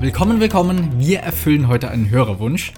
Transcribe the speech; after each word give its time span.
Willkommen, 0.00 0.40
willkommen. 0.40 0.98
Wir 0.98 1.18
erfüllen 1.18 1.68
heute 1.68 1.90
einen 1.90 2.08
Hörerwunsch. 2.08 2.72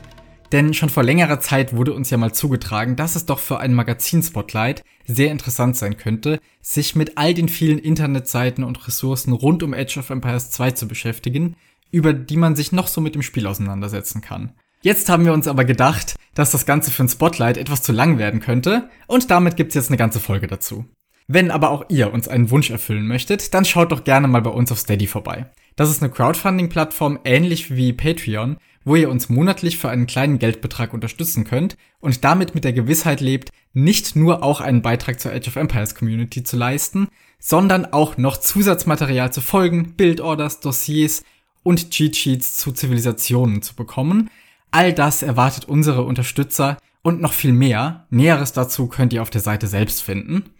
Denn 0.50 0.74
schon 0.74 0.88
vor 0.88 1.04
längerer 1.04 1.38
Zeit 1.38 1.72
wurde 1.72 1.94
uns 1.94 2.10
ja 2.10 2.16
mal 2.16 2.32
zugetragen, 2.32 2.96
dass 2.96 3.14
es 3.14 3.26
doch 3.26 3.38
für 3.38 3.60
ein 3.60 3.74
Magazin-Spotlight 3.74 4.82
sehr 5.06 5.30
interessant 5.30 5.76
sein 5.76 5.96
könnte, 5.96 6.40
sich 6.60 6.96
mit 6.96 7.16
all 7.18 7.32
den 7.32 7.48
vielen 7.48 7.78
Internetseiten 7.78 8.64
und 8.64 8.88
Ressourcen 8.88 9.32
rund 9.32 9.62
um 9.62 9.72
Age 9.72 9.98
of 9.98 10.10
Empires 10.10 10.50
2 10.50 10.72
zu 10.72 10.88
beschäftigen, 10.88 11.54
über 11.92 12.12
die 12.12 12.36
man 12.36 12.56
sich 12.56 12.72
noch 12.72 12.88
so 12.88 13.00
mit 13.00 13.14
dem 13.14 13.22
Spiel 13.22 13.46
auseinandersetzen 13.46 14.20
kann. 14.20 14.54
Jetzt 14.80 15.08
haben 15.08 15.24
wir 15.24 15.32
uns 15.32 15.46
aber 15.46 15.64
gedacht, 15.64 16.16
dass 16.34 16.50
das 16.50 16.66
Ganze 16.66 16.90
für 16.90 17.04
ein 17.04 17.08
Spotlight 17.08 17.56
etwas 17.56 17.82
zu 17.82 17.92
lang 17.92 18.18
werden 18.18 18.40
könnte 18.40 18.90
und 19.06 19.30
damit 19.30 19.56
gibt's 19.56 19.76
jetzt 19.76 19.90
eine 19.90 19.96
ganze 19.96 20.18
Folge 20.18 20.48
dazu. 20.48 20.86
Wenn 21.28 21.52
aber 21.52 21.70
auch 21.70 21.84
ihr 21.88 22.12
uns 22.12 22.26
einen 22.26 22.50
Wunsch 22.50 22.70
erfüllen 22.70 23.06
möchtet, 23.06 23.54
dann 23.54 23.64
schaut 23.64 23.92
doch 23.92 24.02
gerne 24.02 24.26
mal 24.26 24.42
bei 24.42 24.50
uns 24.50 24.72
auf 24.72 24.80
Steady 24.80 25.06
vorbei. 25.06 25.46
Das 25.76 25.90
ist 25.90 26.02
eine 26.02 26.12
Crowdfunding-Plattform 26.12 27.20
ähnlich 27.24 27.74
wie 27.74 27.92
Patreon, 27.92 28.58
wo 28.84 28.96
ihr 28.96 29.10
uns 29.10 29.28
monatlich 29.28 29.78
für 29.78 29.88
einen 29.88 30.06
kleinen 30.06 30.38
Geldbetrag 30.38 30.92
unterstützen 30.92 31.44
könnt 31.44 31.76
und 32.00 32.24
damit 32.24 32.54
mit 32.54 32.64
der 32.64 32.72
Gewissheit 32.72 33.20
lebt, 33.20 33.50
nicht 33.72 34.16
nur 34.16 34.42
auch 34.42 34.60
einen 34.60 34.82
Beitrag 34.82 35.20
zur 35.20 35.32
Age 35.32 35.48
of 35.48 35.56
Empires 35.56 35.94
Community 35.94 36.42
zu 36.42 36.56
leisten, 36.56 37.08
sondern 37.38 37.86
auch 37.86 38.18
noch 38.18 38.36
Zusatzmaterial 38.36 39.32
zu 39.32 39.40
Folgen, 39.40 39.94
Bildorders, 39.94 40.60
Dossiers 40.60 41.22
und 41.62 41.90
Cheat 41.90 42.16
Sheets 42.16 42.56
zu 42.56 42.72
Zivilisationen 42.72 43.62
zu 43.62 43.74
bekommen. 43.74 44.30
All 44.70 44.92
das 44.92 45.22
erwartet 45.22 45.66
unsere 45.66 46.02
Unterstützer 46.02 46.76
und 47.02 47.20
noch 47.20 47.32
viel 47.32 47.52
mehr. 47.52 48.06
Näheres 48.10 48.52
dazu 48.52 48.86
könnt 48.86 49.12
ihr 49.12 49.22
auf 49.22 49.30
der 49.30 49.40
Seite 49.40 49.66
selbst 49.66 50.02
finden. 50.02 50.50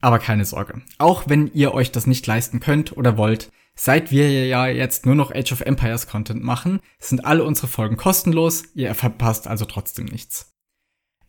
Aber 0.00 0.18
keine 0.18 0.44
Sorge. 0.44 0.82
Auch 0.98 1.24
wenn 1.28 1.50
ihr 1.54 1.74
euch 1.74 1.92
das 1.92 2.06
nicht 2.06 2.26
leisten 2.26 2.60
könnt 2.60 2.96
oder 2.96 3.16
wollt, 3.16 3.50
seit 3.74 4.10
wir 4.10 4.46
ja 4.46 4.66
jetzt 4.66 5.06
nur 5.06 5.14
noch 5.14 5.34
Age 5.34 5.52
of 5.52 5.60
Empires 5.62 6.06
Content 6.06 6.42
machen, 6.42 6.80
sind 6.98 7.24
alle 7.24 7.44
unsere 7.44 7.68
Folgen 7.68 7.96
kostenlos, 7.96 8.64
ihr 8.74 8.94
verpasst 8.94 9.46
also 9.46 9.64
trotzdem 9.64 10.06
nichts. 10.06 10.52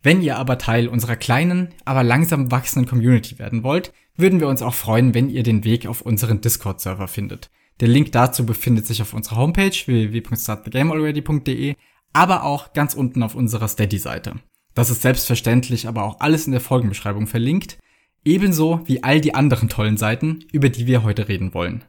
Wenn 0.02 0.20
ihr 0.20 0.36
aber 0.36 0.58
Teil 0.58 0.86
unserer 0.86 1.16
kleinen, 1.16 1.74
aber 1.84 2.02
langsam 2.02 2.50
wachsenden 2.50 2.88
Community 2.88 3.38
werden 3.38 3.62
wollt, 3.62 3.92
würden 4.16 4.38
wir 4.38 4.48
uns 4.48 4.62
auch 4.62 4.74
freuen, 4.74 5.14
wenn 5.14 5.30
ihr 5.30 5.42
den 5.42 5.64
Weg 5.64 5.86
auf 5.86 6.02
unseren 6.02 6.40
Discord-Server 6.40 7.08
findet. 7.08 7.50
Der 7.80 7.88
Link 7.88 8.12
dazu 8.12 8.46
befindet 8.46 8.86
sich 8.86 9.02
auf 9.02 9.14
unserer 9.14 9.36
Homepage 9.36 9.70
www.startthegamealready.de, 9.70 11.74
aber 12.12 12.44
auch 12.44 12.72
ganz 12.72 12.94
unten 12.94 13.22
auf 13.22 13.34
unserer 13.34 13.66
Steady-Seite. 13.66 14.36
Das 14.74 14.90
ist 14.90 15.02
selbstverständlich 15.02 15.88
aber 15.88 16.04
auch 16.04 16.20
alles 16.20 16.46
in 16.46 16.52
der 16.52 16.60
Folgenbeschreibung 16.60 17.26
verlinkt. 17.26 17.78
Ebenso 18.24 18.80
wie 18.86 19.02
all 19.02 19.20
die 19.20 19.34
anderen 19.34 19.68
tollen 19.68 19.96
Seiten, 19.96 20.44
über 20.52 20.68
die 20.68 20.86
wir 20.86 21.02
heute 21.02 21.28
reden 21.28 21.54
wollen. 21.54 21.84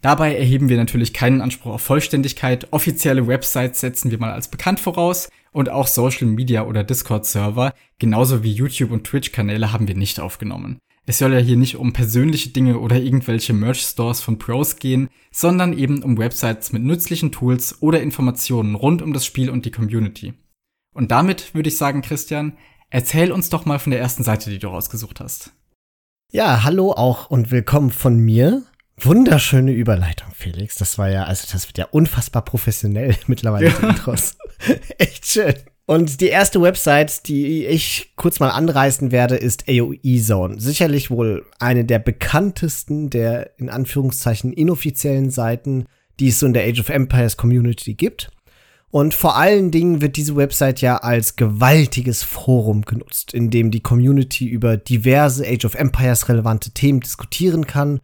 Dabei 0.00 0.34
erheben 0.34 0.68
wir 0.68 0.76
natürlich 0.76 1.12
keinen 1.12 1.40
Anspruch 1.40 1.72
auf 1.72 1.82
Vollständigkeit. 1.82 2.72
Offizielle 2.72 3.26
Websites 3.26 3.80
setzen 3.80 4.10
wir 4.10 4.18
mal 4.18 4.32
als 4.32 4.48
bekannt 4.48 4.80
voraus 4.80 5.28
und 5.52 5.68
auch 5.68 5.86
Social 5.86 6.26
Media 6.26 6.64
oder 6.64 6.84
Discord 6.84 7.26
Server, 7.26 7.74
genauso 7.98 8.42
wie 8.42 8.52
YouTube 8.52 8.92
und 8.92 9.04
Twitch 9.04 9.32
Kanäle 9.32 9.72
haben 9.72 9.88
wir 9.88 9.96
nicht 9.96 10.20
aufgenommen. 10.20 10.78
Es 11.06 11.18
soll 11.18 11.32
ja 11.32 11.38
hier 11.38 11.56
nicht 11.56 11.76
um 11.76 11.92
persönliche 11.92 12.50
Dinge 12.50 12.78
oder 12.78 12.96
irgendwelche 12.96 13.52
Merch 13.52 13.80
Stores 13.80 14.20
von 14.20 14.38
Pros 14.38 14.76
gehen, 14.76 15.08
sondern 15.32 15.76
eben 15.76 16.02
um 16.02 16.18
Websites 16.18 16.72
mit 16.72 16.82
nützlichen 16.82 17.32
Tools 17.32 17.82
oder 17.82 18.00
Informationen 18.00 18.74
rund 18.74 19.02
um 19.02 19.12
das 19.12 19.26
Spiel 19.26 19.50
und 19.50 19.66
die 19.66 19.70
Community. 19.70 20.34
Und 20.94 21.10
damit 21.10 21.54
würde 21.54 21.68
ich 21.68 21.76
sagen, 21.76 22.02
Christian, 22.02 22.56
Erzähl 22.90 23.30
uns 23.30 23.50
doch 23.50 23.64
mal 23.64 23.78
von 23.78 23.92
der 23.92 24.00
ersten 24.00 24.24
Seite, 24.24 24.50
die 24.50 24.58
du 24.58 24.66
rausgesucht 24.66 25.20
hast. 25.20 25.52
Ja, 26.32 26.64
hallo 26.64 26.92
auch 26.92 27.30
und 27.30 27.52
willkommen 27.52 27.92
von 27.92 28.18
mir. 28.18 28.64
Wunderschöne 29.02 29.72
Überleitung, 29.72 30.28
Felix. 30.34 30.76
Das 30.76 30.98
war 30.98 31.08
ja, 31.08 31.24
also 31.24 31.46
das 31.50 31.66
wird 31.68 31.78
ja 31.78 31.86
unfassbar 31.90 32.44
professionell 32.44 33.16
mittlerweile, 33.26 33.70
die 33.70 33.86
Intros. 33.86 34.36
Echt 34.98 35.26
schön. 35.26 35.54
Und 35.86 36.20
die 36.20 36.28
erste 36.28 36.62
Website, 36.62 37.26
die 37.26 37.66
ich 37.66 38.12
kurz 38.14 38.38
mal 38.38 38.50
anreißen 38.50 39.10
werde, 39.10 39.34
ist 39.34 39.68
AOE 39.68 40.20
Zone. 40.22 40.60
Sicherlich 40.60 41.10
wohl 41.10 41.44
eine 41.58 41.84
der 41.84 41.98
bekanntesten 41.98 43.10
der 43.10 43.58
in 43.58 43.68
Anführungszeichen 43.68 44.52
inoffiziellen 44.52 45.30
Seiten, 45.30 45.86
die 46.20 46.28
es 46.28 46.38
so 46.38 46.46
in 46.46 46.52
der 46.52 46.64
Age 46.64 46.78
of 46.78 46.90
Empires 46.90 47.36
Community 47.36 47.94
gibt. 47.94 48.30
Und 48.90 49.14
vor 49.14 49.36
allen 49.36 49.70
Dingen 49.70 50.00
wird 50.00 50.16
diese 50.16 50.36
Website 50.36 50.80
ja 50.80 50.96
als 50.98 51.36
gewaltiges 51.36 52.22
Forum 52.22 52.82
genutzt, 52.82 53.32
in 53.34 53.50
dem 53.50 53.70
die 53.70 53.80
Community 53.80 54.46
über 54.46 54.76
diverse 54.76 55.44
Age 55.46 55.64
of 55.64 55.74
Empires 55.74 56.28
relevante 56.28 56.70
Themen 56.70 57.00
diskutieren 57.00 57.66
kann. 57.66 58.00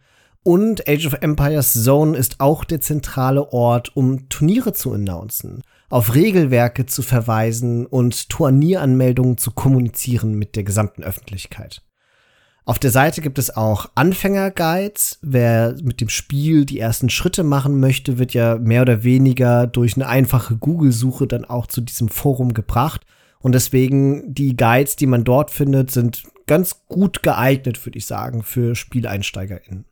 Und 0.47 0.87
Age 0.87 1.07
of 1.07 1.17
Empires 1.19 1.73
Zone 1.73 2.17
ist 2.17 2.39
auch 2.39 2.63
der 2.63 2.79
zentrale 2.79 3.51
Ort, 3.51 3.97
um 3.97 4.29
Turniere 4.29 4.71
zu 4.71 4.93
announcen, 4.93 5.61
auf 5.89 6.15
Regelwerke 6.15 6.85
zu 6.85 7.01
verweisen 7.01 7.85
und 7.85 8.29
Turnieranmeldungen 8.29 9.37
zu 9.37 9.51
kommunizieren 9.51 10.35
mit 10.35 10.55
der 10.55 10.63
gesamten 10.63 11.03
Öffentlichkeit. 11.03 11.81
Auf 12.63 12.79
der 12.79 12.91
Seite 12.91 13.19
gibt 13.19 13.39
es 13.39 13.57
auch 13.57 13.89
Anfängerguides. 13.95 15.19
Wer 15.21 15.75
mit 15.83 15.99
dem 15.99 16.07
Spiel 16.07 16.63
die 16.63 16.79
ersten 16.79 17.09
Schritte 17.09 17.43
machen 17.43 17.81
möchte, 17.81 18.17
wird 18.17 18.33
ja 18.33 18.57
mehr 18.57 18.83
oder 18.83 19.03
weniger 19.03 19.67
durch 19.67 19.97
eine 19.97 20.07
einfache 20.07 20.55
Google-Suche 20.55 21.27
dann 21.27 21.43
auch 21.43 21.67
zu 21.67 21.81
diesem 21.81 22.07
Forum 22.07 22.53
gebracht. 22.53 23.05
Und 23.39 23.51
deswegen 23.51 24.33
die 24.33 24.55
Guides, 24.55 24.95
die 24.95 25.07
man 25.07 25.25
dort 25.25 25.51
findet, 25.51 25.91
sind 25.91 26.23
ganz 26.45 26.85
gut 26.87 27.21
geeignet, 27.21 27.85
würde 27.85 27.97
ich 27.97 28.05
sagen, 28.05 28.43
für 28.43 28.75
SpieleinsteigerInnen. 28.75 29.83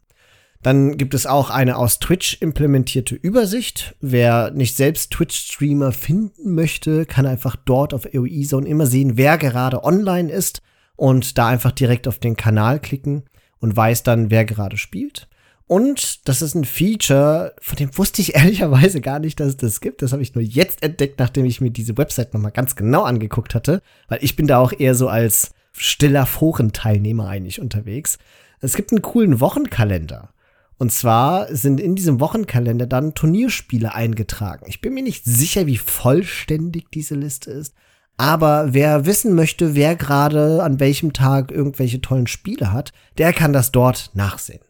Dann 0.66 0.98
gibt 0.98 1.14
es 1.14 1.28
auch 1.28 1.52
eine 1.52 1.78
aus 1.78 2.00
Twitch 2.00 2.42
implementierte 2.42 3.14
Übersicht. 3.14 3.96
Wer 4.02 4.50
nicht 4.50 4.76
selbst 4.76 5.12
Twitch-Streamer 5.12 5.92
finden 5.92 6.56
möchte, 6.56 7.06
kann 7.06 7.28
einfach 7.28 7.56
dort 7.56 7.94
auf 7.94 8.08
AOE 8.08 8.42
Zone 8.42 8.68
immer 8.68 8.88
sehen, 8.88 9.16
wer 9.16 9.38
gerade 9.38 9.84
online 9.84 10.32
ist 10.32 10.64
und 10.96 11.38
da 11.38 11.50
einfach 11.50 11.72
direkt 11.72 12.08
auf 12.08 12.18
den 12.18 12.36
Kanal 12.36 12.80
klicken 12.80 13.26
und 13.60 13.78
weiß 13.78 14.02
dann, 14.02 14.32
wer 14.32 14.44
gerade 14.44 14.78
spielt. 14.78 15.28
Und 15.68 16.28
das 16.28 16.42
ist 16.42 16.56
ein 16.56 16.66
Feature, 16.66 17.54
von 17.62 17.76
dem 17.76 17.96
wusste 17.96 18.24
ich 18.24 18.34
ehrlicherweise 18.36 19.02
gar 19.02 19.20
nicht, 19.20 19.40
dass 19.40 19.50
es 19.50 19.58
das 19.58 19.82
gibt. 19.82 20.02
Das 20.02 20.14
habe 20.14 20.24
ich 20.24 20.34
nur 20.34 20.44
jetzt 20.44 20.82
entdeckt, 20.82 21.20
nachdem 21.20 21.46
ich 21.46 21.62
mir 21.62 21.70
diese 21.70 21.96
Website 21.96 22.34
nochmal 22.34 22.52
ganz 22.52 22.76
genau 22.76 23.04
angeguckt 23.04 23.54
hatte, 23.54 23.84
weil 24.08 24.18
ich 24.24 24.36
bin 24.36 24.48
da 24.48 24.58
auch 24.58 24.74
eher 24.76 24.96
so 24.96 25.10
als 25.10 25.52
stiller 25.74 26.26
Forenteilnehmer 26.26 27.28
eigentlich 27.28 27.62
unterwegs. 27.62 28.18
Es 28.62 28.76
gibt 28.76 28.92
einen 28.92 29.04
coolen 29.04 29.40
Wochenkalender. 29.40 30.32
Und 30.78 30.92
zwar 30.92 31.54
sind 31.56 31.80
in 31.80 31.96
diesem 31.96 32.20
Wochenkalender 32.20 32.86
dann 32.86 33.14
Turnierspiele 33.14 33.94
eingetragen. 33.94 34.66
Ich 34.68 34.82
bin 34.82 34.94
mir 34.94 35.04
nicht 35.04 35.24
sicher, 35.26 35.68
wie 35.68 35.78
vollständig 35.78 36.92
diese 36.92 37.16
Liste 37.16 37.52
ist, 37.52 37.74
aber 38.18 38.74
wer 38.74 39.06
wissen 39.06 39.36
möchte, 39.36 39.76
wer 39.76 39.96
gerade 39.96 40.64
an 40.64 40.80
welchem 40.80 41.14
Tag 41.14 41.52
irgendwelche 41.52 42.02
tollen 42.02 42.28
Spiele 42.28 42.72
hat, 42.72 42.92
der 43.18 43.34
kann 43.34 43.54
das 43.54 43.72
dort 43.72 44.12
nachsehen. 44.14 44.62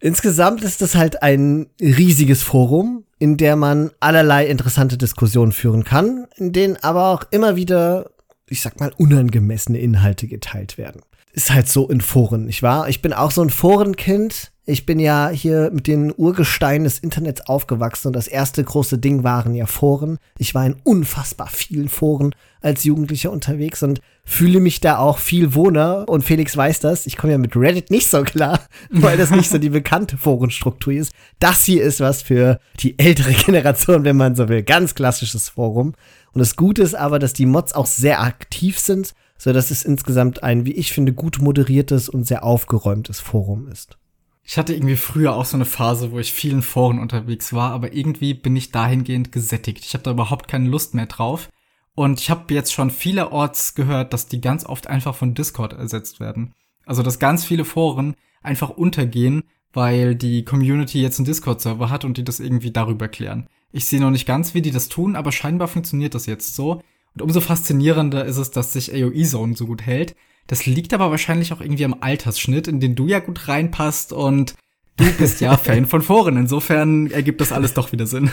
Insgesamt 0.00 0.62
ist 0.62 0.80
es 0.80 0.94
halt 0.94 1.22
ein 1.22 1.66
riesiges 1.78 2.42
Forum, 2.42 3.04
in 3.18 3.36
der 3.36 3.56
man 3.56 3.90
allerlei 4.00 4.46
interessante 4.46 4.96
Diskussionen 4.96 5.52
führen 5.52 5.84
kann, 5.84 6.26
in 6.36 6.52
denen 6.52 6.78
aber 6.78 7.08
auch 7.08 7.24
immer 7.30 7.54
wieder, 7.54 8.10
ich 8.48 8.62
sag 8.62 8.80
mal, 8.80 8.92
unangemessene 8.96 9.78
Inhalte 9.78 10.26
geteilt 10.26 10.78
werden. 10.78 11.02
Ist 11.32 11.52
halt 11.52 11.68
so 11.68 11.88
in 11.88 12.00
Foren, 12.00 12.46
nicht 12.46 12.62
wahr? 12.62 12.88
Ich 12.88 13.02
bin 13.02 13.12
auch 13.12 13.30
so 13.30 13.42
ein 13.42 13.50
Forenkind. 13.50 14.49
Ich 14.66 14.84
bin 14.84 15.00
ja 15.00 15.30
hier 15.30 15.70
mit 15.72 15.86
den 15.86 16.12
Urgesteinen 16.14 16.84
des 16.84 16.98
Internets 16.98 17.40
aufgewachsen 17.40 18.08
und 18.08 18.12
das 18.14 18.28
erste 18.28 18.62
große 18.62 18.98
Ding 18.98 19.24
waren 19.24 19.54
ja 19.54 19.66
Foren. 19.66 20.18
Ich 20.38 20.54
war 20.54 20.66
in 20.66 20.76
unfassbar 20.84 21.48
vielen 21.48 21.88
Foren 21.88 22.34
als 22.60 22.84
Jugendlicher 22.84 23.32
unterwegs 23.32 23.82
und 23.82 24.00
fühle 24.22 24.60
mich 24.60 24.80
da 24.80 24.98
auch 24.98 25.18
viel 25.18 25.54
wohner. 25.54 26.06
Und 26.08 26.24
Felix 26.24 26.56
weiß 26.56 26.80
das. 26.80 27.06
Ich 27.06 27.16
komme 27.16 27.32
ja 27.32 27.38
mit 27.38 27.56
Reddit 27.56 27.90
nicht 27.90 28.08
so 28.08 28.22
klar, 28.22 28.60
weil 28.90 29.16
das 29.16 29.30
nicht 29.30 29.48
so 29.48 29.56
die 29.56 29.70
bekannte 29.70 30.18
Forenstruktur 30.18 30.92
ist. 30.92 31.12
Das 31.38 31.64
hier 31.64 31.82
ist 31.82 32.00
was 32.00 32.20
für 32.20 32.60
die 32.80 32.98
ältere 32.98 33.32
Generation, 33.32 34.04
wenn 34.04 34.16
man 34.16 34.36
so 34.36 34.48
will. 34.48 34.62
Ganz 34.62 34.94
klassisches 34.94 35.48
Forum. 35.48 35.94
Und 36.32 36.38
das 36.38 36.54
Gute 36.54 36.82
ist 36.82 36.94
aber, 36.94 37.18
dass 37.18 37.32
die 37.32 37.46
Mods 37.46 37.72
auch 37.72 37.86
sehr 37.86 38.20
aktiv 38.20 38.78
sind, 38.78 39.14
so 39.38 39.54
dass 39.54 39.70
es 39.70 39.84
insgesamt 39.84 40.42
ein, 40.42 40.66
wie 40.66 40.72
ich 40.74 40.92
finde, 40.92 41.14
gut 41.14 41.38
moderiertes 41.40 42.10
und 42.10 42.24
sehr 42.24 42.44
aufgeräumtes 42.44 43.20
Forum 43.20 43.66
ist. 43.68 43.96
Ich 44.42 44.58
hatte 44.58 44.74
irgendwie 44.74 44.96
früher 44.96 45.34
auch 45.34 45.44
so 45.44 45.56
eine 45.56 45.64
Phase, 45.64 46.12
wo 46.12 46.18
ich 46.18 46.32
vielen 46.32 46.62
Foren 46.62 46.98
unterwegs 46.98 47.52
war, 47.52 47.72
aber 47.72 47.92
irgendwie 47.92 48.34
bin 48.34 48.56
ich 48.56 48.72
dahingehend 48.72 49.32
gesättigt. 49.32 49.84
Ich 49.84 49.94
habe 49.94 50.02
da 50.02 50.10
überhaupt 50.10 50.48
keine 50.48 50.68
Lust 50.68 50.94
mehr 50.94 51.06
drauf. 51.06 51.48
Und 51.94 52.20
ich 52.20 52.30
habe 52.30 52.52
jetzt 52.54 52.72
schon 52.72 52.90
vielerorts 52.90 53.74
gehört, 53.74 54.12
dass 54.12 54.26
die 54.26 54.40
ganz 54.40 54.64
oft 54.64 54.86
einfach 54.86 55.14
von 55.14 55.34
Discord 55.34 55.72
ersetzt 55.72 56.20
werden. 56.20 56.54
Also 56.86 57.02
dass 57.02 57.18
ganz 57.18 57.44
viele 57.44 57.64
Foren 57.64 58.14
einfach 58.42 58.70
untergehen, 58.70 59.44
weil 59.72 60.14
die 60.14 60.44
Community 60.44 61.00
jetzt 61.00 61.18
einen 61.18 61.26
Discord-Server 61.26 61.90
hat 61.90 62.04
und 62.04 62.16
die 62.16 62.24
das 62.24 62.40
irgendwie 62.40 62.72
darüber 62.72 63.08
klären. 63.08 63.48
Ich 63.72 63.84
sehe 63.84 64.00
noch 64.00 64.10
nicht 64.10 64.26
ganz, 64.26 64.54
wie 64.54 64.62
die 64.62 64.72
das 64.72 64.88
tun, 64.88 65.14
aber 65.14 65.30
scheinbar 65.30 65.68
funktioniert 65.68 66.14
das 66.14 66.26
jetzt 66.26 66.56
so. 66.56 66.82
Und 67.14 67.22
umso 67.22 67.40
faszinierender 67.40 68.24
ist 68.24 68.36
es, 68.36 68.50
dass 68.50 68.72
sich 68.72 68.92
AOE 68.92 69.24
Zone 69.24 69.56
so 69.56 69.66
gut 69.66 69.82
hält. 69.82 70.16
Das 70.50 70.66
liegt 70.66 70.92
aber 70.92 71.12
wahrscheinlich 71.12 71.52
auch 71.52 71.60
irgendwie 71.60 71.84
am 71.84 71.94
Altersschnitt, 72.00 72.66
in 72.66 72.80
den 72.80 72.96
du 72.96 73.06
ja 73.06 73.20
gut 73.20 73.46
reinpasst 73.46 74.12
und 74.12 74.56
du 74.96 75.04
bist 75.12 75.40
ja 75.40 75.56
Fan 75.56 75.86
von 75.86 76.02
Foren. 76.02 76.36
Insofern 76.36 77.08
ergibt 77.12 77.40
das 77.40 77.52
alles 77.52 77.72
doch 77.72 77.92
wieder 77.92 78.08
Sinn. 78.08 78.32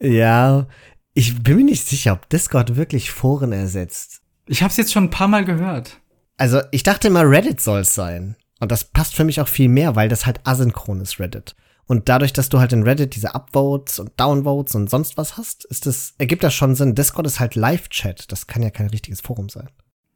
Ja, 0.00 0.66
ich 1.14 1.40
bin 1.44 1.58
mir 1.58 1.64
nicht 1.64 1.86
sicher, 1.86 2.14
ob 2.14 2.28
Discord 2.28 2.74
wirklich 2.74 3.12
Foren 3.12 3.52
ersetzt. 3.52 4.22
Ich 4.48 4.64
habe 4.64 4.72
es 4.72 4.76
jetzt 4.76 4.92
schon 4.92 5.04
ein 5.04 5.10
paar 5.10 5.28
Mal 5.28 5.44
gehört. 5.44 6.00
Also, 6.36 6.60
ich 6.72 6.82
dachte 6.82 7.06
immer, 7.06 7.30
Reddit 7.30 7.60
soll 7.60 7.82
es 7.82 7.94
sein. 7.94 8.34
Und 8.58 8.72
das 8.72 8.82
passt 8.82 9.14
für 9.14 9.22
mich 9.22 9.40
auch 9.40 9.46
viel 9.46 9.68
mehr, 9.68 9.94
weil 9.94 10.08
das 10.08 10.26
halt 10.26 10.40
asynchron 10.42 11.00
ist, 11.00 11.20
Reddit. 11.20 11.54
Und 11.86 12.08
dadurch, 12.08 12.32
dass 12.32 12.48
du 12.48 12.58
halt 12.58 12.72
in 12.72 12.82
Reddit 12.82 13.14
diese 13.14 13.36
Upvotes 13.36 14.00
und 14.00 14.18
Downvotes 14.18 14.74
und 14.74 14.90
sonst 14.90 15.16
was 15.16 15.36
hast, 15.36 15.64
ist 15.66 15.86
das, 15.86 16.14
ergibt 16.18 16.42
das 16.42 16.54
schon 16.54 16.74
Sinn. 16.74 16.96
Discord 16.96 17.28
ist 17.28 17.38
halt 17.38 17.54
Live-Chat. 17.54 18.32
Das 18.32 18.48
kann 18.48 18.64
ja 18.64 18.70
kein 18.70 18.88
richtiges 18.88 19.20
Forum 19.20 19.48
sein. 19.48 19.68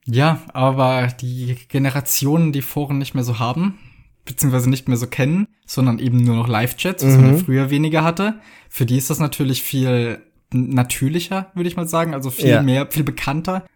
Ja, 0.06 0.40
aber 0.52 1.08
die 1.20 1.56
Generationen, 1.68 2.52
die 2.52 2.62
Foren 2.62 2.98
nicht 2.98 3.14
mehr 3.14 3.24
so 3.24 3.38
haben, 3.38 3.78
beziehungsweise 4.24 4.70
nicht 4.70 4.88
mehr 4.88 4.96
so 4.96 5.06
kennen, 5.06 5.48
sondern 5.66 5.98
eben 5.98 6.22
nur 6.22 6.36
noch 6.36 6.48
Live-Chats, 6.48 7.04
was 7.04 7.14
mhm. 7.14 7.20
man 7.20 7.36
ja 7.36 7.44
früher 7.44 7.70
weniger 7.70 8.04
hatte, 8.04 8.40
für 8.68 8.86
die 8.86 8.98
ist 8.98 9.10
das 9.10 9.18
natürlich 9.18 9.62
viel 9.62 10.22
natürlicher, 10.52 11.50
würde 11.54 11.68
ich 11.68 11.76
mal 11.76 11.88
sagen, 11.88 12.14
also 12.14 12.30
viel 12.30 12.50
ja. 12.50 12.62
mehr, 12.62 12.86
viel 12.90 13.02
bekannter. 13.02 13.66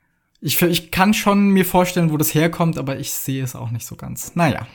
Ich, 0.40 0.60
ich 0.62 0.90
kann 0.90 1.14
schon 1.14 1.50
mir 1.50 1.64
vorstellen, 1.64 2.12
wo 2.12 2.16
das 2.16 2.34
herkommt, 2.34 2.78
aber 2.78 2.98
ich 2.98 3.10
sehe 3.10 3.42
es 3.42 3.56
auch 3.56 3.70
nicht 3.70 3.86
so 3.86 3.96
ganz. 3.96 4.36
Naja. 4.36 4.66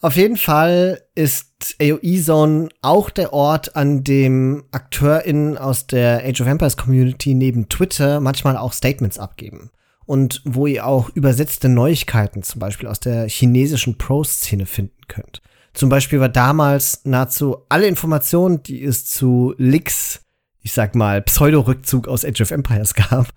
Auf 0.00 0.16
jeden 0.16 0.36
Fall 0.36 1.02
ist 1.14 1.76
AOE 1.80 2.20
Zone 2.20 2.68
auch 2.80 3.10
der 3.10 3.32
Ort, 3.32 3.76
an 3.76 4.02
dem 4.02 4.64
AkteurInnen 4.72 5.58
aus 5.58 5.86
der 5.86 6.24
Age 6.24 6.40
of 6.40 6.48
Empires 6.48 6.76
Community 6.76 7.34
neben 7.34 7.68
Twitter 7.68 8.20
manchmal 8.20 8.56
auch 8.56 8.72
Statements 8.72 9.18
abgeben. 9.18 9.70
Und 10.12 10.42
wo 10.44 10.66
ihr 10.66 10.86
auch 10.86 11.08
übersetzte 11.14 11.70
Neuigkeiten 11.70 12.42
zum 12.42 12.58
Beispiel 12.58 12.86
aus 12.86 13.00
der 13.00 13.30
chinesischen 13.30 13.96
Pro-Szene 13.96 14.66
finden 14.66 15.00
könnt. 15.08 15.40
Zum 15.72 15.88
Beispiel 15.88 16.20
war 16.20 16.28
damals 16.28 17.00
nahezu 17.04 17.64
alle 17.70 17.86
Informationen, 17.86 18.62
die 18.62 18.84
es 18.84 19.06
zu 19.06 19.54
Licks, 19.56 20.20
ich 20.60 20.74
sag 20.74 20.94
mal, 20.94 21.22
Pseudo-Rückzug 21.22 22.08
aus 22.08 22.26
Age 22.26 22.42
of 22.42 22.50
Empires 22.50 22.92
gab, 23.10 23.28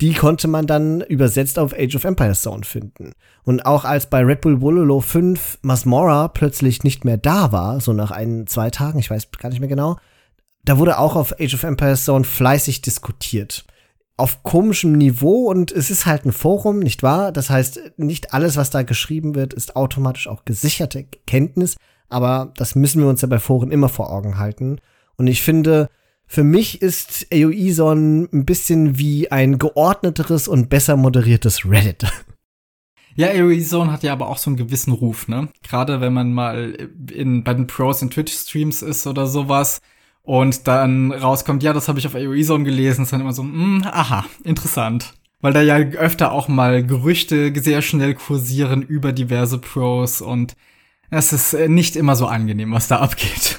die 0.00 0.12
konnte 0.12 0.48
man 0.48 0.66
dann 0.66 1.02
übersetzt 1.02 1.56
auf 1.56 1.72
Age 1.72 1.94
of 1.94 2.02
Empires 2.02 2.42
Zone 2.42 2.64
finden. 2.64 3.12
Und 3.44 3.64
auch 3.64 3.84
als 3.84 4.10
bei 4.10 4.24
Red 4.24 4.40
Bull 4.40 4.60
Wololo 4.60 4.98
5 4.98 5.60
Masmora 5.62 6.26
plötzlich 6.26 6.82
nicht 6.82 7.04
mehr 7.04 7.16
da 7.16 7.52
war, 7.52 7.80
so 7.80 7.92
nach 7.92 8.10
ein, 8.10 8.48
zwei 8.48 8.70
Tagen, 8.70 8.98
ich 8.98 9.08
weiß 9.08 9.30
gar 9.38 9.50
nicht 9.50 9.60
mehr 9.60 9.68
genau, 9.68 9.98
da 10.64 10.78
wurde 10.78 10.98
auch 10.98 11.14
auf 11.14 11.38
Age 11.38 11.54
of 11.54 11.62
Empires 11.62 12.04
Zone 12.04 12.24
fleißig 12.24 12.82
diskutiert. 12.82 13.64
Auf 14.16 14.44
komischem 14.44 14.92
Niveau 14.92 15.50
und 15.50 15.72
es 15.72 15.90
ist 15.90 16.06
halt 16.06 16.24
ein 16.24 16.32
Forum, 16.32 16.78
nicht 16.78 17.02
wahr? 17.02 17.32
Das 17.32 17.50
heißt, 17.50 17.80
nicht 17.96 18.32
alles, 18.32 18.56
was 18.56 18.70
da 18.70 18.82
geschrieben 18.82 19.34
wird, 19.34 19.52
ist 19.54 19.74
automatisch 19.74 20.28
auch 20.28 20.44
gesicherte 20.44 21.04
Kenntnis, 21.26 21.76
aber 22.08 22.52
das 22.56 22.76
müssen 22.76 23.02
wir 23.02 23.08
uns 23.08 23.22
ja 23.22 23.28
bei 23.28 23.40
Foren 23.40 23.72
immer 23.72 23.88
vor 23.88 24.12
Augen 24.12 24.38
halten. 24.38 24.78
Und 25.16 25.26
ich 25.26 25.42
finde, 25.42 25.88
für 26.26 26.44
mich 26.44 26.80
ist 26.80 27.26
AOE 27.32 27.72
so 27.72 27.90
ein 27.90 28.44
bisschen 28.44 28.98
wie 28.98 29.32
ein 29.32 29.58
geordneteres 29.58 30.48
und 30.48 30.68
besser 30.68 30.96
moderiertes 30.96 31.68
Reddit. 31.68 32.06
Ja, 33.16 33.28
AOE 33.28 33.62
Zone 33.62 33.92
hat 33.92 34.02
ja 34.02 34.12
aber 34.12 34.28
auch 34.28 34.38
so 34.38 34.50
einen 34.50 34.56
gewissen 34.56 34.92
Ruf, 34.92 35.28
ne? 35.28 35.48
Gerade 35.62 36.00
wenn 36.00 36.12
man 36.12 36.32
mal 36.32 36.76
in, 37.12 37.44
bei 37.44 37.54
den 37.54 37.68
Pros 37.68 38.02
in 38.02 38.10
Twitch-Streams 38.10 38.82
ist 38.82 39.06
oder 39.06 39.28
sowas 39.28 39.80
und 40.24 40.66
dann 40.66 41.12
rauskommt, 41.12 41.62
ja, 41.62 41.72
das 41.72 41.86
habe 41.86 41.98
ich 41.98 42.06
auf 42.06 42.14
AOE 42.14 42.42
Zone 42.42 42.64
gelesen, 42.64 43.02
ist 43.02 43.12
dann 43.12 43.20
immer 43.20 43.34
so, 43.34 43.42
mh, 43.42 43.52
hm, 43.52 43.82
aha, 43.84 44.24
interessant. 44.42 45.14
Weil 45.40 45.52
da 45.52 45.60
ja 45.60 45.76
öfter 45.76 46.32
auch 46.32 46.48
mal 46.48 46.84
Gerüchte 46.84 47.52
sehr 47.60 47.82
schnell 47.82 48.14
kursieren 48.14 48.82
über 48.82 49.12
diverse 49.12 49.58
Pros 49.58 50.22
und 50.22 50.56
es 51.10 51.34
ist 51.34 51.52
nicht 51.68 51.96
immer 51.96 52.16
so 52.16 52.26
angenehm, 52.26 52.72
was 52.72 52.88
da 52.88 53.00
abgeht. 53.00 53.58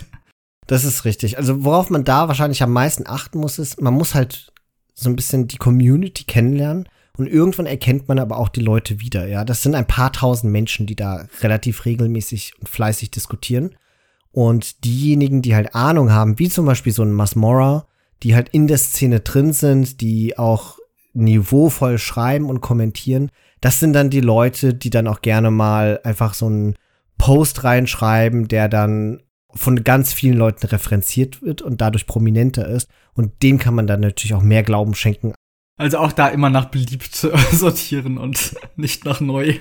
Das 0.65 0.83
ist 0.83 1.05
richtig. 1.05 1.37
Also 1.37 1.63
worauf 1.63 1.91
man 1.91 2.03
da 2.03 2.27
wahrscheinlich 2.27 2.63
am 2.63 2.73
meisten 2.73 3.05
achten 3.05 3.37
muss, 3.37 3.59
ist, 3.59 3.79
man 3.79 3.93
muss 3.93 4.15
halt 4.15 4.51
so 4.95 5.09
ein 5.09 5.15
bisschen 5.15 5.47
die 5.47 5.57
Community 5.57 6.23
kennenlernen 6.23 6.89
und 7.17 7.27
irgendwann 7.27 7.67
erkennt 7.67 8.07
man 8.07 8.17
aber 8.17 8.37
auch 8.37 8.49
die 8.49 8.61
Leute 8.61 8.99
wieder. 8.99 9.27
Ja, 9.27 9.45
das 9.45 9.61
sind 9.61 9.75
ein 9.75 9.85
paar 9.85 10.11
tausend 10.11 10.51
Menschen, 10.51 10.87
die 10.87 10.95
da 10.95 11.27
relativ 11.41 11.85
regelmäßig 11.85 12.53
und 12.59 12.67
fleißig 12.67 13.11
diskutieren. 13.11 13.75
Und 14.35 14.83
diejenigen, 14.83 15.41
die 15.41 15.55
halt 15.55 15.75
Ahnung 15.75 16.11
haben, 16.11 16.39
wie 16.39 16.49
zum 16.49 16.65
Beispiel 16.65 16.91
so 16.91 17.03
ein 17.03 17.13
Masmora, 17.13 17.87
die 18.21 18.35
halt 18.35 18.49
in 18.49 18.67
der 18.67 18.77
Szene 18.77 19.21
drin 19.21 19.53
sind, 19.53 20.01
die 20.01 20.37
auch 20.37 20.77
niveauvoll 21.13 21.97
schreiben 21.97 22.49
und 22.49 22.59
kommentieren, 22.59 23.31
das 23.61 23.79
sind 23.79 23.93
dann 23.93 24.09
die 24.09 24.19
Leute, 24.19 24.73
die 24.73 24.89
dann 24.89 25.07
auch 25.07 25.21
gerne 25.21 25.51
mal 25.51 26.01
einfach 26.03 26.33
so 26.33 26.47
einen 26.47 26.75
Post 27.17 27.63
reinschreiben, 27.63 28.49
der 28.49 28.67
dann 28.67 29.21
von 29.53 29.85
ganz 29.85 30.11
vielen 30.11 30.37
Leuten 30.37 30.67
referenziert 30.67 31.41
wird 31.41 31.61
und 31.61 31.79
dadurch 31.79 32.05
prominenter 32.05 32.67
ist. 32.67 32.89
Und 33.13 33.41
dem 33.41 33.57
kann 33.57 33.73
man 33.73 33.87
dann 33.87 34.01
natürlich 34.01 34.33
auch 34.33 34.41
mehr 34.41 34.63
Glauben 34.63 34.95
schenken. 34.95 35.33
Also 35.77 35.99
auch 35.99 36.11
da 36.11 36.27
immer 36.27 36.49
nach 36.49 36.65
beliebt 36.65 37.15
sortieren 37.53 38.17
und 38.17 38.57
nicht 38.75 39.05
nach 39.05 39.21
neu. 39.21 39.59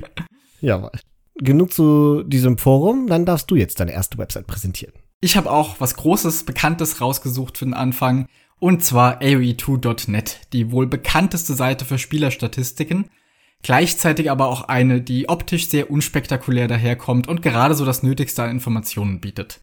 Jawohl. 0.61 0.91
Genug 1.37 1.73
zu 1.73 2.23
diesem 2.23 2.59
Forum, 2.59 3.07
dann 3.09 3.25
darfst 3.25 3.51
du 3.51 3.57
jetzt 3.57 3.81
deine 3.81 3.93
erste 3.93 4.19
Website 4.19 4.47
präsentieren. 4.47 4.95
Ich 5.21 5.37
habe 5.37 5.51
auch 5.51 5.81
was 5.81 5.97
Großes, 5.97 6.45
Bekanntes 6.45 7.01
rausgesucht 7.01 7.59
für 7.59 7.65
den 7.65 7.75
Anfang. 7.75 8.29
Und 8.61 8.85
zwar 8.85 9.21
AOE2.net, 9.21 10.41
die 10.53 10.71
wohl 10.71 10.87
bekannteste 10.87 11.55
Seite 11.55 11.85
für 11.85 11.99
Spielerstatistiken. 11.99 13.11
Gleichzeitig 13.63 14.31
aber 14.31 14.49
auch 14.49 14.69
eine, 14.69 15.01
die 15.01 15.29
optisch 15.29 15.69
sehr 15.69 15.91
unspektakulär 15.91 16.69
daherkommt 16.69 17.27
und 17.27 17.43
gerade 17.43 17.75
so 17.75 17.85
das 17.85 18.03
Nötigste 18.03 18.43
an 18.43 18.51
Informationen 18.51 19.21
bietet. 19.21 19.61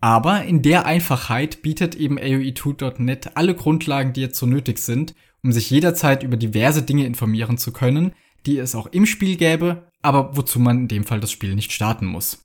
Aber 0.00 0.44
in 0.44 0.62
der 0.62 0.86
Einfachheit 0.86 1.62
bietet 1.62 1.94
eben 1.94 2.18
AOE2.net 2.18 3.36
alle 3.36 3.54
Grundlagen, 3.54 4.12
die 4.12 4.20
jetzt 4.20 4.38
so 4.38 4.46
nötig 4.46 4.78
sind, 4.78 5.14
um 5.42 5.52
sich 5.52 5.70
jederzeit 5.70 6.22
über 6.22 6.36
diverse 6.36 6.82
Dinge 6.82 7.04
informieren 7.04 7.58
zu 7.58 7.72
können, 7.72 8.12
die 8.46 8.58
es 8.58 8.74
auch 8.74 8.86
im 8.86 9.06
Spiel 9.06 9.36
gäbe, 9.36 9.88
aber 10.02 10.36
wozu 10.36 10.58
man 10.58 10.80
in 10.80 10.88
dem 10.88 11.04
Fall 11.04 11.20
das 11.20 11.32
Spiel 11.32 11.54
nicht 11.54 11.72
starten 11.72 12.06
muss. 12.06 12.44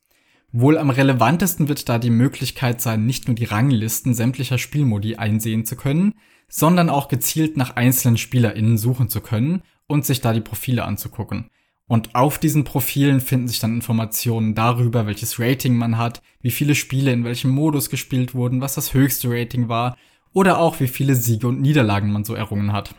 Wohl 0.51 0.77
am 0.77 0.89
relevantesten 0.89 1.67
wird 1.67 1.89
da 1.89 1.99
die 1.99 2.09
Möglichkeit 2.09 2.81
sein, 2.81 3.05
nicht 3.05 3.27
nur 3.27 3.35
die 3.35 3.45
Ranglisten 3.45 4.13
sämtlicher 4.13 4.57
Spielmodi 4.57 5.15
einsehen 5.17 5.65
zu 5.65 5.75
können, 5.75 6.13
sondern 6.47 6.89
auch 6.89 7.09
gezielt 7.09 7.57
nach 7.57 7.75
einzelnen 7.75 8.17
SpielerInnen 8.17 8.77
suchen 8.77 9.09
zu 9.09 9.19
können 9.21 9.61
und 9.87 10.05
sich 10.05 10.21
da 10.21 10.33
die 10.33 10.41
Profile 10.41 10.85
anzugucken. 10.85 11.49
Und 11.87 12.15
auf 12.15 12.37
diesen 12.37 12.63
Profilen 12.65 13.21
finden 13.21 13.47
sich 13.47 13.59
dann 13.59 13.75
Informationen 13.75 14.55
darüber, 14.55 15.05
welches 15.05 15.39
Rating 15.39 15.75
man 15.75 15.97
hat, 15.97 16.21
wie 16.41 16.51
viele 16.51 16.75
Spiele 16.75 17.13
in 17.13 17.23
welchem 17.23 17.51
Modus 17.51 17.89
gespielt 17.89 18.33
wurden, 18.33 18.59
was 18.59 18.75
das 18.75 18.93
höchste 18.93 19.29
Rating 19.29 19.69
war 19.69 19.97
oder 20.33 20.59
auch 20.59 20.79
wie 20.79 20.87
viele 20.87 21.15
Siege 21.15 21.47
und 21.47 21.61
Niederlagen 21.61 22.11
man 22.11 22.25
so 22.25 22.33
errungen 22.33 22.73
hat. 22.73 22.93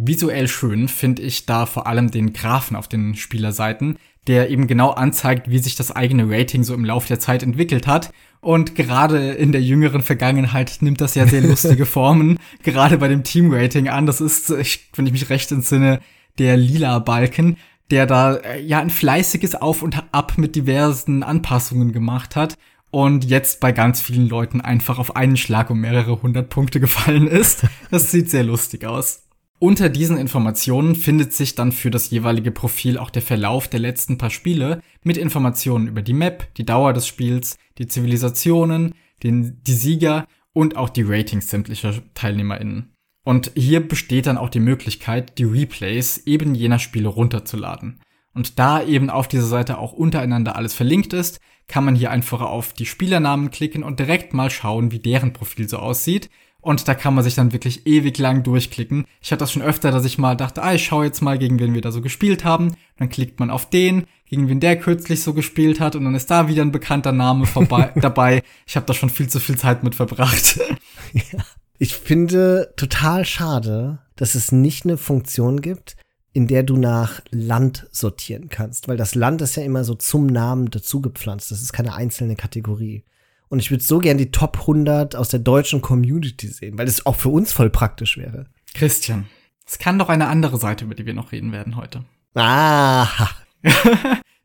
Visuell 0.00 0.46
schön 0.46 0.86
finde 0.86 1.22
ich 1.22 1.44
da 1.44 1.66
vor 1.66 1.88
allem 1.88 2.12
den 2.12 2.32
Graphen 2.32 2.76
auf 2.76 2.86
den 2.86 3.16
Spielerseiten, 3.16 3.98
der 4.28 4.48
eben 4.48 4.68
genau 4.68 4.90
anzeigt, 4.90 5.50
wie 5.50 5.58
sich 5.58 5.74
das 5.74 5.90
eigene 5.90 6.30
Rating 6.30 6.62
so 6.62 6.72
im 6.72 6.84
Laufe 6.84 7.08
der 7.08 7.18
Zeit 7.18 7.42
entwickelt 7.42 7.88
hat. 7.88 8.12
Und 8.40 8.76
gerade 8.76 9.32
in 9.32 9.50
der 9.50 9.60
jüngeren 9.60 10.02
Vergangenheit 10.02 10.78
nimmt 10.80 11.00
das 11.00 11.16
ja 11.16 11.26
sehr 11.26 11.40
lustige 11.42 11.84
Formen, 11.84 12.38
gerade 12.62 12.98
bei 12.98 13.08
dem 13.08 13.24
Team-Rating 13.24 13.88
an. 13.88 14.06
Das 14.06 14.20
ist, 14.20 14.50
wenn 14.50 15.06
ich 15.06 15.12
mich 15.12 15.30
recht 15.30 15.50
entsinne, 15.50 15.98
der 16.38 16.56
lila 16.56 17.00
Balken, 17.00 17.56
der 17.90 18.06
da 18.06 18.36
äh, 18.36 18.60
ja 18.60 18.78
ein 18.78 18.90
fleißiges 18.90 19.56
Auf 19.56 19.82
und 19.82 20.00
Ab 20.12 20.34
mit 20.36 20.54
diversen 20.54 21.24
Anpassungen 21.24 21.92
gemacht 21.92 22.36
hat 22.36 22.56
und 22.92 23.24
jetzt 23.24 23.58
bei 23.58 23.72
ganz 23.72 24.00
vielen 24.00 24.28
Leuten 24.28 24.60
einfach 24.60 25.00
auf 25.00 25.16
einen 25.16 25.36
Schlag 25.36 25.70
um 25.70 25.80
mehrere 25.80 26.22
hundert 26.22 26.50
Punkte 26.50 26.78
gefallen 26.78 27.26
ist. 27.26 27.66
Das 27.90 28.12
sieht 28.12 28.30
sehr 28.30 28.44
lustig 28.44 28.84
aus. 28.84 29.27
Unter 29.60 29.88
diesen 29.88 30.18
Informationen 30.18 30.94
findet 30.94 31.32
sich 31.32 31.56
dann 31.56 31.72
für 31.72 31.90
das 31.90 32.10
jeweilige 32.10 32.52
Profil 32.52 32.96
auch 32.96 33.10
der 33.10 33.22
Verlauf 33.22 33.66
der 33.66 33.80
letzten 33.80 34.16
paar 34.16 34.30
Spiele 34.30 34.80
mit 35.02 35.16
Informationen 35.16 35.88
über 35.88 36.00
die 36.00 36.12
Map, 36.12 36.54
die 36.54 36.64
Dauer 36.64 36.92
des 36.92 37.08
Spiels, 37.08 37.58
die 37.78 37.88
Zivilisationen, 37.88 38.94
den, 39.24 39.60
die 39.64 39.74
Sieger 39.74 40.28
und 40.52 40.76
auch 40.76 40.88
die 40.88 41.02
Ratings 41.02 41.50
sämtlicher 41.50 41.94
TeilnehmerInnen. 42.14 42.94
Und 43.24 43.50
hier 43.56 43.86
besteht 43.86 44.26
dann 44.26 44.38
auch 44.38 44.48
die 44.48 44.60
Möglichkeit, 44.60 45.38
die 45.38 45.44
Replays 45.44 46.18
eben 46.18 46.54
jener 46.54 46.78
Spiele 46.78 47.08
runterzuladen. 47.08 48.00
Und 48.32 48.60
da 48.60 48.82
eben 48.84 49.10
auf 49.10 49.26
dieser 49.26 49.46
Seite 49.46 49.78
auch 49.78 49.92
untereinander 49.92 50.54
alles 50.54 50.72
verlinkt 50.72 51.12
ist, 51.12 51.40
kann 51.66 51.84
man 51.84 51.96
hier 51.96 52.12
einfach 52.12 52.40
auf 52.40 52.72
die 52.72 52.86
Spielernamen 52.86 53.50
klicken 53.50 53.82
und 53.82 53.98
direkt 53.98 54.34
mal 54.34 54.50
schauen, 54.50 54.92
wie 54.92 55.00
deren 55.00 55.32
Profil 55.32 55.68
so 55.68 55.78
aussieht. 55.78 56.30
Und 56.60 56.88
da 56.88 56.94
kann 56.94 57.14
man 57.14 57.22
sich 57.22 57.36
dann 57.36 57.52
wirklich 57.52 57.86
ewig 57.86 58.18
lang 58.18 58.42
durchklicken. 58.42 59.04
Ich 59.20 59.30
hatte 59.30 59.40
das 59.40 59.52
schon 59.52 59.62
öfter, 59.62 59.92
dass 59.92 60.04
ich 60.04 60.18
mal 60.18 60.36
dachte, 60.36 60.62
ah, 60.62 60.74
ich 60.74 60.84
schaue 60.84 61.04
jetzt 61.04 61.22
mal, 61.22 61.38
gegen 61.38 61.58
wen 61.60 61.72
wir 61.72 61.80
da 61.80 61.92
so 61.92 62.00
gespielt 62.00 62.44
haben. 62.44 62.74
Dann 62.96 63.08
klickt 63.08 63.38
man 63.38 63.50
auf 63.50 63.70
den, 63.70 64.06
gegen 64.26 64.48
wen 64.48 64.58
der 64.58 64.78
kürzlich 64.78 65.22
so 65.22 65.34
gespielt 65.34 65.78
hat 65.78 65.94
und 65.94 66.04
dann 66.04 66.16
ist 66.16 66.30
da 66.30 66.48
wieder 66.48 66.62
ein 66.62 66.72
bekannter 66.72 67.12
Name 67.12 67.46
vorbei 67.46 67.92
dabei. 67.96 68.42
Ich 68.66 68.74
habe 68.74 68.86
da 68.86 68.92
schon 68.92 69.10
viel 69.10 69.28
zu 69.28 69.38
viel 69.38 69.56
Zeit 69.56 69.82
mit 69.82 69.94
verbracht. 69.94 70.60
Ja. 71.14 71.42
Ich 71.78 71.94
finde 71.94 72.74
total 72.76 73.24
schade, 73.24 74.00
dass 74.16 74.34
es 74.34 74.52
nicht 74.52 74.84
eine 74.84 74.98
Funktion 74.98 75.62
gibt, 75.62 75.96
in 76.34 76.46
der 76.46 76.64
du 76.64 76.76
nach 76.76 77.22
Land 77.30 77.88
sortieren 77.92 78.48
kannst, 78.48 78.88
weil 78.88 78.98
das 78.98 79.14
Land 79.14 79.40
ist 79.40 79.56
ja 79.56 79.62
immer 79.62 79.84
so 79.84 79.94
zum 79.94 80.26
Namen 80.26 80.70
dazugepflanzt. 80.70 81.50
Das 81.50 81.62
ist 81.62 81.72
keine 81.72 81.94
einzelne 81.94 82.36
Kategorie. 82.36 83.04
Und 83.48 83.60
ich 83.60 83.70
würde 83.70 83.82
so 83.82 83.98
gern 83.98 84.18
die 84.18 84.30
Top 84.30 84.58
100 84.60 85.16
aus 85.16 85.28
der 85.28 85.40
deutschen 85.40 85.80
Community 85.80 86.48
sehen, 86.48 86.76
weil 86.76 86.86
es 86.86 87.06
auch 87.06 87.16
für 87.16 87.30
uns 87.30 87.52
voll 87.52 87.70
praktisch 87.70 88.18
wäre. 88.18 88.46
Christian, 88.74 89.26
es 89.66 89.78
kann 89.78 89.98
doch 89.98 90.08
eine 90.08 90.28
andere 90.28 90.58
Seite, 90.58 90.84
über 90.84 90.94
die 90.94 91.06
wir 91.06 91.14
noch 91.14 91.32
reden 91.32 91.52
werden 91.52 91.76
heute. 91.76 92.04
Ah. 92.34 93.08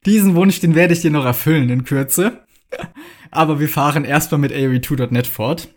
Diesen 0.07 0.33
Wunsch, 0.33 0.59
den 0.59 0.73
werde 0.73 0.93
ich 0.93 1.01
dir 1.01 1.11
noch 1.11 1.25
erfüllen 1.25 1.69
in 1.69 1.83
Kürze. 1.83 2.43
Aber 3.29 3.59
wir 3.59 3.69
fahren 3.69 4.05
erstmal 4.05 4.39
mit 4.39 4.51
AOE2.net 4.51 5.27
fort. 5.27 5.69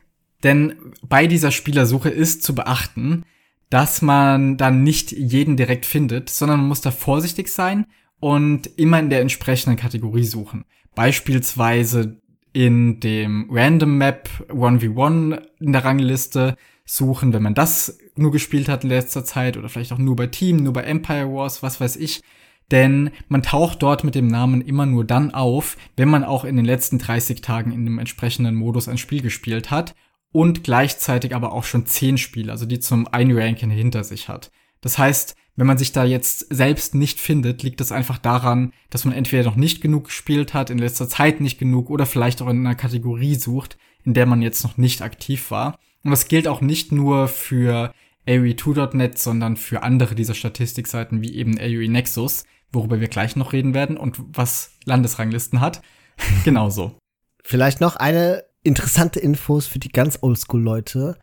Denn 0.43 0.75
bei 1.03 1.27
dieser 1.27 1.51
Spielersuche 1.51 2.09
ist 2.09 2.43
zu 2.43 2.55
beachten, 2.55 3.25
dass 3.71 4.03
man 4.03 4.57
dann 4.57 4.83
nicht 4.83 5.13
jeden 5.13 5.57
direkt 5.57 5.87
findet, 5.87 6.31
sondern 6.31 6.61
man 6.61 6.69
muss 6.69 6.81
da 6.81 6.91
vorsichtig 6.91 7.49
sein 7.49 7.87
und 8.21 8.67
immer 8.79 8.99
in 8.99 9.11
der 9.11 9.21
entsprechenden 9.21 9.77
Kategorie 9.77 10.25
suchen. 10.25 10.65
Beispielsweise 10.95 12.21
in 12.57 13.01
dem 13.01 13.51
Random 13.51 13.99
Map 13.99 14.31
1v1 14.49 15.43
in 15.61 15.73
der 15.75 15.85
Rangliste 15.85 16.57
suchen, 16.87 17.35
wenn 17.35 17.43
man 17.43 17.53
das 17.53 17.99
nur 18.15 18.33
gespielt 18.33 18.71
hat 18.71 18.83
in 18.83 18.89
letzter 18.89 19.27
Zeit 19.27 19.59
oder 19.59 19.69
vielleicht 19.69 19.93
auch 19.93 19.99
nur 19.99 20.17
bei 20.17 20.29
Team, 20.29 20.63
nur 20.63 20.73
bei 20.73 20.85
Empire 20.85 21.31
Wars, 21.31 21.63
was 21.63 21.83
weiß 21.83 21.97
ich. 21.97 22.23
Denn 22.71 23.11
man 23.29 23.43
taucht 23.43 23.83
dort 23.83 24.05
mit 24.05 24.15
dem 24.15 24.29
Namen 24.29 24.63
immer 24.63 24.87
nur 24.87 25.05
dann 25.05 25.35
auf, 25.35 25.77
wenn 25.99 26.09
man 26.09 26.25
auch 26.25 26.47
in 26.47 26.57
den 26.57 26.65
letzten 26.65 26.97
30 26.99 27.43
Tagen 27.43 27.73
in 27.73 27.85
dem 27.85 27.99
entsprechenden 27.99 28.55
Modus 28.55 28.89
ein 28.89 28.97
Spiel 28.97 29.21
gespielt 29.21 29.71
hat 29.71 29.95
und 30.33 30.65
gleichzeitig 30.65 31.35
aber 31.35 31.53
auch 31.53 31.65
schon 31.65 31.85
10 31.85 32.17
Spiele, 32.17 32.53
also 32.53 32.65
die 32.65 32.81
zum 32.81 33.07
Einranken 33.07 33.69
hinter 33.69 34.03
sich 34.03 34.31
hat. 34.31 34.51
Das 34.87 34.99
heißt, 34.99 35.35
wenn 35.57 35.67
man 35.67 35.79
sich 35.79 35.91
da 35.91 36.05
jetzt 36.05 36.47
selbst 36.55 36.95
nicht 36.95 37.19
findet, 37.19 37.65
liegt 37.65 37.81
das 37.81 37.91
einfach 37.91 38.19
daran, 38.19 38.73
dass 38.89 39.05
man 39.05 39.15
entweder 39.15 39.43
noch 39.43 39.57
nicht 39.57 39.81
genug 39.81 40.05
gespielt 40.05 40.55
hat, 40.55 40.71
in 40.71 40.79
letzter 40.79 41.09
Zeit 41.09 41.41
nicht 41.41 41.59
genug 41.59 41.91
oder 41.91 42.07
vielleicht 42.07 42.41
auch 42.41 42.47
in 42.47 42.61
einer 42.61 42.77
Kategorie 42.77 43.35
sucht, 43.35 43.79
in 44.05 44.15
der 44.15 44.27
man 44.27 44.43
jetzt 44.43 44.63
noch 44.63 44.77
nicht 44.77 45.03
aktiv 45.03 45.51
war. 45.51 45.77
Und 46.05 46.13
das 46.13 46.29
gilt 46.29 46.47
auch 46.47 46.61
nicht 46.61 46.93
nur 46.93 47.27
für 47.27 47.93
AOE2.net, 48.29 49.19
sondern 49.19 49.57
für 49.57 49.83
andere 49.83 50.15
dieser 50.15 50.35
Statistikseiten 50.35 51.21
wie 51.21 51.35
eben 51.35 51.59
AOE 51.59 51.89
Nexus, 51.89 52.45
worüber 52.71 53.01
wir 53.01 53.09
gleich 53.09 53.35
noch 53.35 53.53
reden 53.53 53.75
werden 53.75 53.97
und 53.97 54.21
was 54.37 54.71
Landesranglisten 54.85 55.61
hat. 55.61 55.83
Genauso. 56.45 56.97
Vielleicht 57.43 57.81
noch 57.81 57.97
eine 57.97 58.45
interessante 58.63 59.19
Infos 59.19 59.67
für 59.67 59.81
die 59.81 59.89
ganz 59.89 60.21
Oldschool-Leute. 60.23 61.19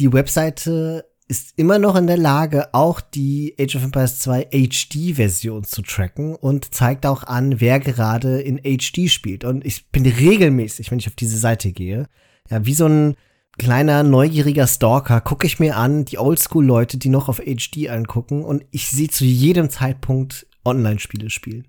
Die 0.00 0.12
Webseite 0.12 1.04
ist 1.28 1.54
immer 1.56 1.78
noch 1.78 1.96
in 1.96 2.06
der 2.06 2.16
Lage, 2.16 2.72
auch 2.72 3.00
die 3.00 3.54
Age 3.58 3.76
of 3.76 3.84
Empires 3.84 4.20
2 4.20 4.48
HD-Version 4.52 5.64
zu 5.64 5.82
tracken 5.82 6.36
und 6.36 6.72
zeigt 6.72 7.04
auch 7.04 7.24
an, 7.24 7.60
wer 7.60 7.80
gerade 7.80 8.40
in 8.40 8.58
HD 8.58 9.10
spielt. 9.10 9.44
Und 9.44 9.64
ich 9.66 9.90
bin 9.90 10.06
regelmäßig, 10.06 10.90
wenn 10.90 10.98
ich 10.98 11.08
auf 11.08 11.16
diese 11.16 11.38
Seite 11.38 11.72
gehe, 11.72 12.06
ja, 12.48 12.64
wie 12.64 12.74
so 12.74 12.86
ein 12.86 13.16
kleiner 13.58 14.02
neugieriger 14.02 14.66
Stalker, 14.66 15.20
gucke 15.20 15.46
ich 15.46 15.58
mir 15.58 15.76
an, 15.76 16.04
die 16.04 16.18
Oldschool-Leute, 16.18 16.98
die 16.98 17.08
noch 17.08 17.28
auf 17.28 17.40
HD 17.40 17.88
angucken 17.88 18.44
und 18.44 18.64
ich 18.70 18.88
sehe 18.88 19.08
zu 19.08 19.24
jedem 19.24 19.70
Zeitpunkt 19.70 20.46
Online-Spiele 20.64 21.30
spielen. 21.30 21.66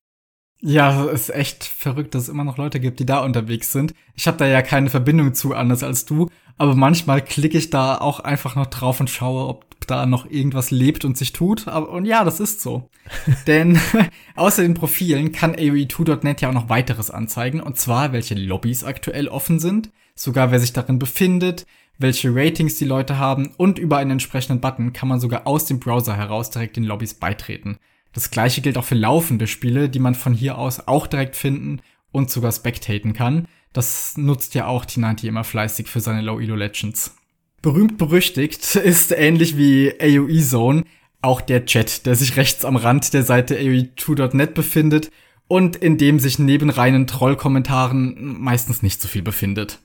Ja, 0.62 1.06
es 1.06 1.30
ist 1.30 1.36
echt 1.36 1.64
verrückt, 1.64 2.16
dass 2.16 2.24
es 2.24 2.30
immer 2.30 2.44
noch 2.44 2.58
Leute 2.58 2.80
gibt, 2.80 3.00
die 3.00 3.06
da 3.06 3.20
unterwegs 3.20 3.72
sind. 3.72 3.94
Ich 4.16 4.28
habe 4.28 4.38
da 4.38 4.48
ja 4.48 4.62
keine 4.62 4.90
Verbindung 4.90 5.36
zu 5.36 5.54
anders 5.54 5.84
als 5.84 6.06
du, 6.06 6.30
aber 6.58 6.74
manchmal 6.74 7.24
klicke 7.24 7.58
ich 7.58 7.70
da 7.70 7.98
auch 7.98 8.20
einfach 8.20 8.56
noch 8.56 8.66
drauf 8.66 9.00
und 9.00 9.10
schaue, 9.10 9.48
ob 9.48 9.66
da 9.86 10.08
noch 10.08 10.30
irgendwas 10.30 10.72
lebt 10.72 11.06
und 11.06 11.16
sich 11.16 11.32
tut. 11.32 11.68
Aber, 11.68 11.90
und 11.90 12.06
ja, 12.06 12.24
das 12.24 12.40
ist 12.40 12.62
so. 12.62 12.90
Denn 13.48 13.80
außer 14.36 14.64
den 14.64 14.74
Profilen 14.74 15.32
kann 15.32 15.56
AOE2.net 15.56 16.42
ja 16.42 16.50
auch 16.50 16.54
noch 16.54 16.70
weiteres 16.70 17.12
anzeigen, 17.12 17.62
und 17.62 17.78
zwar 17.78 18.12
welche 18.12 18.34
Lobbys 18.34 18.84
aktuell 18.84 19.28
offen 19.28 19.60
sind, 19.60 19.92
sogar 20.16 20.52
wer 20.52 20.60
sich 20.60 20.74
darin 20.74 20.98
befindet, 20.98 21.68
welche 22.00 22.34
Ratings 22.34 22.78
die 22.78 22.86
Leute 22.86 23.18
haben 23.18 23.52
und 23.58 23.78
über 23.78 23.98
einen 23.98 24.12
entsprechenden 24.12 24.62
Button 24.62 24.94
kann 24.94 25.10
man 25.10 25.20
sogar 25.20 25.46
aus 25.46 25.66
dem 25.66 25.80
Browser 25.80 26.16
heraus 26.16 26.50
direkt 26.50 26.78
den 26.78 26.84
Lobbys 26.84 27.14
beitreten. 27.14 27.78
Das 28.18 28.32
gleiche 28.32 28.62
gilt 28.62 28.80
auch 28.80 28.84
für 28.84 28.96
laufende 28.96 29.46
Spiele, 29.46 29.90
die 29.90 30.00
man 30.00 30.16
von 30.16 30.34
hier 30.34 30.58
aus 30.58 30.88
auch 30.88 31.06
direkt 31.06 31.36
finden 31.36 31.82
und 32.12 32.32
sogar 32.32 32.52
spectaten 32.52 33.14
kann. 33.14 33.48
Das 33.74 34.18
nutzt 34.18 34.56
ja 34.56 34.66
auch 34.66 34.86
Tinanti 34.86 35.28
immer 35.28 35.44
fleißig 35.44 35.88
für 35.88 36.00
seine 36.00 36.22
Low 36.22 36.40
Elo 36.40 36.56
Legends. 36.56 37.16
Berühmt 37.62 38.00
berüchtigt 38.00 38.76
ist 38.76 39.12
ähnlich 39.12 39.56
wie 39.56 39.94
AOE 40.02 40.42
Zone 40.42 40.84
auch 41.22 41.42
der 41.42 41.66
Chat, 41.68 42.08
der 42.08 42.16
sich 42.16 42.38
rechts 42.38 42.66
am 42.66 42.76
Rand 42.76 43.14
der 43.14 43.22
Seite 43.22 43.56
AOE2.net 43.60 44.56
befindet 44.56 45.12
und 45.48 45.76
in 45.76 46.00
dem 46.00 46.18
sich 46.20 46.40
neben 46.40 46.72
reinen 46.72 47.06
Trollkommentaren 47.06 48.42
meistens 48.42 48.82
nicht 48.82 49.00
so 49.00 49.08
viel 49.08 49.22
befindet. 49.22 49.78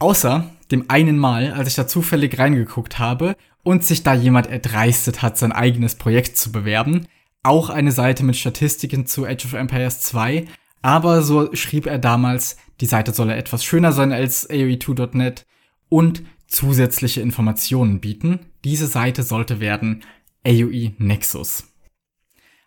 Außer 0.00 0.50
dem 0.72 0.86
einen 0.88 1.18
Mal, 1.18 1.52
als 1.52 1.68
ich 1.68 1.76
da 1.76 1.86
zufällig 1.86 2.36
reingeguckt 2.36 2.98
habe 2.98 3.36
und 3.62 3.84
sich 3.84 4.02
da 4.02 4.12
jemand 4.12 4.48
erdreistet 4.48 5.22
hat, 5.22 5.38
sein 5.38 5.52
eigenes 5.52 5.94
Projekt 5.94 6.36
zu 6.36 6.50
bewerben, 6.50 7.06
auch 7.42 7.70
eine 7.70 7.92
Seite 7.92 8.24
mit 8.24 8.36
Statistiken 8.36 9.06
zu 9.06 9.24
Age 9.24 9.44
of 9.44 9.52
Empires 9.54 10.00
2, 10.02 10.46
aber 10.82 11.22
so 11.22 11.54
schrieb 11.54 11.86
er 11.86 11.98
damals, 11.98 12.56
die 12.80 12.86
Seite 12.86 13.12
solle 13.12 13.36
etwas 13.36 13.64
schöner 13.64 13.92
sein 13.92 14.12
als 14.12 14.48
AOE2.net 14.48 15.46
und 15.88 16.22
zusätzliche 16.46 17.20
Informationen 17.20 18.00
bieten. 18.00 18.40
Diese 18.64 18.86
Seite 18.86 19.22
sollte 19.22 19.60
werden 19.60 20.02
AOE 20.46 20.92
Nexus. 20.98 21.64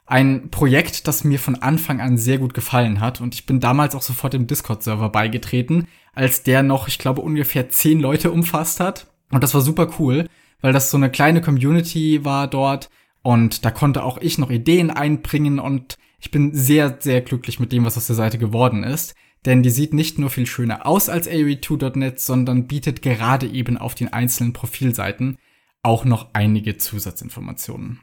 Ein 0.06 0.50
Projekt, 0.52 1.08
das 1.08 1.24
mir 1.24 1.40
von 1.40 1.56
Anfang 1.56 2.02
an 2.02 2.18
sehr 2.18 2.38
gut 2.38 2.54
gefallen 2.54 3.00
hat 3.00 3.22
und 3.22 3.34
ich 3.36 3.46
bin 3.46 3.60
damals 3.60 3.96
auch 3.96 4.02
sofort 4.02 4.34
im 4.34 4.48
Discord-Server 4.48 5.10
beigetreten, 5.10 5.88
als 6.14 6.44
der 6.44 6.62
noch, 6.62 6.88
ich 6.88 7.00
glaube, 7.00 7.22
ungefähr 7.22 7.70
zehn 7.70 8.00
Leute 8.00 8.32
umfasst 8.32 8.80
hat. 8.80 9.08
Und 9.32 9.44
das 9.44 9.54
war 9.54 9.62
super 9.62 9.90
cool, 9.98 10.28
weil 10.62 10.74
das 10.74 10.92
so 10.92 10.98
eine 10.98 11.10
kleine 11.10 11.42
Community 11.42 12.24
war 12.26 12.48
dort, 12.48 12.90
und 13.24 13.66
da 13.66 13.72
konnte 13.72 14.04
auch 14.04 14.20
ich 14.20 14.38
noch 14.38 14.52
Ideen 14.52 14.92
einbringen 14.92 15.58
und 15.58 15.98
ich 16.20 16.30
bin 16.30 16.54
sehr, 16.54 16.98
sehr 17.00 17.22
glücklich 17.22 17.60
mit 17.60 17.72
dem, 17.72 17.86
was 17.86 17.98
aus 17.98 18.08
der 18.08 18.16
Seite 18.16 18.38
geworden 18.38 18.84
ist. 18.84 19.16
Denn 19.46 19.64
die 19.64 19.72
sieht 19.72 19.94
nicht 19.94 20.20
nur 20.20 20.30
viel 20.30 20.46
schöner 20.46 20.86
aus 20.86 21.10
als 21.10 21.28
AOE2.net, 21.28 22.20
sondern 22.20 22.68
bietet 22.68 23.02
gerade 23.02 23.48
eben 23.48 23.78
auf 23.78 23.96
den 23.96 24.14
einzelnen 24.14 24.54
Profilseiten 24.54 25.38
auch 25.82 26.06
noch 26.06 26.30
einige 26.32 26.78
Zusatzinformationen. 26.78 28.00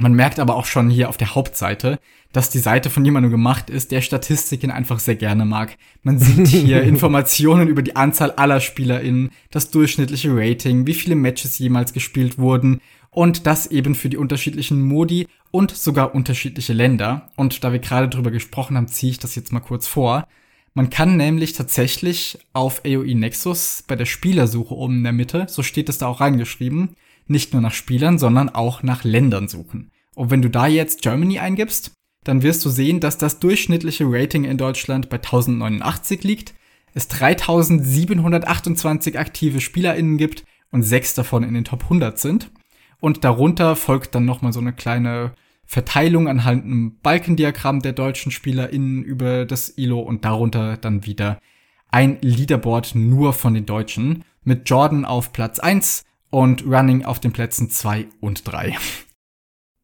Man 0.00 0.14
merkt 0.14 0.38
aber 0.38 0.54
auch 0.54 0.64
schon 0.64 0.88
hier 0.88 1.08
auf 1.08 1.16
der 1.16 1.34
Hauptseite, 1.34 1.98
dass 2.32 2.50
die 2.50 2.58
Seite 2.58 2.88
von 2.88 3.04
jemandem 3.04 3.32
gemacht 3.32 3.68
ist, 3.68 3.90
der 3.90 4.00
Statistiken 4.00 4.70
einfach 4.70 5.00
sehr 5.00 5.16
gerne 5.16 5.44
mag. 5.44 5.76
Man 6.02 6.18
sieht 6.18 6.46
hier 6.46 6.82
Informationen 6.84 7.68
über 7.68 7.82
die 7.82 7.96
Anzahl 7.96 8.30
aller 8.32 8.60
SpielerInnen, 8.60 9.30
das 9.50 9.70
durchschnittliche 9.70 10.30
Rating, 10.32 10.86
wie 10.86 10.94
viele 10.94 11.16
Matches 11.16 11.58
jemals 11.58 11.92
gespielt 11.92 12.38
wurden 12.38 12.80
und 13.18 13.48
das 13.48 13.66
eben 13.66 13.96
für 13.96 14.08
die 14.08 14.16
unterschiedlichen 14.16 14.80
Modi 14.80 15.26
und 15.50 15.72
sogar 15.72 16.14
unterschiedliche 16.14 16.72
Länder. 16.72 17.32
Und 17.34 17.64
da 17.64 17.72
wir 17.72 17.80
gerade 17.80 18.08
drüber 18.08 18.30
gesprochen 18.30 18.76
haben, 18.76 18.86
ziehe 18.86 19.10
ich 19.10 19.18
das 19.18 19.34
jetzt 19.34 19.52
mal 19.52 19.58
kurz 19.58 19.88
vor. 19.88 20.28
Man 20.72 20.88
kann 20.88 21.16
nämlich 21.16 21.52
tatsächlich 21.52 22.38
auf 22.52 22.84
AOE 22.84 23.16
Nexus 23.16 23.82
bei 23.88 23.96
der 23.96 24.04
Spielersuche 24.04 24.72
oben 24.72 24.98
in 24.98 25.02
der 25.02 25.12
Mitte, 25.12 25.46
so 25.48 25.64
steht 25.64 25.88
es 25.88 25.98
da 25.98 26.06
auch 26.06 26.20
reingeschrieben, 26.20 26.90
nicht 27.26 27.52
nur 27.52 27.60
nach 27.60 27.72
Spielern, 27.72 28.20
sondern 28.20 28.50
auch 28.50 28.84
nach 28.84 29.02
Ländern 29.02 29.48
suchen. 29.48 29.90
Und 30.14 30.30
wenn 30.30 30.42
du 30.42 30.48
da 30.48 30.68
jetzt 30.68 31.02
Germany 31.02 31.40
eingibst, 31.40 31.90
dann 32.22 32.44
wirst 32.44 32.64
du 32.64 32.68
sehen, 32.68 33.00
dass 33.00 33.18
das 33.18 33.40
durchschnittliche 33.40 34.04
Rating 34.06 34.44
in 34.44 34.58
Deutschland 34.58 35.08
bei 35.08 35.16
1089 35.16 36.22
liegt, 36.22 36.54
es 36.94 37.08
3728 37.08 39.18
aktive 39.18 39.60
SpielerInnen 39.60 40.18
gibt 40.18 40.44
und 40.70 40.84
sechs 40.84 41.14
davon 41.14 41.42
in 41.42 41.54
den 41.54 41.64
Top 41.64 41.82
100 41.82 42.16
sind. 42.16 42.52
Und 43.00 43.24
darunter 43.24 43.76
folgt 43.76 44.14
dann 44.14 44.24
nochmal 44.24 44.52
so 44.52 44.60
eine 44.60 44.72
kleine 44.72 45.32
Verteilung 45.64 46.28
anhand 46.28 46.64
einem 46.64 46.98
Balkendiagramm 47.00 47.80
der 47.80 47.92
deutschen 47.92 48.32
SpielerInnen 48.32 49.02
über 49.04 49.44
das 49.44 49.76
ILO 49.76 50.00
und 50.00 50.24
darunter 50.24 50.76
dann 50.78 51.04
wieder 51.04 51.38
ein 51.90 52.18
Leaderboard 52.20 52.94
nur 52.94 53.32
von 53.32 53.54
den 53.54 53.66
Deutschen 53.66 54.24
mit 54.42 54.68
Jordan 54.68 55.04
auf 55.04 55.32
Platz 55.32 55.58
1 55.58 56.04
und 56.30 56.64
Running 56.64 57.04
auf 57.04 57.20
den 57.20 57.32
Plätzen 57.32 57.70
2 57.70 58.06
und 58.20 58.50
3. 58.50 58.76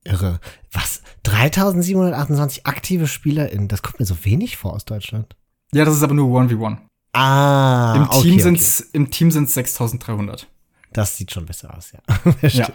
Irre. 0.05 0.41
Was? 0.73 1.03
3728 1.23 2.67
aktive 2.67 3.07
SpielerInnen? 3.07 3.69
Das 3.69 3.83
kommt 3.83 4.01
mir 4.01 4.07
so 4.07 4.25
wenig 4.25 4.57
vor 4.57 4.75
aus 4.75 4.85
Deutschland. 4.85 5.37
Ja, 5.73 5.85
das 5.85 5.97
ist 5.97 6.03
aber 6.03 6.15
nur 6.15 6.41
1v1. 6.41 6.79
Ah, 7.13 7.95
Im 7.97 8.11
Team 8.11 8.33
okay, 8.33 8.41
sind's, 8.41 8.81
okay. 8.81 8.91
im 8.95 9.11
Team 9.11 9.31
sind's 9.31 9.55
6300. 9.55 10.49
Das 10.95 11.17
sieht 11.17 11.33
schon 11.33 11.45
besser 11.45 11.77
aus, 11.77 11.93
ja. 11.93 12.01
ja. 12.49 12.69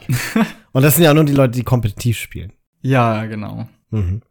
Und 0.74 0.84
das 0.84 0.96
sind 0.96 1.06
ja 1.06 1.14
nur 1.14 1.24
die 1.24 1.34
Leute, 1.34 1.54
die 1.54 1.64
kompetitiv 1.64 2.20
spielen. 2.20 2.52
Ja, 2.82 3.26
genau. 3.26 3.68
Mhm. 3.92 4.22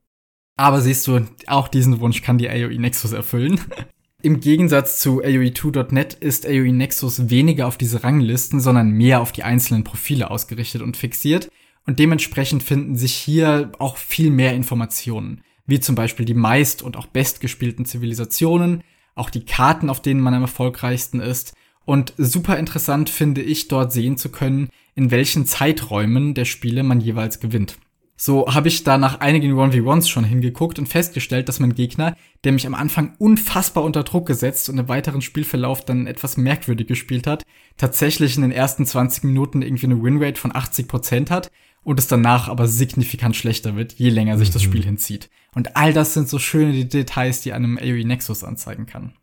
Aber 0.57 0.83
siehst 0.83 1.07
du, 1.07 1.27
auch 1.47 1.69
diesen 1.69 1.99
Wunsch 2.01 2.21
kann 2.21 2.37
die 2.37 2.51
AOE 2.51 2.79
Nexus 2.79 3.13
erfüllen. 3.13 3.61
Im 4.23 4.41
Gegensatz 4.41 5.01
zu 5.01 5.23
AOE2.net 5.23 6.15
ist 6.15 6.45
AOE 6.45 6.73
Nexus 6.73 7.31
weniger 7.31 7.67
auf 7.67 7.79
diese 7.79 8.05
Ranglisten, 8.05 8.61
sondern 8.61 8.91
mehr 8.91 9.23
auf 9.23 9.33
die 9.33 9.43
einzelnen 9.43 9.85
Profile 9.85 10.31
ausgerichtet 10.31 10.83
und 10.83 10.97
fixiert. 10.97 11.49
Und 11.87 11.99
dementsprechend 11.99 12.63
finden 12.63 12.97
sich 12.97 13.15
hier 13.15 13.73
auch 13.79 13.97
viel 13.97 14.31
mehr 14.31 14.53
Informationen, 14.55 15.41
wie 15.65 15.81
zum 15.81 15.95
Beispiel 15.95 16.27
die 16.27 16.35
meist 16.35 16.83
und 16.83 16.99
auch 16.99 17.07
bestgespielten 17.07 17.87
Zivilisationen, 17.87 18.85
auch 19.15 19.31
die 19.31 19.47
Karten, 19.47 19.89
auf 19.89 20.03
denen 20.03 20.21
man 20.21 20.35
am 20.35 20.43
erfolgreichsten 20.43 21.21
ist. 21.21 21.55
Und 21.89 22.13
super 22.19 22.59
interessant 22.59 23.09
finde 23.09 23.41
ich, 23.41 23.67
dort 23.69 23.95
sehen 23.95 24.19
zu 24.19 24.29
können, 24.29 24.69
in 24.95 25.11
welchen 25.11 25.47
Zeiträumen 25.47 26.35
der 26.35 26.45
Spiele 26.45 26.83
man 26.83 27.01
jeweils 27.01 27.41
gewinnt. 27.41 27.79
So 28.15 28.53
habe 28.53 28.69
ich 28.69 28.85
da 28.85 28.99
nach 28.99 29.21
einigen 29.21 29.55
1v1s 29.55 30.07
schon 30.07 30.25
hingeguckt 30.25 30.79
und 30.79 30.87
festgestellt, 30.87 31.49
dass 31.49 31.61
mein 31.61 31.75
Gegner, 31.75 32.15
der 32.45 32.53
mich 32.53 32.67
am 32.67 32.75
Anfang 32.75 33.15
unfassbar 33.17 33.85
unter 33.85 34.03
Druck 34.03 34.27
gesetzt 34.27 34.69
und 34.69 34.77
im 34.77 34.87
weiteren 34.87 35.23
Spielverlauf 35.23 35.83
dann 35.83 36.07
etwas 36.07 36.37
merkwürdig 36.37 36.89
gespielt 36.89 37.27
hat, 37.27 37.45
tatsächlich 37.79 38.37
in 38.37 38.43
den 38.43 38.53
ersten 38.53 38.85
20 38.85 39.25
Minuten 39.25 39.63
irgendwie 39.63 39.87
eine 39.87 40.03
Winrate 40.03 40.39
von 40.39 40.53
80% 40.53 41.31
hat 41.31 41.51
und 41.85 41.99
es 41.99 42.07
danach 42.07 42.51
aber 42.51 42.69
signifikant 42.69 43.35
schlechter 43.35 43.77
wird, 43.77 43.95
je 43.95 44.11
länger 44.11 44.37
sich 44.37 44.51
das 44.51 44.61
mhm. 44.61 44.67
Spiel 44.67 44.85
hinzieht. 44.85 45.31
Und 45.55 45.75
all 45.75 45.95
das 45.95 46.13
sind 46.13 46.29
so 46.29 46.39
schöne 46.39 46.85
Details, 46.85 47.41
die 47.41 47.55
einem 47.55 47.79
AOE 47.79 48.05
Nexus 48.05 48.45
anzeigen 48.45 48.85
kann. 48.85 49.15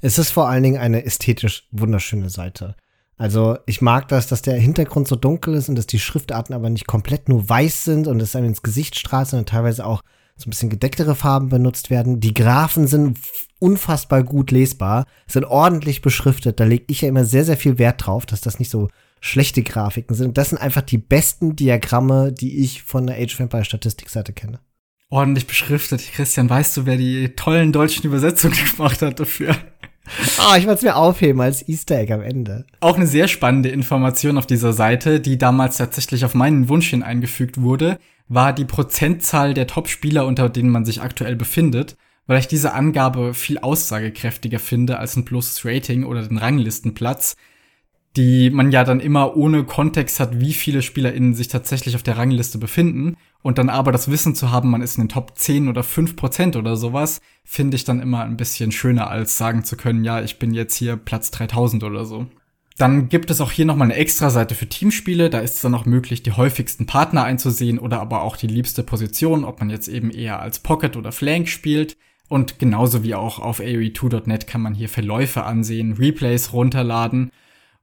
Es 0.00 0.18
ist 0.18 0.30
vor 0.30 0.48
allen 0.48 0.62
Dingen 0.62 0.80
eine 0.80 1.04
ästhetisch 1.04 1.68
wunderschöne 1.70 2.30
Seite. 2.30 2.74
Also 3.16 3.58
ich 3.66 3.82
mag 3.82 4.08
das, 4.08 4.28
dass 4.28 4.40
der 4.40 4.56
Hintergrund 4.56 5.06
so 5.06 5.14
dunkel 5.14 5.54
ist 5.54 5.68
und 5.68 5.76
dass 5.76 5.86
die 5.86 5.98
Schriftarten 5.98 6.54
aber 6.54 6.70
nicht 6.70 6.86
komplett 6.86 7.28
nur 7.28 7.46
weiß 7.46 7.84
sind 7.84 8.06
und 8.06 8.20
es 8.20 8.34
einem 8.34 8.46
ins 8.46 8.62
Gesicht 8.62 8.98
strahlt, 8.98 9.28
sondern 9.28 9.44
teilweise 9.44 9.84
auch 9.84 10.00
so 10.36 10.46
ein 10.46 10.50
bisschen 10.50 10.70
gedecktere 10.70 11.14
Farben 11.14 11.50
benutzt 11.50 11.90
werden. 11.90 12.20
Die 12.20 12.32
Graphen 12.32 12.86
sind 12.86 13.18
unfassbar 13.58 14.22
gut 14.22 14.50
lesbar, 14.50 15.04
sind 15.26 15.44
ordentlich 15.44 16.00
beschriftet. 16.00 16.60
Da 16.60 16.64
lege 16.64 16.84
ich 16.86 17.02
ja 17.02 17.08
immer 17.08 17.26
sehr, 17.26 17.44
sehr 17.44 17.58
viel 17.58 17.78
Wert 17.78 18.06
drauf, 18.06 18.24
dass 18.24 18.40
das 18.40 18.58
nicht 18.58 18.70
so 18.70 18.88
schlechte 19.20 19.62
Grafiken 19.62 20.16
sind. 20.16 20.38
Das 20.38 20.48
sind 20.48 20.58
einfach 20.58 20.80
die 20.80 20.96
besten 20.96 21.56
Diagramme, 21.56 22.32
die 22.32 22.60
ich 22.60 22.84
von 22.84 23.06
der 23.06 23.16
Age 23.16 23.34
of 23.34 23.40
Empire 23.40 23.66
Statistikseite 23.66 24.32
kenne. 24.32 24.60
Ordentlich 25.10 25.46
beschriftet. 25.46 26.00
Christian, 26.14 26.48
weißt 26.48 26.76
du, 26.78 26.86
wer 26.86 26.96
die 26.96 27.34
tollen 27.36 27.72
deutschen 27.72 28.06
Übersetzungen 28.06 28.56
gemacht 28.76 29.02
hat 29.02 29.20
dafür? 29.20 29.54
Ah, 30.38 30.52
oh, 30.52 30.56
ich 30.56 30.66
wollte 30.66 30.78
es 30.78 30.82
mir 30.82 30.96
aufheben 30.96 31.40
als 31.40 31.66
Easter 31.68 31.98
Egg 31.98 32.12
am 32.12 32.22
Ende. 32.22 32.64
Auch 32.80 32.96
eine 32.96 33.06
sehr 33.06 33.28
spannende 33.28 33.68
Information 33.68 34.38
auf 34.38 34.46
dieser 34.46 34.72
Seite, 34.72 35.20
die 35.20 35.38
damals 35.38 35.76
tatsächlich 35.76 36.24
auf 36.24 36.34
meinen 36.34 36.68
Wunsch 36.68 36.90
hin 36.90 37.02
eingefügt 37.02 37.60
wurde, 37.60 37.98
war 38.28 38.52
die 38.52 38.64
Prozentzahl 38.64 39.54
der 39.54 39.66
Top-Spieler, 39.66 40.26
unter 40.26 40.48
denen 40.48 40.70
man 40.70 40.84
sich 40.84 41.02
aktuell 41.02 41.36
befindet, 41.36 41.96
weil 42.26 42.38
ich 42.38 42.48
diese 42.48 42.74
Angabe 42.74 43.34
viel 43.34 43.58
aussagekräftiger 43.58 44.58
finde 44.58 44.98
als 44.98 45.16
ein 45.16 45.24
bloßes 45.24 45.64
Rating 45.64 46.04
oder 46.04 46.22
den 46.22 46.38
Ranglistenplatz, 46.38 47.36
die 48.16 48.50
man 48.50 48.72
ja 48.72 48.82
dann 48.82 49.00
immer 49.00 49.36
ohne 49.36 49.64
Kontext 49.64 50.18
hat, 50.18 50.40
wie 50.40 50.52
viele 50.52 50.82
SpielerInnen 50.82 51.34
sich 51.34 51.48
tatsächlich 51.48 51.94
auf 51.94 52.02
der 52.02 52.18
Rangliste 52.18 52.58
befinden. 52.58 53.16
Und 53.42 53.58
dann 53.58 53.68
aber 53.68 53.92
das 53.92 54.10
Wissen 54.10 54.34
zu 54.34 54.50
haben, 54.50 54.70
man 54.70 54.82
ist 54.82 54.98
in 54.98 55.04
den 55.04 55.08
Top 55.08 55.38
10 55.38 55.68
oder 55.68 55.82
5 55.82 56.16
Prozent 56.16 56.56
oder 56.56 56.76
sowas, 56.76 57.20
finde 57.44 57.76
ich 57.76 57.84
dann 57.84 58.00
immer 58.00 58.24
ein 58.24 58.36
bisschen 58.36 58.72
schöner, 58.72 59.08
als 59.08 59.38
sagen 59.38 59.64
zu 59.64 59.76
können, 59.76 60.04
ja, 60.04 60.20
ich 60.22 60.38
bin 60.38 60.52
jetzt 60.52 60.74
hier 60.74 60.96
Platz 60.96 61.30
3000 61.30 61.84
oder 61.84 62.04
so. 62.04 62.26
Dann 62.76 63.08
gibt 63.08 63.30
es 63.30 63.40
auch 63.40 63.52
hier 63.52 63.66
nochmal 63.66 63.86
eine 63.86 63.96
Extra-Seite 63.96 64.54
für 64.54 64.68
Teamspiele. 64.68 65.30
Da 65.30 65.40
ist 65.40 65.56
es 65.56 65.60
dann 65.60 65.74
auch 65.74 65.84
möglich, 65.84 66.22
die 66.22 66.32
häufigsten 66.32 66.86
Partner 66.86 67.24
einzusehen 67.24 67.78
oder 67.78 68.00
aber 68.00 68.22
auch 68.22 68.36
die 68.36 68.46
liebste 68.46 68.82
Position, 68.82 69.44
ob 69.44 69.60
man 69.60 69.70
jetzt 69.70 69.88
eben 69.88 70.10
eher 70.10 70.40
als 70.40 70.60
Pocket 70.60 70.96
oder 70.96 71.12
Flank 71.12 71.48
spielt. 71.48 71.96
Und 72.28 72.58
genauso 72.58 73.02
wie 73.04 73.14
auch 73.14 73.38
auf 73.38 73.60
AOE2.net 73.60 74.46
kann 74.46 74.62
man 74.62 74.74
hier 74.74 74.88
Verläufe 74.88 75.44
ansehen, 75.44 75.92
Replays 75.94 76.52
runterladen 76.52 77.30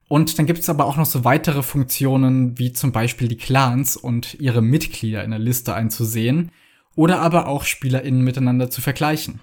und 0.08 0.38
dann 0.38 0.46
gibt 0.46 0.60
es 0.60 0.70
aber 0.70 0.86
auch 0.86 0.96
noch 0.96 1.06
so 1.06 1.24
weitere 1.24 1.62
Funktionen, 1.62 2.58
wie 2.58 2.72
zum 2.72 2.92
Beispiel 2.92 3.28
die 3.28 3.36
Clans 3.36 3.96
und 3.96 4.34
ihre 4.40 4.62
Mitglieder 4.62 5.22
in 5.22 5.30
der 5.30 5.38
Liste 5.38 5.74
einzusehen 5.74 6.50
oder 6.96 7.20
aber 7.20 7.46
auch 7.46 7.64
SpielerInnen 7.64 8.22
miteinander 8.22 8.70
zu 8.70 8.80
vergleichen. 8.80 9.40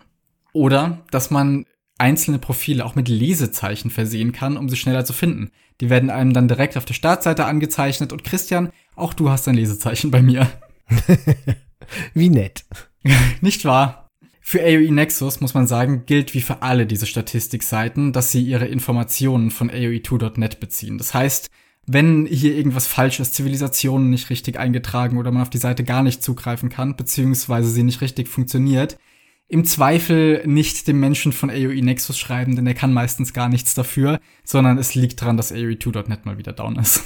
Oder 0.54 1.04
dass 1.12 1.30
man 1.30 1.66
einzelne 1.98 2.40
Profile 2.40 2.84
auch 2.84 2.96
mit 2.96 3.08
Lesezeichen 3.08 3.90
versehen 3.90 4.32
kann, 4.32 4.58
um 4.58 4.68
sie 4.68 4.76
schneller 4.76 5.06
zu 5.06 5.14
finden. 5.14 5.52
Die 5.82 5.90
werden 5.90 6.10
einem 6.10 6.34
dann 6.34 6.48
direkt 6.48 6.78
auf 6.78 6.86
der 6.86 6.94
Startseite 6.94 7.46
angezeichnet 7.46 8.12
und 8.12 8.24
Christian, 8.24 8.72
auch 8.96 9.14
du 9.14 9.30
hast 9.30 9.48
ein 9.48 9.56
Lesezeichen 9.56 10.12
bei 10.12 10.22
mir. 10.22 10.48
Wie 12.14 12.30
nett. 12.30 12.66
Nicht 13.42 13.66
wahr? 13.66 14.05
Für 14.48 14.62
AOE 14.62 14.92
Nexus 14.92 15.42
muss 15.42 15.56
man 15.56 15.66
sagen, 15.66 16.04
gilt 16.06 16.36
wie 16.36 16.42
für 16.42 16.62
alle 16.62 16.86
diese 16.86 17.08
Statistikseiten, 17.08 18.14
dass 18.14 18.32
sie 18.32 18.44
ihre 18.44 18.68
Informationen 18.68 19.50
von 19.50 19.72
AOE2.net 19.72 20.60
beziehen. 20.60 21.00
Das 21.00 21.16
heißt, 21.16 21.50
wenn 21.88 22.28
hier 22.28 22.56
irgendwas 22.56 22.86
falsch 22.86 23.20
ist, 23.20 23.34
Zivilisationen 23.34 24.12
nicht 24.12 24.30
richtig 24.30 24.60
eingetragen 24.60 25.18
oder 25.18 25.32
man 25.32 25.42
auf 25.42 25.50
die 25.50 25.58
Seite 25.58 25.84
gar 25.84 26.04
nicht 26.04 26.22
zugreifen 26.22 26.70
kann, 26.70 26.96
beziehungsweise 26.96 27.70
sie 27.70 27.82
nicht 27.82 28.02
richtig 28.02 28.28
funktioniert, 28.28 29.00
im 29.48 29.66
Zweifel 29.66 30.44
nicht 30.46 30.88
dem 30.88 31.00
Menschen 31.00 31.32
von 31.32 31.50
AOE 31.50 31.82
Nexus 31.82 32.20
schreiben, 32.20 32.56
denn 32.56 32.68
er 32.68 32.76
kann 32.76 32.94
meistens 32.94 33.34
gar 33.34 33.50
nichts 33.50 33.74
dafür, 33.74 34.20
sondern 34.44 34.78
es 34.78 34.94
liegt 34.94 35.24
daran, 35.24 35.38
dass 35.38 35.52
AOE2.net 35.52 36.28
mal 36.28 36.38
wieder 36.38 36.54
down 36.54 36.76
ist. 36.76 37.04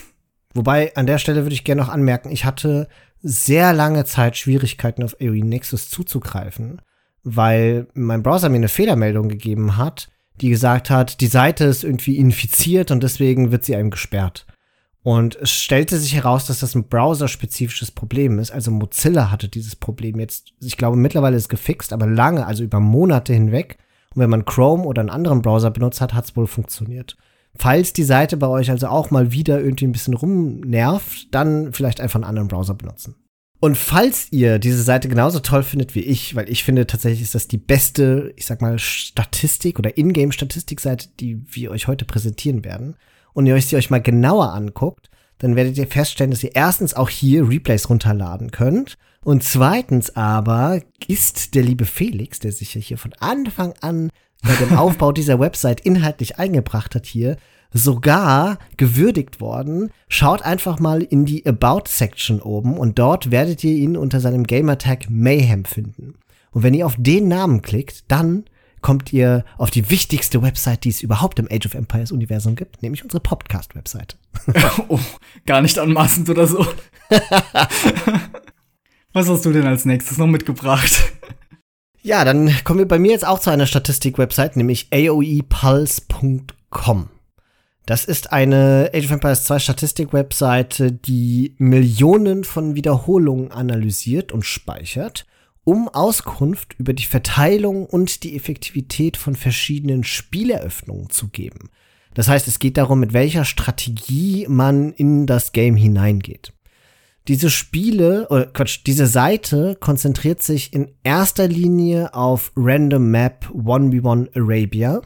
Wobei, 0.53 0.93
an 0.97 1.07
der 1.07 1.19
Stelle 1.19 1.43
würde 1.43 1.55
ich 1.55 1.63
gerne 1.63 1.83
noch 1.83 1.89
anmerken, 1.89 2.31
ich 2.31 2.43
hatte 2.43 2.89
sehr 3.21 3.71
lange 3.71 4.03
Zeit 4.03 4.35
Schwierigkeiten 4.35 5.03
auf 5.03 5.15
AOE 5.21 5.45
Nexus 5.45 5.89
zuzugreifen 5.89 6.81
weil 7.23 7.87
mein 7.93 8.23
Browser 8.23 8.49
mir 8.49 8.55
eine 8.55 8.69
Fehlermeldung 8.69 9.29
gegeben 9.29 9.77
hat, 9.77 10.09
die 10.41 10.49
gesagt 10.49 10.89
hat, 10.89 11.21
die 11.21 11.27
Seite 11.27 11.65
ist 11.65 11.83
irgendwie 11.83 12.17
infiziert 12.17 12.91
und 12.91 13.03
deswegen 13.03 13.51
wird 13.51 13.65
sie 13.65 13.75
einem 13.75 13.91
gesperrt. 13.91 14.45
Und 15.01 15.35
es 15.37 15.51
stellte 15.51 15.97
sich 15.97 16.13
heraus, 16.15 16.45
dass 16.45 16.59
das 16.59 16.75
ein 16.75 16.87
browserspezifisches 16.87 17.91
Problem 17.91 18.37
ist. 18.37 18.51
Also 18.51 18.69
Mozilla 18.69 19.31
hatte 19.31 19.47
dieses 19.47 19.75
Problem 19.75 20.19
jetzt, 20.19 20.53
ich 20.61 20.77
glaube, 20.77 20.97
mittlerweile 20.97 21.37
ist 21.37 21.49
gefixt, 21.49 21.93
aber 21.93 22.05
lange, 22.05 22.45
also 22.45 22.63
über 22.63 22.79
Monate 22.79 23.33
hinweg. 23.33 23.77
Und 24.13 24.21
wenn 24.21 24.29
man 24.29 24.45
Chrome 24.45 24.83
oder 24.83 25.01
einen 25.01 25.09
anderen 25.09 25.41
Browser 25.41 25.71
benutzt 25.71 26.01
hat, 26.01 26.13
hat 26.13 26.25
es 26.25 26.35
wohl 26.35 26.47
funktioniert. 26.47 27.15
Falls 27.55 27.93
die 27.93 28.03
Seite 28.03 28.37
bei 28.37 28.47
euch 28.47 28.69
also 28.69 28.87
auch 28.87 29.09
mal 29.09 29.31
wieder 29.31 29.59
irgendwie 29.59 29.87
ein 29.87 29.91
bisschen 29.91 30.13
rumnervt, 30.13 31.33
dann 31.33 31.73
vielleicht 31.73 32.01
einfach 32.01 32.15
einen 32.15 32.29
anderen 32.29 32.47
Browser 32.47 32.73
benutzen. 32.73 33.15
Und 33.61 33.77
falls 33.77 34.31
ihr 34.31 34.57
diese 34.57 34.81
Seite 34.81 35.09
genauso 35.09 35.39
toll 35.39 35.63
findet 35.63 35.93
wie 35.93 35.99
ich, 35.99 36.35
weil 36.35 36.49
ich 36.49 36.63
finde 36.63 36.87
tatsächlich 36.87 37.21
ist 37.21 37.35
das 37.35 37.47
die 37.47 37.57
beste, 37.57 38.33
ich 38.37 38.45
sag 38.45 38.61
mal, 38.61 38.79
Statistik 38.79 39.79
oder 39.79 39.97
Ingame-Statistikseite, 39.97 41.09
die 41.19 41.41
wir 41.45 41.71
euch 41.71 41.87
heute 41.87 42.05
präsentieren 42.05 42.63
werden, 42.63 42.95
und 43.33 43.45
ihr 43.45 43.55
euch 43.55 43.67
sie 43.67 43.75
euch 43.75 43.89
mal 43.89 44.01
genauer 44.01 44.53
anguckt, 44.53 45.09
dann 45.39 45.55
werdet 45.55 45.77
ihr 45.77 45.87
feststellen, 45.87 46.31
dass 46.31 46.43
ihr 46.43 46.55
erstens 46.55 46.93
auch 46.93 47.09
hier 47.09 47.47
Replays 47.47 47.89
runterladen 47.89 48.51
könnt. 48.51 48.97
Und 49.23 49.43
zweitens 49.43 50.15
aber 50.15 50.81
ist 51.07 51.55
der 51.55 51.63
liebe 51.63 51.85
Felix, 51.85 52.39
der 52.39 52.51
sich 52.51 52.75
ja 52.75 52.81
hier 52.81 52.97
von 52.97 53.13
Anfang 53.19 53.73
an 53.81 54.09
bei 54.41 54.55
dem 54.55 54.73
Aufbau 54.77 55.11
dieser 55.11 55.39
Website 55.39 55.81
inhaltlich 55.81 56.39
eingebracht 56.39 56.95
hat 56.95 57.05
hier, 57.05 57.37
sogar 57.71 58.57
gewürdigt 58.77 59.41
worden. 59.41 59.91
Schaut 60.07 60.41
einfach 60.41 60.79
mal 60.79 61.01
in 61.01 61.25
die 61.25 61.45
About-Section 61.45 62.41
oben 62.41 62.77
und 62.77 62.99
dort 62.99 63.31
werdet 63.31 63.63
ihr 63.63 63.73
ihn 63.73 63.97
unter 63.97 64.19
seinem 64.19 64.45
Gamertag 64.45 65.09
Mayhem 65.09 65.65
finden. 65.65 66.15
Und 66.51 66.63
wenn 66.63 66.73
ihr 66.73 66.85
auf 66.85 66.95
den 66.97 67.27
Namen 67.27 67.61
klickt, 67.61 68.11
dann 68.11 68.45
kommt 68.81 69.13
ihr 69.13 69.43
auf 69.57 69.71
die 69.71 69.89
wichtigste 69.89 70.41
Website, 70.41 70.85
die 70.85 70.89
es 70.89 71.03
überhaupt 71.03 71.39
im 71.39 71.47
Age 71.51 71.65
of 71.65 71.75
Empires 71.75 72.11
Universum 72.11 72.55
gibt, 72.55 72.81
nämlich 72.81 73.03
unsere 73.03 73.21
Podcast-Website. 73.21 74.17
oh, 74.87 74.99
gar 75.45 75.61
nicht 75.61 75.77
anmaßend 75.77 76.29
oder 76.29 76.47
so. 76.47 76.65
Was 79.13 79.27
hast 79.27 79.45
du 79.45 79.51
denn 79.51 79.67
als 79.67 79.83
nächstes 79.85 80.17
noch 80.17 80.27
mitgebracht? 80.27 81.11
Ja, 82.01 82.23
dann 82.23 82.55
kommen 82.63 82.79
wir 82.79 82.87
bei 82.87 82.99
mir 82.99 83.11
jetzt 83.11 83.27
auch 83.27 83.39
zu 83.39 83.49
einer 83.49 83.65
Statistik-Website, 83.65 84.55
nämlich 84.55 84.87
aoepulse.com. 84.93 87.09
Das 87.89 88.05
ist 88.05 88.31
eine 88.31 88.91
Age 88.93 89.05
of 89.05 89.11
Empires 89.13 89.45
2 89.45 89.57
Statistik-Webseite, 89.57 90.91
die 90.91 91.55
Millionen 91.57 92.43
von 92.43 92.75
Wiederholungen 92.75 93.51
analysiert 93.51 94.31
und 94.31 94.45
speichert, 94.45 95.25
um 95.63 95.87
Auskunft 95.89 96.75
über 96.77 96.93
die 96.93 97.05
Verteilung 97.05 97.87
und 97.87 98.21
die 98.21 98.35
Effektivität 98.35 99.17
von 99.17 99.35
verschiedenen 99.35 100.03
Spieleröffnungen 100.03 101.09
zu 101.09 101.29
geben. 101.29 101.71
Das 102.13 102.27
heißt, 102.27 102.47
es 102.47 102.59
geht 102.59 102.77
darum, 102.77 102.99
mit 102.99 103.13
welcher 103.13 103.43
Strategie 103.43 104.45
man 104.47 104.93
in 104.93 105.25
das 105.25 105.51
Game 105.51 105.75
hineingeht. 105.75 106.53
Diese 107.27 107.49
Spiele, 107.49 108.27
oder 108.29 108.45
Quatsch, 108.45 108.81
diese 108.85 109.07
Seite 109.07 109.75
konzentriert 109.79 110.43
sich 110.43 110.73
in 110.73 110.91
erster 111.01 111.47
Linie 111.47 112.13
auf 112.13 112.51
Random 112.55 113.09
Map 113.09 113.47
1v1 113.51 114.29
Arabia 114.35 115.01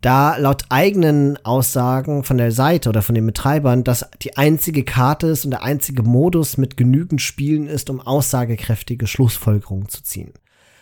da 0.00 0.36
laut 0.36 0.64
eigenen 0.70 1.44
Aussagen 1.44 2.24
von 2.24 2.38
der 2.38 2.52
Seite 2.52 2.88
oder 2.88 3.02
von 3.02 3.14
den 3.14 3.26
Betreibern 3.26 3.84
das 3.84 4.08
die 4.22 4.36
einzige 4.36 4.84
Karte 4.84 5.26
ist 5.26 5.44
und 5.44 5.50
der 5.50 5.62
einzige 5.62 6.02
Modus 6.02 6.56
mit 6.56 6.76
genügend 6.76 7.20
Spielen 7.20 7.66
ist, 7.66 7.90
um 7.90 8.00
aussagekräftige 8.00 9.06
Schlussfolgerungen 9.06 9.88
zu 9.88 10.02
ziehen. 10.02 10.32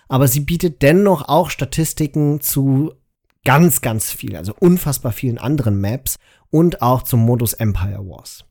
Aber 0.09 0.29
sie 0.29 0.41
bietet 0.41 0.83
dennoch 0.83 1.29
auch 1.29 1.51
Statistiken 1.51 2.41
zu 2.41 2.93
ganz, 3.45 3.81
ganz 3.81 4.13
viel, 4.13 4.37
also 4.37 4.55
unfassbar 4.59 5.13
vielen 5.13 5.39
anderen 5.39 5.81
Maps 5.81 6.17
und 6.51 6.83
auch 6.83 7.03
zum 7.03 7.21
Modus 7.21 7.55
Empire 7.55 8.07
Wars. 8.07 8.45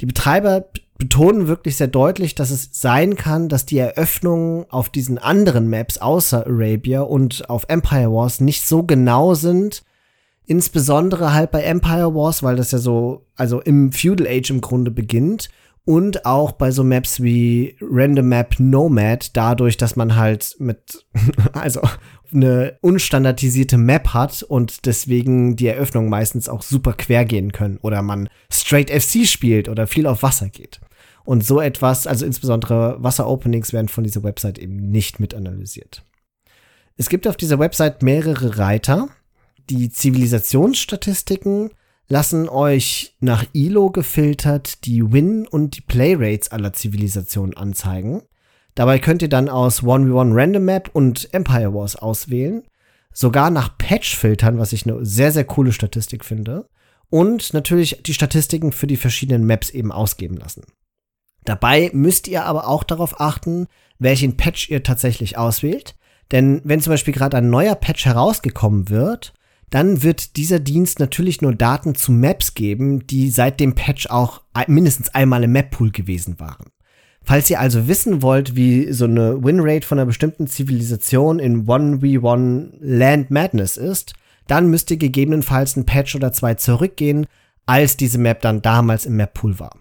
Die 0.00 0.06
Betreiber 0.06 0.64
betonen 0.98 1.48
wirklich 1.48 1.76
sehr 1.76 1.88
deutlich, 1.88 2.34
dass 2.34 2.50
es 2.50 2.68
sein 2.72 3.16
kann, 3.16 3.48
dass 3.48 3.66
die 3.66 3.78
Eröffnungen 3.78 4.66
auf 4.70 4.88
diesen 4.88 5.18
anderen 5.18 5.68
Maps 5.68 5.98
außer 5.98 6.46
Arabia 6.46 7.02
und 7.02 7.50
auf 7.50 7.64
Empire 7.68 8.12
Wars 8.12 8.40
nicht 8.40 8.66
so 8.66 8.84
genau 8.84 9.34
sind. 9.34 9.82
Insbesondere 10.46 11.32
halt 11.32 11.50
bei 11.50 11.62
Empire 11.62 12.14
Wars, 12.14 12.42
weil 12.42 12.56
das 12.56 12.70
ja 12.70 12.78
so, 12.78 13.26
also 13.34 13.60
im 13.60 13.92
Feudal 13.92 14.26
Age 14.28 14.50
im 14.50 14.60
Grunde 14.60 14.90
beginnt. 14.90 15.48
Und 15.86 16.24
auch 16.24 16.52
bei 16.52 16.70
so 16.70 16.82
Maps 16.82 17.22
wie 17.22 17.76
Random 17.80 18.26
Map 18.26 18.58
Nomad, 18.58 19.36
dadurch, 19.36 19.76
dass 19.76 19.96
man 19.96 20.16
halt 20.16 20.56
mit, 20.58 21.04
also 21.52 21.82
eine 22.32 22.78
unstandardisierte 22.80 23.76
Map 23.76 24.08
hat 24.14 24.42
und 24.42 24.86
deswegen 24.86 25.56
die 25.56 25.66
Eröffnungen 25.66 26.08
meistens 26.08 26.48
auch 26.48 26.62
super 26.62 26.94
quer 26.94 27.24
gehen 27.26 27.52
können 27.52 27.78
oder 27.82 28.02
man 28.02 28.28
straight 28.50 28.90
FC 28.90 29.26
spielt 29.26 29.68
oder 29.68 29.86
viel 29.86 30.06
auf 30.06 30.22
Wasser 30.22 30.48
geht. 30.48 30.80
Und 31.24 31.44
so 31.44 31.60
etwas, 31.60 32.06
also 32.06 32.24
insbesondere 32.24 32.96
Wasseropenings 33.02 33.72
werden 33.72 33.88
von 33.88 34.04
dieser 34.04 34.22
Website 34.22 34.58
eben 34.58 34.76
nicht 34.76 35.20
mit 35.20 35.34
analysiert. 35.34 36.02
Es 36.96 37.08
gibt 37.08 37.26
auf 37.26 37.36
dieser 37.36 37.58
Website 37.58 38.02
mehrere 38.02 38.58
Reiter. 38.58 39.08
Die 39.70 39.90
Zivilisationsstatistiken 39.90 41.70
lassen 42.08 42.48
euch 42.48 43.16
nach 43.20 43.44
ILO 43.52 43.90
gefiltert 43.90 44.84
die 44.84 45.12
Win- 45.12 45.46
und 45.46 45.76
die 45.76 45.80
Playrates 45.80 46.50
aller 46.50 46.72
Zivilisationen 46.72 47.56
anzeigen. 47.56 48.22
Dabei 48.74 48.98
könnt 48.98 49.22
ihr 49.22 49.28
dann 49.28 49.48
aus 49.48 49.82
1v1 49.82 50.34
Random 50.34 50.64
Map 50.64 50.90
und 50.92 51.32
Empire 51.32 51.72
Wars 51.72 51.96
auswählen. 51.96 52.64
Sogar 53.12 53.50
nach 53.50 53.78
Patch 53.78 54.16
filtern, 54.16 54.58
was 54.58 54.72
ich 54.72 54.86
eine 54.86 55.04
sehr, 55.04 55.30
sehr 55.30 55.44
coole 55.44 55.72
Statistik 55.72 56.24
finde. 56.24 56.68
Und 57.10 57.54
natürlich 57.54 58.02
die 58.02 58.14
Statistiken 58.14 58.72
für 58.72 58.88
die 58.88 58.96
verschiedenen 58.96 59.46
Maps 59.46 59.70
eben 59.70 59.92
ausgeben 59.92 60.36
lassen. 60.36 60.64
Dabei 61.44 61.90
müsst 61.92 62.26
ihr 62.26 62.44
aber 62.44 62.66
auch 62.66 62.82
darauf 62.82 63.20
achten, 63.20 63.68
welchen 63.98 64.36
Patch 64.36 64.70
ihr 64.70 64.82
tatsächlich 64.82 65.38
auswählt. 65.38 65.94
Denn 66.32 66.60
wenn 66.64 66.80
zum 66.80 66.92
Beispiel 66.92 67.14
gerade 67.14 67.36
ein 67.36 67.50
neuer 67.50 67.76
Patch 67.76 68.06
herausgekommen 68.06 68.88
wird, 68.88 69.34
dann 69.70 70.02
wird 70.02 70.36
dieser 70.36 70.60
Dienst 70.60 71.00
natürlich 71.00 71.42
nur 71.42 71.54
Daten 71.54 71.94
zu 71.94 72.12
Maps 72.12 72.54
geben, 72.54 73.06
die 73.06 73.30
seit 73.30 73.60
dem 73.60 73.74
Patch 73.74 74.06
auch 74.08 74.42
mindestens 74.66 75.08
einmal 75.14 75.44
im 75.44 75.52
Map-Pool 75.52 75.90
gewesen 75.90 76.38
waren. 76.38 76.66
Falls 77.22 77.48
ihr 77.48 77.58
also 77.58 77.88
wissen 77.88 78.20
wollt, 78.20 78.54
wie 78.54 78.92
so 78.92 79.06
eine 79.06 79.42
Winrate 79.42 79.86
von 79.86 79.98
einer 79.98 80.06
bestimmten 80.06 80.46
Zivilisation 80.46 81.38
in 81.38 81.66
1v1 81.66 82.68
Land 82.80 83.30
Madness 83.30 83.78
ist, 83.78 84.12
dann 84.46 84.68
müsst 84.68 84.90
ihr 84.90 84.98
gegebenenfalls 84.98 85.76
ein 85.76 85.86
Patch 85.86 86.14
oder 86.14 86.32
zwei 86.32 86.54
zurückgehen, 86.54 87.26
als 87.64 87.96
diese 87.96 88.18
Map 88.18 88.42
dann 88.42 88.60
damals 88.60 89.06
im 89.06 89.16
Map-Pool 89.16 89.58
war. 89.58 89.78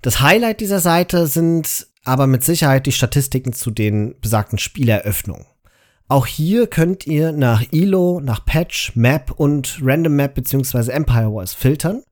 Das 0.00 0.22
Highlight 0.22 0.60
dieser 0.60 0.80
Seite 0.80 1.26
sind 1.26 1.88
aber 2.04 2.26
mit 2.26 2.42
Sicherheit 2.42 2.86
die 2.86 2.92
Statistiken 2.92 3.52
zu 3.52 3.70
den 3.70 4.14
besagten 4.20 4.58
Spieleröffnungen. 4.58 5.44
Auch 6.08 6.26
hier 6.26 6.66
könnt 6.66 7.06
ihr 7.06 7.32
nach 7.32 7.62
ILO, 7.70 8.20
nach 8.22 8.44
Patch, 8.44 8.92
Map 8.94 9.32
und 9.32 9.78
Random 9.82 10.16
Map 10.16 10.34
bzw. 10.34 10.90
Empire 10.90 11.34
Wars 11.34 11.54
filtern 11.54 12.02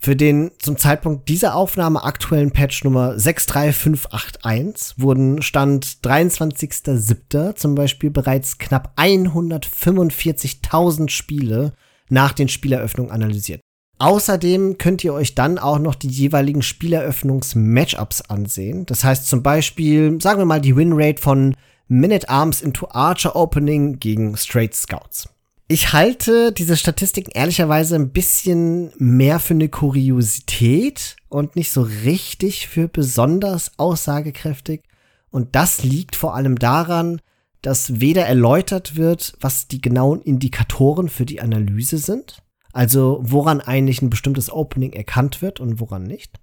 für 0.00 0.14
den 0.14 0.52
zum 0.60 0.76
Zeitpunkt 0.76 1.28
dieser 1.28 1.56
Aufnahme 1.56 2.04
aktuellen 2.04 2.52
Patch 2.52 2.84
Nummer 2.84 3.18
63581 3.18 4.94
wurden 4.98 5.42
Stand 5.42 5.86
23.07. 6.04 7.56
zum 7.56 7.74
Beispiel 7.74 8.10
bereits 8.10 8.58
knapp 8.58 8.92
145.000 8.96 11.10
Spiele 11.10 11.72
nach 12.08 12.30
den 12.32 12.46
Spieleröffnungen 12.48 13.10
analysiert. 13.10 13.60
Außerdem 13.98 14.78
könnt 14.78 15.02
ihr 15.02 15.12
euch 15.12 15.34
dann 15.34 15.58
auch 15.58 15.80
noch 15.80 15.96
die 15.96 16.06
jeweiligen 16.06 16.62
Spieleröffnungs-Matchups 16.62 18.30
ansehen. 18.30 18.86
Das 18.86 19.02
heißt 19.02 19.26
zum 19.26 19.42
Beispiel, 19.42 20.20
sagen 20.20 20.40
wir 20.40 20.46
mal, 20.46 20.60
die 20.60 20.76
Winrate 20.76 21.20
von 21.20 21.56
Minute 21.90 22.28
Arms 22.28 22.60
into 22.60 22.86
Archer 22.90 23.34
Opening 23.34 23.98
gegen 23.98 24.36
Straight 24.36 24.74
Scouts. 24.74 25.30
Ich 25.68 25.94
halte 25.94 26.52
diese 26.52 26.76
Statistiken 26.76 27.30
ehrlicherweise 27.30 27.94
ein 27.94 28.10
bisschen 28.10 28.92
mehr 28.98 29.40
für 29.40 29.54
eine 29.54 29.70
Kuriosität 29.70 31.16
und 31.30 31.56
nicht 31.56 31.72
so 31.72 31.80
richtig 31.80 32.68
für 32.68 32.88
besonders 32.88 33.72
aussagekräftig. 33.78 34.82
Und 35.30 35.54
das 35.54 35.82
liegt 35.82 36.14
vor 36.14 36.34
allem 36.34 36.58
daran, 36.58 37.22
dass 37.62 38.00
weder 38.00 38.26
erläutert 38.26 38.96
wird, 38.96 39.34
was 39.40 39.66
die 39.66 39.80
genauen 39.80 40.20
Indikatoren 40.20 41.08
für 41.08 41.24
die 41.24 41.40
Analyse 41.40 41.96
sind, 41.96 42.42
also 42.74 43.20
woran 43.22 43.62
eigentlich 43.62 44.02
ein 44.02 44.10
bestimmtes 44.10 44.52
Opening 44.52 44.92
erkannt 44.92 45.40
wird 45.40 45.58
und 45.58 45.80
woran 45.80 46.02
nicht. 46.02 46.38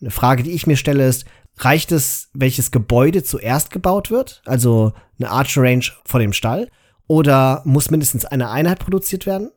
Eine 0.00 0.10
Frage, 0.10 0.42
die 0.42 0.50
ich 0.50 0.66
mir 0.66 0.76
stelle, 0.76 1.06
ist, 1.06 1.24
reicht 1.58 1.92
es, 1.92 2.30
welches 2.34 2.70
Gebäude 2.70 3.22
zuerst 3.22 3.70
gebaut 3.70 4.10
wird, 4.10 4.42
also 4.46 4.92
eine 5.18 5.30
Archer 5.30 5.62
Range 5.62 5.84
vor 6.04 6.20
dem 6.20 6.32
Stall, 6.32 6.68
oder 7.06 7.62
muss 7.64 7.90
mindestens 7.90 8.24
eine 8.24 8.50
Einheit 8.50 8.78
produziert 8.78 9.26
werden? 9.26 9.50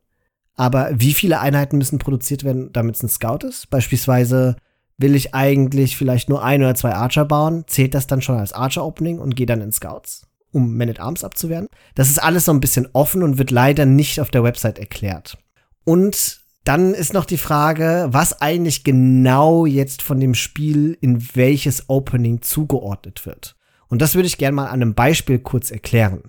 Aber 0.56 0.90
wie 0.94 1.14
viele 1.14 1.40
Einheiten 1.40 1.78
müssen 1.78 2.00
produziert 2.00 2.44
werden, 2.44 2.72
damit 2.72 2.96
es 2.96 3.04
ein 3.04 3.10
Scout 3.10 3.46
ist? 3.46 3.70
Beispielsweise 3.70 4.56
will 4.98 5.16
ich 5.16 5.34
eigentlich 5.34 5.98
vielleicht 5.98 6.30
nur 6.30 6.44
ein 6.44 6.62
oder 6.62 6.76
zwei 6.76 6.94
Archer 6.94 7.26
bauen, 7.26 7.66
zählt 7.68 7.94
das 7.94 8.08
dann 8.08 8.22
schon 8.22 8.38
als 8.38 8.54
Archer-Opening 8.54 9.20
und 9.20 9.36
gehe 9.36 9.46
dann 9.46 9.62
in 9.62 9.74
Scouts, 9.74 10.28
um 10.52 10.78
Man 10.78 10.90
at 10.90 11.00
Arms 11.00 11.24
abzuwehren? 11.24 11.68
Das 11.96 12.10
ist 12.10 12.24
alles 12.24 12.46
so 12.46 12.54
ein 12.54 12.62
bisschen 12.62 12.88
offen 12.94 13.22
und 13.22 13.38
wird 13.38 13.52
leider 13.52 13.86
nicht 13.86 14.22
auf 14.22 14.32
der 14.32 14.44
Website 14.44 14.80
erklärt. 14.80 15.38
Und 15.84 16.45
dann 16.66 16.94
ist 16.96 17.14
noch 17.14 17.26
die 17.26 17.38
Frage, 17.38 18.08
was 18.10 18.42
eigentlich 18.42 18.84
genau 18.84 19.66
jetzt 19.66 20.02
von 20.02 20.20
dem 20.20 20.34
Spiel 20.34 20.98
in 21.00 21.36
welches 21.36 21.90
Opening 21.90 22.42
zugeordnet 22.42 23.26
wird. 23.26 23.56
Und 23.88 24.02
das 24.02 24.16
würde 24.16 24.28
ich 24.28 24.40
gerne 24.40 24.56
mal 24.56 24.66
an 24.66 24.82
einem 24.82 24.96
Beispiel 24.96 25.40
kurz 25.40 25.70
erklären. 25.70 26.24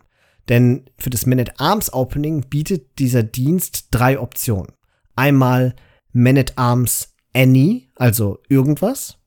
Denn 0.48 0.84
für 0.98 1.10
das 1.10 1.26
Man 1.26 1.40
at 1.40 1.58
Arms 1.58 1.92
Opening 1.92 2.42
bietet 2.48 2.98
dieser 2.98 3.22
Dienst 3.22 3.88
drei 3.90 4.20
Optionen. 4.20 4.72
Einmal 5.16 5.74
Man 6.12 6.38
at 6.38 6.52
Arms 6.56 7.14
Any, 7.34 7.88
also 7.96 8.38
irgendwas. 8.48 9.18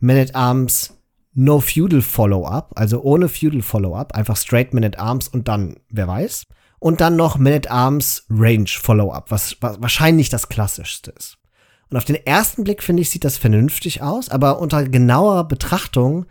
Man 0.00 0.16
at 0.16 0.34
Arms 0.34 0.98
No 1.34 1.60
Feudal 1.60 2.00
Follow-up, 2.00 2.72
also 2.76 3.02
ohne 3.02 3.28
Feudal 3.28 3.62
Follow-up, 3.62 4.14
einfach 4.14 4.36
straight 4.36 4.72
Man 4.72 4.84
at 4.84 4.98
Arms 4.98 5.28
und 5.28 5.46
dann, 5.48 5.76
wer 5.90 6.08
weiß. 6.08 6.46
Und 6.84 7.00
dann 7.00 7.16
noch 7.16 7.38
Man 7.38 7.54
at 7.54 7.70
Arms 7.70 8.26
Range 8.28 8.68
Follow-up, 8.68 9.30
was, 9.30 9.56
was 9.60 9.80
wahrscheinlich 9.80 10.28
das 10.28 10.50
klassischste 10.50 11.12
ist. 11.12 11.38
Und 11.88 11.96
auf 11.96 12.04
den 12.04 12.16
ersten 12.26 12.62
Blick 12.62 12.82
finde 12.82 13.00
ich, 13.00 13.08
sieht 13.08 13.24
das 13.24 13.38
vernünftig 13.38 14.02
aus, 14.02 14.28
aber 14.28 14.58
unter 14.58 14.86
genauer 14.86 15.48
Betrachtung 15.48 16.26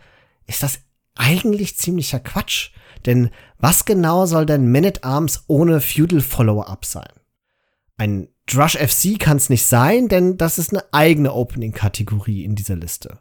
ist 0.46 0.62
das 0.62 0.78
eigentlich 1.16 1.76
ziemlicher 1.76 2.20
Quatsch. 2.20 2.70
Denn 3.04 3.30
was 3.58 3.84
genau 3.84 4.26
soll 4.26 4.46
denn 4.46 4.70
Man 4.70 4.84
at 4.84 5.02
Arms 5.02 5.42
ohne 5.48 5.80
Feudal 5.80 6.20
Follow-up 6.20 6.84
sein? 6.84 7.10
Ein 7.96 8.28
Drush 8.46 8.76
FC 8.76 9.18
kann 9.18 9.38
es 9.38 9.50
nicht 9.50 9.66
sein, 9.66 10.06
denn 10.06 10.36
das 10.36 10.58
ist 10.58 10.70
eine 10.70 10.84
eigene 10.92 11.32
Opening-Kategorie 11.32 12.44
in 12.44 12.54
dieser 12.54 12.76
Liste. 12.76 13.18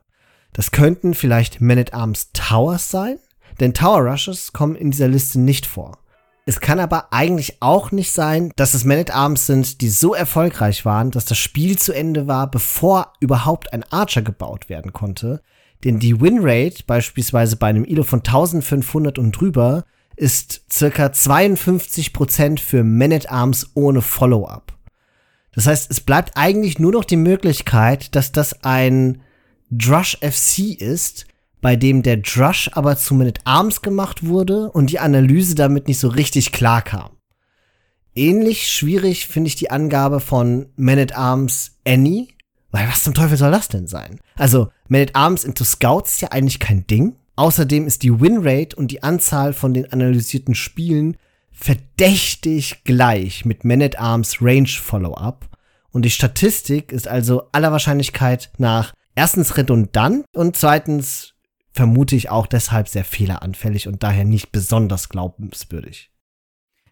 Das 0.54 0.70
könnten 0.70 1.16
vielleicht 1.16 1.62
Man 1.62 1.80
at 1.80 1.96
Arms 1.96 2.32
Towers 2.34 2.92
sein, 2.92 3.18
denn 3.60 3.74
Tower 3.74 4.02
Rushes 4.02 4.54
kommen 4.54 4.76
in 4.76 4.92
dieser 4.92 5.08
Liste 5.08 5.40
nicht 5.40 5.66
vor. 5.66 5.98
Es 6.46 6.60
kann 6.60 6.80
aber 6.80 7.14
eigentlich 7.14 7.62
auch 7.62 7.92
nicht 7.92 8.12
sein, 8.12 8.52
dass 8.58 8.74
es 8.74 8.84
Man 8.84 9.00
at 9.00 9.16
Arms 9.16 9.46
sind, 9.46 9.80
die 9.80 9.90
so 9.90 10.14
erfolgreich 10.14 10.84
waren, 10.84 11.10
dass 11.10 11.24
das 11.24 11.38
Spiel 11.38 11.78
zu 11.78 11.94
Ende 11.94 12.28
war, 12.28 12.52
bevor 12.52 13.14
überhaupt 13.22 13.72
ein 13.72 13.84
Archer 13.92 14.22
gebaut 14.22 14.68
werden 14.68 14.92
konnte, 14.92 15.42
denn 15.86 16.00
die 16.00 16.20
Winrate, 16.20 16.84
beispielsweise 16.86 17.56
bei 17.56 17.68
einem 17.68 17.86
ILO 17.86 18.04
von 18.04 18.20
1500 18.20 19.20
und 19.20 19.32
drüber, 19.32 19.86
ist 20.16 20.66
circa 20.72 21.08
52% 21.08 22.60
für 22.60 22.84
Man 22.84 23.14
at 23.14 23.32
Arms 23.32 23.72
ohne 23.74 24.02
Follow-up. 24.02 24.74
Das 25.54 25.68
heißt, 25.68 25.92
es 25.92 26.02
bleibt 26.02 26.36
eigentlich 26.36 26.80
nur 26.80 26.92
noch 26.92 27.06
die 27.06 27.18
Möglichkeit, 27.18 28.16
dass 28.16 28.32
das 28.32 28.64
ein 28.64 29.22
Drush 29.70 30.18
FC 30.22 30.80
ist, 30.80 31.26
bei 31.64 31.78
dem 31.78 32.04
der 32.04 32.18
Drush 32.18 32.70
aber 32.74 32.98
zu 32.98 33.16
Man 33.16 33.30
at 33.30 33.40
Arms 33.46 33.82
gemacht 33.82 34.26
wurde 34.26 34.70
und 34.70 34.92
die 34.92 35.00
Analyse 35.00 35.56
damit 35.56 35.88
nicht 35.88 35.98
so 35.98 36.10
richtig 36.10 36.52
klar 36.52 36.82
kam. 36.82 37.12
Ähnlich 38.14 38.68
schwierig 38.68 39.28
finde 39.28 39.48
ich 39.48 39.56
die 39.56 39.72
Angabe 39.72 40.20
von 40.20 40.68
Man 40.76 41.00
at 41.00 41.16
Arms 41.16 41.80
Any, 41.88 42.28
weil 42.70 42.88
was 42.90 43.04
zum 43.04 43.14
Teufel 43.14 43.38
soll 43.38 43.52
das 43.52 43.70
denn 43.70 43.88
sein? 43.88 44.20
Also, 44.36 44.72
Man 44.90 45.04
at 45.04 45.16
Arms 45.16 45.46
into 45.46 45.64
Scouts 45.64 46.16
ist 46.16 46.22
ja 46.22 46.32
eigentlich 46.32 46.60
kein 46.60 46.86
Ding. 46.86 47.16
Außerdem 47.38 47.88
ist 47.88 48.04
die 48.04 48.20
Winrate 48.20 48.76
und 48.76 48.92
die 48.92 49.02
Anzahl 49.02 49.54
von 49.54 49.74
den 49.74 49.92
analysierten 49.92 50.56
Spielen 50.56 51.16
verdächtig 51.54 52.84
gleich 52.84 53.46
mit 53.46 53.64
Man 53.64 53.82
at 53.82 53.98
Arms 53.98 54.42
Range 54.42 54.68
Follow-up. 54.68 55.48
Und 55.92 56.04
die 56.04 56.12
Statistik 56.12 56.92
ist 56.92 57.08
also 57.08 57.44
aller 57.54 57.72
Wahrscheinlichkeit 57.72 58.52
nach 58.58 58.92
erstens 59.16 59.56
redundant 59.56 60.26
und 60.34 60.58
zweitens 60.58 61.33
vermute 61.74 62.16
ich 62.16 62.30
auch 62.30 62.48
deshalb 62.48 62.88
sehr 62.88 63.04
fehleranfällig 63.04 63.88
und 63.88 64.04
daher 64.04 64.26
nicht 64.26 64.52
besonders 64.52 65.10
glaubenswürdig. 65.10 66.12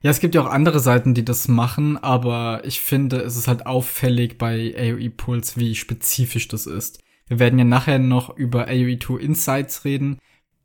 Ja, 0.02 0.10
es 0.10 0.20
gibt 0.20 0.34
ja 0.34 0.41
auch 0.41 0.50
andere 0.50 0.80
Seiten, 0.80 1.13
die 1.13 1.24
das 1.24 1.48
machen, 1.48 1.98
aber 1.98 2.62
ich 2.65 2.82
finde, 2.82 3.17
es 3.17 3.38
ist 3.38 3.48
halt 3.48 3.67
auffällig 3.67 4.39
bei 4.39 4.74
AOE 4.76 5.12
Pulse, 5.12 5.60
wie 5.60 5.76
spezifisch 5.76 6.48
das 6.48 6.65
ist. 6.65 7.04
Wir 7.28 7.38
werden 7.38 7.60
ja 7.60 7.65
nachher 7.65 8.00
noch 8.00 8.36
über 8.36 8.67
AOE2 8.67 9.20
Insights 9.20 9.86
reden. 9.86 10.17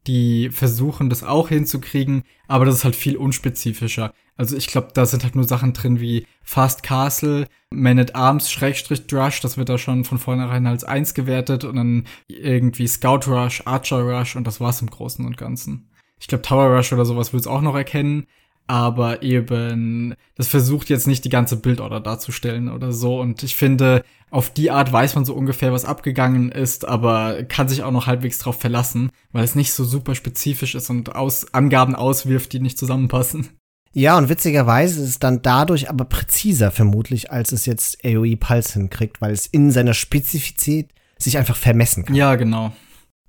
Die 0.07 0.51
versuchen 0.51 1.11
das 1.11 1.25
auch 1.25 1.49
hinzukriegen, 1.49 2.23
aber 2.47 2.65
das 2.65 2.77
ist 2.77 2.85
halt 2.85 2.97
viel 2.97 3.17
unspezifischer. 3.17 4.13
Also 4.37 4.57
ich 4.57 4.67
glaube, 4.67 4.89
da 4.95 5.07
sind 5.07 5.25
halt 5.25 5.35
nur 5.35 5.45
Sachen 5.45 5.73
drin 5.73 6.01
wie 6.01 6.27
Fast 6.43 6.83
Castle, 6.83 7.49
Man 7.71 7.99
at 7.99 8.15
Arms, 8.15 8.51
Schrägstrich 8.51 9.07
Drush, 9.07 9.41
das 9.41 9.57
wird 9.57 9.69
da 9.69 9.79
schon 9.79 10.05
von 10.05 10.19
vornherein 10.19 10.67
als 10.67 10.85
eins 10.85 11.15
gewertet 11.15 11.65
und 11.65 11.77
dann 11.77 12.07
irgendwie 12.29 12.87
Scout 12.87 13.27
Rush, 13.27 13.63
Archer 13.65 14.03
Rush 14.03 14.37
und 14.37 14.47
das 14.47 14.61
war's 14.61 14.83
im 14.83 14.91
Großen 14.91 15.25
und 15.25 15.37
Ganzen. 15.37 15.91
Ich 16.21 16.29
glaube, 16.29 16.43
Tower 16.43 16.77
Rush 16.77 16.93
oder 16.93 17.05
sowas 17.05 17.33
wird 17.33 17.41
es 17.41 17.47
auch 17.47 17.63
noch 17.63 17.75
erkennen, 17.75 18.27
aber 18.67 19.23
eben, 19.23 20.15
das 20.35 20.49
versucht 20.49 20.89
jetzt 20.89 21.07
nicht 21.07 21.25
die 21.25 21.31
ganze 21.31 21.57
Bildorder 21.57 22.01
darzustellen 22.01 22.69
oder 22.69 22.93
so. 22.93 23.21
Und 23.21 23.43
ich 23.43 23.57
finde, 23.57 24.03
auf 24.31 24.51
die 24.51 24.71
Art 24.71 24.93
weiß 24.93 25.15
man 25.15 25.25
so 25.25 25.35
ungefähr, 25.35 25.73
was 25.73 25.85
abgegangen 25.85 26.51
ist, 26.51 26.87
aber 26.87 27.45
kann 27.45 27.69
sich 27.69 27.83
auch 27.83 27.93
noch 27.93 28.07
halbwegs 28.07 28.39
drauf 28.39 28.61
verlassen, 28.61 29.11
weil 29.33 29.45
es 29.45 29.55
nicht 29.55 29.73
so 29.73 29.85
super 29.85 30.15
spezifisch 30.15 30.75
ist 30.75 30.91
und 30.91 31.15
aus 31.15 31.55
Angaben 31.55 31.95
auswirft, 31.95 32.53
die 32.53 32.61
nicht 32.61 32.79
zusammenpassen. 32.79 33.51
Ja, 33.93 34.19
und 34.19 34.29
witzigerweise 34.29 35.01
ist 35.03 35.09
es 35.09 35.19
dann 35.19 35.41
dadurch 35.41 35.89
aber 35.89 36.05
präziser 36.05 36.71
vermutlich, 36.71 37.31
als 37.31 37.53
es 37.53 37.65
jetzt 37.65 38.05
AOE 38.05 38.37
Pulse 38.37 38.75
hinkriegt, 38.75 39.23
weil 39.23 39.33
es 39.33 39.47
in 39.47 39.71
seiner 39.71 39.95
Spezifizität 39.95 40.91
sich 41.19 41.39
einfach 41.39 41.57
vermessen 41.57 42.05
kann. 42.05 42.15
Ja, 42.15 42.35
genau. 42.35 42.73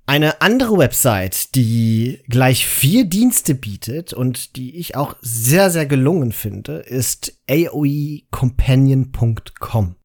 Eine 0.08 0.40
andere 0.40 0.78
Website, 0.78 1.54
die 1.54 2.22
gleich 2.30 2.66
vier 2.66 3.04
Dienste 3.04 3.54
bietet 3.54 4.14
und 4.14 4.56
die 4.56 4.78
ich 4.78 4.96
auch 4.96 5.16
sehr, 5.20 5.70
sehr 5.70 5.84
gelungen 5.84 6.32
finde, 6.32 6.78
ist 6.78 7.38
aoecompanion.com. 7.46 9.96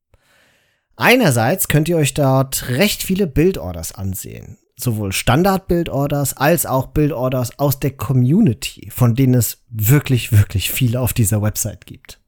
Einerseits 0.97 1.69
könnt 1.69 1.87
ihr 1.87 1.95
euch 1.95 2.13
dort 2.13 2.67
recht 2.67 3.01
viele 3.01 3.27
Bildorders 3.27 3.93
ansehen. 3.93 4.57
Sowohl 4.75 5.13
Standard-Bildorders 5.13 6.35
als 6.35 6.65
auch 6.65 6.87
Bildorders 6.87 7.57
aus 7.57 7.79
der 7.79 7.91
Community, 7.91 8.89
von 8.91 9.15
denen 9.15 9.35
es 9.35 9.63
wirklich, 9.69 10.33
wirklich 10.33 10.69
viele 10.69 10.99
auf 10.99 11.13
dieser 11.13 11.41
Website 11.41 11.85
gibt. 11.85 12.19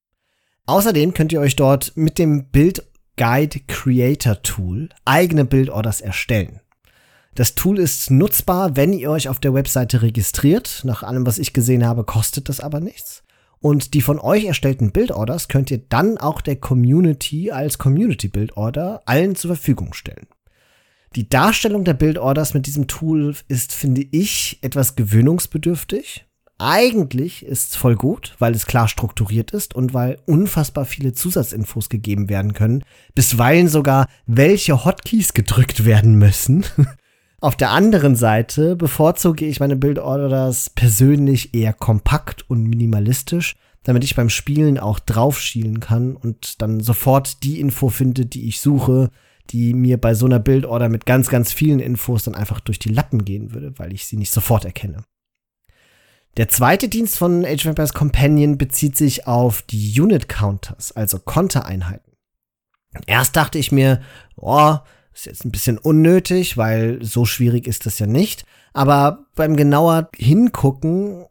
Außerdem 0.66 1.14
könnt 1.14 1.34
ihr 1.34 1.42
euch 1.42 1.58
dort 1.58 1.92
mit 1.98 2.20
dem 2.20 2.52
Build 2.52 2.88
Guide 3.18 3.60
Creator 3.68 4.42
Tool 4.44 4.88
eigene 5.04 5.44
Bildorders 5.44 6.00
erstellen. 6.00 6.62
Das 7.36 7.54
Tool 7.54 7.80
ist 7.80 8.12
nutzbar, 8.12 8.78
wenn 8.78 8.94
ihr 8.94 9.12
euch 9.12 9.28
auf 9.28 9.42
der 9.42 9.54
Webseite 9.54 10.02
registriert. 10.02 10.82
Nach 10.86 11.04
allem, 11.04 11.26
was 11.26 11.38
ich 11.38 11.52
gesehen 11.52 11.86
habe, 11.86 12.06
kostet 12.06 12.48
das 12.48 12.62
aber 12.62 12.80
nichts. 12.80 13.24
Und 13.60 13.94
die 13.94 14.02
von 14.02 14.20
euch 14.20 14.46
erstellten 14.46 14.94
Bildorders 14.94 15.50
könnt 15.50 15.70
ihr 15.70 15.80
dann 15.90 16.18
auch 16.18 16.40
der 16.40 16.56
Community 16.56 17.52
als 17.52 17.78
Community 17.78 18.30
Bildorder 18.30 19.02
allen 19.06 19.36
zur 19.36 19.56
Verfügung 19.56 19.94
stellen. 19.94 20.28
Die 21.18 21.28
Darstellung 21.28 21.84
der 21.84 21.94
Bildorders 21.94 22.54
mit 22.54 22.68
diesem 22.68 22.88
Tool 22.88 23.36
ist, 23.50 23.74
finde 23.74 24.06
ich, 24.12 24.60
etwas 24.62 24.96
gewöhnungsbedürftig. 24.96 26.26
Eigentlich 26.58 27.46
ist 27.46 27.72
es 27.72 27.76
voll 27.76 27.98
gut, 27.98 28.36
weil 28.40 28.56
es 28.56 28.66
klar 28.66 28.88
strukturiert 28.88 29.52
ist 29.52 29.76
und 29.76 29.94
weil 29.94 30.20
unfassbar 30.26 30.86
viele 30.86 31.12
Zusatzinfos 31.12 31.90
gegeben 31.90 32.30
werden 32.30 32.54
können, 32.54 32.86
bisweilen 33.14 33.68
sogar 33.68 34.08
welche 34.26 34.86
Hotkeys 34.86 35.34
gedrückt 35.34 35.84
werden 35.84 36.16
müssen. 36.16 36.66
Auf 37.42 37.56
der 37.56 37.72
anderen 37.72 38.16
Seite 38.16 38.76
bevorzuge 38.76 39.46
ich 39.46 39.60
meine 39.60 39.76
Bildorders 39.76 40.70
persönlich 40.70 41.54
eher 41.54 41.74
kompakt 41.74 42.50
und 42.50 42.64
minimalistisch, 42.64 43.56
damit 43.84 44.04
ich 44.04 44.16
beim 44.16 44.30
Spielen 44.30 44.80
auch 44.80 45.00
draufschielen 45.00 45.80
kann 45.80 46.16
und 46.16 46.62
dann 46.62 46.80
sofort 46.80 47.44
die 47.44 47.60
Info 47.60 47.90
finde, 47.90 48.26
die 48.26 48.48
ich 48.48 48.60
suche, 48.60 49.12
die 49.52 49.74
mir 49.74 50.00
bei 50.00 50.16
so 50.16 50.26
einer 50.26 50.40
Bildorder 50.40 50.90
mit 50.90 51.06
ganz, 51.06 51.30
ganz 51.30 51.54
vielen 51.54 51.80
Infos 51.80 52.24
dann 52.24 52.36
einfach 52.36 52.60
durch 52.60 52.80
die 52.80 52.90
Lappen 52.90 53.26
gehen 53.26 53.54
würde, 53.54 53.78
weil 53.78 53.94
ich 53.94 54.08
sie 54.08 54.18
nicht 54.18 54.32
sofort 54.32 54.66
erkenne. 54.66 55.04
Der 56.38 56.50
zweite 56.50 56.90
Dienst 56.90 57.18
von 57.18 57.46
Age 57.46 57.62
of 57.62 57.70
Empires 57.70 57.94
Companion 57.94 58.58
bezieht 58.58 58.98
sich 58.98 59.28
auf 59.28 59.62
die 59.62 60.02
Unit 60.02 60.28
Counters, 60.28 60.92
also 60.92 61.20
Kontereinheiten. 61.20 62.12
Erst 63.08 63.36
dachte 63.36 63.58
ich 63.58 63.72
mir, 63.72 64.02
oh, 64.36 64.78
ist 65.16 65.26
jetzt 65.26 65.46
ein 65.46 65.52
bisschen 65.52 65.78
unnötig, 65.78 66.58
weil 66.58 67.00
so 67.02 67.26
schwierig 67.26 67.68
ist 67.68 67.86
das 67.86 68.00
ja 68.00 68.06
nicht. 68.06 68.46
Aber 68.74 69.26
beim 69.36 69.56
genauer 69.56 70.10
Hingucken 70.16 71.26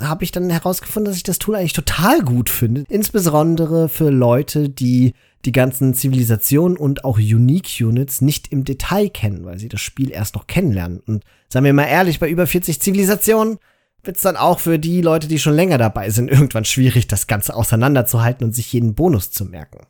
habe 0.00 0.24
ich 0.24 0.32
dann 0.32 0.48
herausgefunden, 0.48 1.10
dass 1.10 1.18
ich 1.18 1.22
das 1.22 1.38
Tool 1.38 1.54
eigentlich 1.54 1.74
total 1.74 2.22
gut 2.22 2.48
finde. 2.48 2.84
Insbesondere 2.88 3.90
für 3.90 4.08
Leute, 4.08 4.70
die 4.70 5.12
die 5.44 5.52
ganzen 5.52 5.92
Zivilisationen 5.92 6.78
und 6.78 7.04
auch 7.04 7.18
Unique 7.18 7.80
Units 7.80 8.22
nicht 8.22 8.50
im 8.50 8.64
Detail 8.64 9.10
kennen, 9.10 9.44
weil 9.44 9.58
sie 9.58 9.68
das 9.68 9.82
Spiel 9.82 10.10
erst 10.10 10.34
noch 10.34 10.46
kennenlernen. 10.46 11.00
Und 11.00 11.22
sagen 11.48 11.66
wir 11.66 11.74
mal 11.74 11.84
ehrlich, 11.84 12.18
bei 12.18 12.28
über 12.28 12.46
40 12.46 12.80
Zivilisationen 12.80 13.58
wird 14.02 14.16
es 14.16 14.22
dann 14.22 14.36
auch 14.36 14.58
für 14.58 14.78
die 14.78 15.02
Leute, 15.02 15.28
die 15.28 15.38
schon 15.38 15.54
länger 15.54 15.76
dabei 15.76 16.08
sind, 16.08 16.30
irgendwann 16.30 16.64
schwierig, 16.64 17.06
das 17.06 17.26
Ganze 17.26 17.54
auseinanderzuhalten 17.54 18.46
und 18.46 18.54
sich 18.54 18.72
jeden 18.72 18.94
Bonus 18.94 19.30
zu 19.30 19.44
merken. 19.44 19.86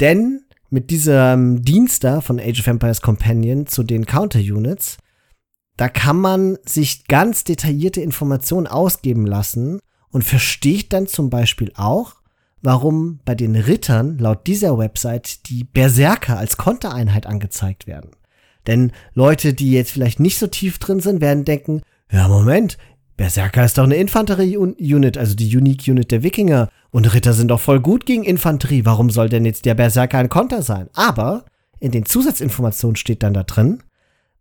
Denn 0.00 0.42
mit 0.70 0.90
diesem 0.90 1.62
Dienst 1.62 2.04
da 2.04 2.20
von 2.20 2.38
Age 2.40 2.60
of 2.60 2.66
Empires 2.66 3.00
Companion 3.00 3.66
zu 3.66 3.82
den 3.82 4.06
Counter-Units, 4.06 4.98
da 5.76 5.88
kann 5.88 6.16
man 6.16 6.58
sich 6.66 7.06
ganz 7.06 7.44
detaillierte 7.44 8.00
Informationen 8.00 8.66
ausgeben 8.66 9.26
lassen 9.26 9.80
und 10.10 10.24
versteht 10.24 10.92
dann 10.92 11.06
zum 11.06 11.30
Beispiel 11.30 11.72
auch, 11.76 12.16
warum 12.62 13.20
bei 13.24 13.34
den 13.34 13.54
Rittern 13.54 14.18
laut 14.18 14.46
dieser 14.46 14.76
Website 14.76 15.48
die 15.48 15.64
Berserker 15.64 16.38
als 16.38 16.56
Kontereinheit 16.56 17.26
angezeigt 17.26 17.86
werden. 17.86 18.10
Denn 18.66 18.92
Leute, 19.14 19.54
die 19.54 19.70
jetzt 19.70 19.92
vielleicht 19.92 20.20
nicht 20.20 20.38
so 20.38 20.46
tief 20.48 20.78
drin 20.78 21.00
sind, 21.00 21.20
werden 21.20 21.44
denken, 21.44 21.82
ja 22.10 22.28
Moment, 22.28 22.76
Berserker 23.18 23.64
ist 23.64 23.76
doch 23.76 23.84
eine 23.84 23.96
Infanterie-Unit, 23.96 25.18
also 25.18 25.34
die 25.34 25.54
Unique-Unit 25.54 26.10
der 26.12 26.22
Wikinger. 26.22 26.70
Und 26.90 27.12
Ritter 27.12 27.34
sind 27.34 27.48
doch 27.48 27.60
voll 27.60 27.80
gut 27.80 28.06
gegen 28.06 28.22
Infanterie. 28.22 28.84
Warum 28.84 29.10
soll 29.10 29.28
denn 29.28 29.44
jetzt 29.44 29.64
der 29.64 29.74
Berserker 29.74 30.18
ein 30.18 30.28
Konter 30.28 30.62
sein? 30.62 30.88
Aber 30.94 31.44
in 31.80 31.90
den 31.90 32.06
Zusatzinformationen 32.06 32.94
steht 32.94 33.24
dann 33.24 33.34
da 33.34 33.42
drin, 33.42 33.82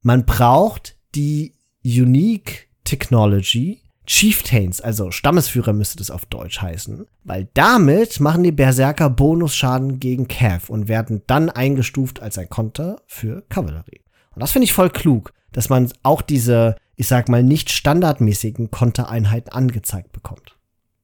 man 0.03 0.25
braucht 0.25 0.95
die 1.15 1.55
Unique 1.83 2.69
Technology 2.83 3.81
Chieftains, 4.05 4.79
also 4.79 5.11
Stammesführer 5.11 5.73
müsste 5.73 5.97
das 5.97 6.11
auf 6.11 6.25
Deutsch 6.27 6.61
heißen, 6.61 7.07
weil 7.25 7.49
damit 7.55 8.21
machen 8.21 8.43
die 8.43 8.53
Berserker 8.53 9.09
Bonusschaden 9.09 9.99
gegen 9.99 10.29
Cav 10.29 10.69
und 10.69 10.87
werden 10.87 11.23
dann 11.27 11.49
eingestuft 11.49 12.21
als 12.21 12.37
ein 12.37 12.47
Konter 12.47 13.01
für 13.07 13.43
Kavallerie. 13.49 14.01
Und 14.33 14.41
das 14.41 14.51
finde 14.51 14.65
ich 14.65 14.73
voll 14.73 14.91
klug, 14.91 15.33
dass 15.51 15.69
man 15.69 15.91
auch 16.03 16.21
diese 16.21 16.75
ich 16.97 17.07
sag 17.07 17.29
mal, 17.29 17.43
nicht 17.43 17.69
standardmäßigen 17.69 18.71
Kontereinheiten 18.71 19.53
angezeigt 19.53 20.11
bekommt. 20.11 20.57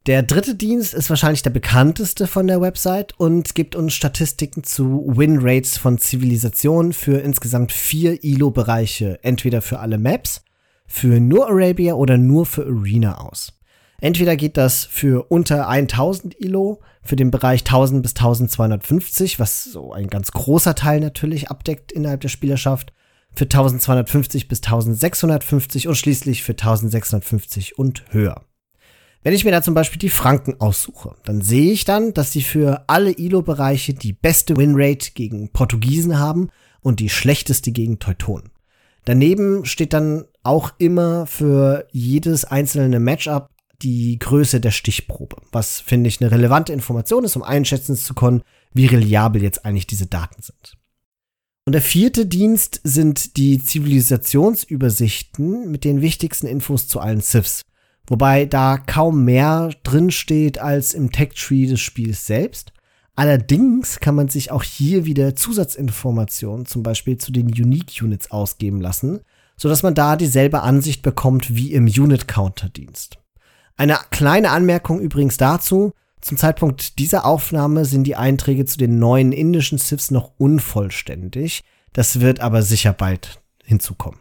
Der 0.08 0.22
dritte 0.24 0.56
Dienst 0.56 0.94
ist 0.94 1.10
wahrscheinlich 1.10 1.44
der 1.44 1.52
bekannteste 1.52 2.28
von 2.28 2.48
der 2.48 2.60
Website 2.60 3.18
und 3.18 3.56
gibt 3.56 3.76
uns 3.76 3.94
Statistiken 3.94 4.66
zu 4.66 5.06
Winrates 5.08 5.78
von 5.78 5.98
Zivilisationen 5.98 6.92
für 6.92 7.20
insgesamt 7.20 7.72
vier 7.72 8.22
ILO-Bereiche, 8.22 9.24
entweder 9.24 9.62
für 9.62 9.80
alle 9.80 9.98
Maps, 9.98 10.44
für 10.88 11.22
nur 11.22 11.48
Arabia 11.48 11.94
oder 11.94 12.18
nur 12.18 12.46
für 12.46 12.66
Arena 12.66 13.20
aus. 13.20 13.54
Entweder 14.02 14.36
geht 14.36 14.58
das 14.58 14.84
für 14.84 15.32
unter 15.32 15.70
1000 15.70 16.36
ILO, 16.42 16.82
für 17.04 17.16
den 17.16 17.32
Bereich 17.32 17.62
1000 17.62 18.02
bis 18.02 18.12
1250, 18.12 19.40
was 19.40 19.64
so 19.64 19.94
ein 19.94 20.08
ganz 20.08 20.32
großer 20.32 20.76
Teil 20.76 21.00
natürlich 21.00 21.50
abdeckt 21.50 21.94
innerhalb 21.94 22.20
der 22.20 22.30
Spielerschaft, 22.30 22.92
für 23.36 23.46
1250 23.46 24.48
bis 24.48 24.60
1650 24.60 25.88
und 25.88 25.96
schließlich 25.96 26.44
für 26.44 26.54
1650 26.54 27.78
und 27.78 28.04
höher. 28.10 28.44
Wenn 29.24 29.34
ich 29.34 29.46
mir 29.46 29.52
da 29.52 29.62
zum 29.62 29.74
Beispiel 29.74 30.00
die 30.00 30.10
Franken 30.10 30.60
aussuche, 30.60 31.16
dann 31.24 31.42
sehe 31.42 31.72
ich 31.72 31.86
dann, 31.86 32.14
dass 32.14 32.34
sie 32.34 32.42
für 32.42 32.84
alle 32.88 33.12
ILO-Bereiche 33.12 33.94
die 33.94 34.12
beste 34.12 34.58
Winrate 34.58 35.12
gegen 35.14 35.50
Portugiesen 35.50 36.20
haben 36.20 36.50
und 36.82 37.00
die 37.00 37.10
schlechteste 37.10 37.72
gegen 37.72 38.00
Teutonen. 38.00 38.52
Daneben 39.06 39.66
steht 39.66 39.94
dann 39.94 40.26
auch 40.44 40.74
immer 40.78 41.26
für 41.26 41.88
jedes 41.92 42.44
einzelne 42.44 43.00
Matchup 43.00 43.50
die 43.82 44.18
Größe 44.20 44.60
der 44.60 44.72
Stichprobe, 44.72 45.38
was 45.52 45.80
finde 45.80 46.10
ich 46.10 46.22
eine 46.22 46.32
relevante 46.32 46.74
Information 46.74 47.24
ist, 47.24 47.36
um 47.36 47.44
einschätzen 47.44 47.96
zu 47.96 48.14
können, 48.14 48.44
wie 48.74 48.86
reliabel 48.86 49.42
jetzt 49.42 49.66
eigentlich 49.66 49.88
diese 49.88 50.08
Daten 50.08 50.42
sind. 50.42 50.78
Und 51.66 51.74
der 51.74 51.82
vierte 51.82 52.26
Dienst 52.26 52.82
sind 52.84 53.38
die 53.38 53.64
Zivilisationsübersichten 53.64 55.72
mit 55.72 55.86
den 55.86 56.02
wichtigsten 56.02 56.48
Infos 56.48 56.90
zu 56.90 57.00
allen 57.00 57.22
Civs. 57.22 57.62
Wobei 58.06 58.46
da 58.46 58.78
kaum 58.78 59.24
mehr 59.24 59.70
drin 59.84 60.12
steht 60.12 60.60
als 60.60 60.94
im 60.94 61.10
Tech-Tree 61.12 61.68
des 61.68 61.80
Spiels 61.80 62.26
selbst. 62.26 62.74
Allerdings 63.16 64.02
kann 64.02 64.16
man 64.16 64.28
sich 64.28 64.52
auch 64.52 64.64
hier 64.64 65.06
wieder 65.06 65.36
Zusatzinformationen, 65.36 66.66
zum 66.66 66.84
Beispiel 66.84 67.18
zu 67.18 67.32
den 67.32 67.48
Unique 67.48 68.02
Units, 68.02 68.32
ausgeben 68.32 68.82
lassen, 68.82 69.22
sodass 69.56 69.84
man 69.84 69.96
da 69.96 70.18
dieselbe 70.18 70.64
Ansicht 70.64 71.02
bekommt 71.02 71.56
wie 71.56 71.72
im 71.74 71.86
Unit-Counter-Dienst. 71.86 73.20
Eine 73.78 73.98
kleine 74.10 74.50
Anmerkung 74.50 75.00
übrigens 75.00 75.38
dazu. 75.38 75.94
Zum 76.24 76.38
Zeitpunkt 76.38 77.00
dieser 77.00 77.26
Aufnahme 77.26 77.84
sind 77.84 78.06
die 78.06 78.16
Einträge 78.16 78.64
zu 78.64 78.78
den 78.78 78.98
neuen 78.98 79.34
indischen 79.34 79.78
Sifs 79.78 80.10
noch 80.10 80.32
unvollständig. 80.38 81.64
Das 81.92 82.22
wird 82.22 82.40
aber 82.40 82.62
sicher 82.62 82.94
bald 82.94 83.42
hinzukommen. 83.66 84.20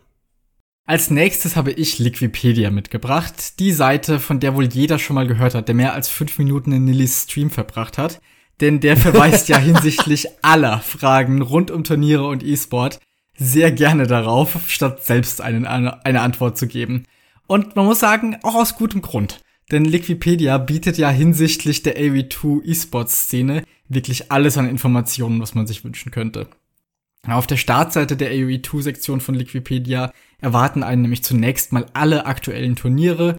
Als 0.84 1.10
nächstes 1.10 1.54
habe 1.54 1.70
ich 1.70 2.00
Liquipedia 2.00 2.72
mitgebracht, 2.72 3.60
die 3.60 3.70
Seite, 3.70 4.18
von 4.18 4.40
der 4.40 4.56
wohl 4.56 4.66
jeder 4.66 4.98
schon 4.98 5.14
mal 5.14 5.28
gehört 5.28 5.54
hat, 5.54 5.68
der 5.68 5.76
mehr 5.76 5.92
als 5.92 6.08
fünf 6.08 6.38
Minuten 6.38 6.72
in 6.72 6.86
Nillys 6.86 7.22
Stream 7.22 7.50
verbracht 7.50 7.98
hat. 7.98 8.20
Denn 8.60 8.80
der 8.80 8.96
verweist 8.96 9.48
ja 9.48 9.58
hinsichtlich 9.60 10.26
aller 10.42 10.80
Fragen 10.80 11.40
rund 11.40 11.70
um 11.70 11.84
Turniere 11.84 12.26
und 12.26 12.42
E-Sport 12.42 12.98
sehr 13.36 13.70
gerne 13.70 14.08
darauf, 14.08 14.58
statt 14.66 15.04
selbst 15.04 15.40
einen, 15.40 15.66
eine 15.66 16.20
Antwort 16.20 16.58
zu 16.58 16.66
geben. 16.66 17.04
Und 17.46 17.76
man 17.76 17.86
muss 17.86 18.00
sagen, 18.00 18.38
auch 18.42 18.56
aus 18.56 18.74
gutem 18.74 19.02
Grund. 19.02 19.40
Denn 19.70 19.84
Liquipedia 19.84 20.58
bietet 20.58 20.98
ja 20.98 21.08
hinsichtlich 21.08 21.82
der 21.82 21.98
AV2 21.98 22.64
E-Sports-Szene 22.64 23.64
wirklich 23.88 24.30
alles 24.32 24.58
an 24.58 24.68
Informationen, 24.68 25.40
was 25.40 25.54
man 25.54 25.66
sich 25.66 25.84
wünschen 25.84 26.10
könnte. 26.10 26.48
Auf 27.26 27.46
der 27.46 27.56
Startseite 27.56 28.16
der 28.16 28.32
AOE2-Sektion 28.32 29.20
von 29.20 29.36
Liquipedia 29.36 30.12
erwarten 30.40 30.82
einen 30.82 31.02
nämlich 31.02 31.22
zunächst 31.22 31.72
mal 31.72 31.86
alle 31.92 32.26
aktuellen 32.26 32.74
Turniere, 32.74 33.38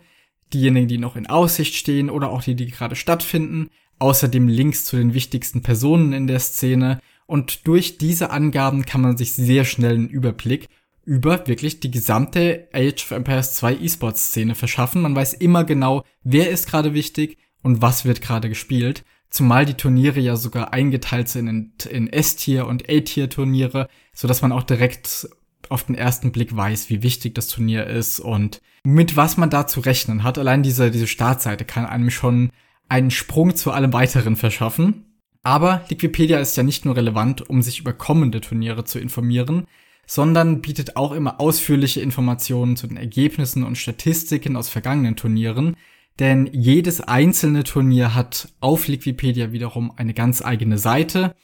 diejenigen, 0.53 0.87
die 0.87 0.97
noch 0.97 1.17
in 1.17 1.27
Aussicht 1.27 1.75
stehen 1.75 2.09
oder 2.09 2.29
auch 2.29 2.41
die, 2.41 2.55
die 2.55 2.67
gerade 2.67 2.95
stattfinden, 2.95 3.69
außerdem 3.99 4.47
Links 4.47 4.85
zu 4.85 4.95
den 4.95 5.13
wichtigsten 5.13 5.61
Personen 5.61 6.13
in 6.13 6.27
der 6.27 6.39
Szene 6.39 6.99
und 7.25 7.67
durch 7.67 7.97
diese 7.97 8.31
Angaben 8.31 8.85
kann 8.85 9.01
man 9.01 9.17
sich 9.17 9.33
sehr 9.33 9.65
schnell 9.65 9.95
einen 9.95 10.09
Überblick 10.09 10.69
über 11.05 11.47
wirklich 11.47 11.79
die 11.79 11.91
gesamte 11.91 12.67
Age 12.73 13.03
of 13.03 13.11
Empires 13.11 13.55
2 13.55 13.75
E-Sports 13.75 14.27
Szene 14.27 14.55
verschaffen. 14.55 15.01
Man 15.01 15.15
weiß 15.15 15.33
immer 15.33 15.63
genau, 15.63 16.03
wer 16.23 16.49
ist 16.49 16.67
gerade 16.67 16.93
wichtig 16.93 17.37
und 17.61 17.81
was 17.81 18.05
wird 18.05 18.21
gerade 18.21 18.49
gespielt. 18.49 19.03
Zumal 19.29 19.65
die 19.65 19.73
Turniere 19.73 20.19
ja 20.19 20.35
sogar 20.35 20.73
eingeteilt 20.73 21.27
sind 21.27 21.85
in, 21.85 22.07
S-Tier 22.13 22.67
und 22.67 22.89
A-Tier 22.89 23.29
Turniere, 23.29 23.87
so 24.13 24.27
dass 24.27 24.41
man 24.41 24.51
auch 24.51 24.63
direkt 24.63 25.27
auf 25.69 25.83
den 25.83 25.95
ersten 25.95 26.31
Blick 26.31 26.55
weiß, 26.55 26.89
wie 26.89 27.03
wichtig 27.03 27.33
das 27.35 27.47
Turnier 27.47 27.87
ist 27.87 28.19
und 28.19 28.61
mit 28.83 29.17
was 29.17 29.37
man 29.37 29.49
da 29.49 29.65
zu 29.65 29.79
rechnen 29.79 30.23
hat. 30.23 30.37
Allein 30.37 30.61
diese, 30.61 30.91
diese 30.91 31.07
Startseite 31.07 31.65
kann 31.65 31.85
einem 31.85 32.11
schon 32.11 32.51
einen 32.89 33.11
Sprung 33.11 33.55
zu 33.55 33.71
allem 33.71 33.93
weiteren 33.93 34.35
verschaffen. 34.35 35.05
Aber 35.41 35.83
Liquipedia 35.89 36.39
ist 36.39 36.55
ja 36.55 36.63
nicht 36.63 36.85
nur 36.85 36.95
relevant, 36.95 37.49
um 37.49 37.61
sich 37.61 37.79
über 37.79 37.91
kommende 37.91 38.39
Turniere 38.39 38.85
zu 38.85 38.99
informieren, 38.99 39.67
sondern 40.05 40.61
bietet 40.61 40.95
auch 40.95 41.11
immer 41.11 41.39
ausführliche 41.39 42.01
Informationen 42.01 42.75
zu 42.75 42.87
den 42.87 42.97
Ergebnissen 42.97 43.63
und 43.63 43.77
Statistiken 43.77 44.55
aus 44.55 44.69
vergangenen 44.69 45.15
Turnieren, 45.15 45.75
denn 46.19 46.49
jedes 46.51 47.01
einzelne 47.01 47.63
Turnier 47.63 48.13
hat 48.13 48.49
auf 48.59 48.87
Liquipedia 48.87 49.51
wiederum 49.51 49.91
eine 49.95 50.13
ganz 50.13 50.43
eigene 50.43 50.77
Seite. 50.77 51.35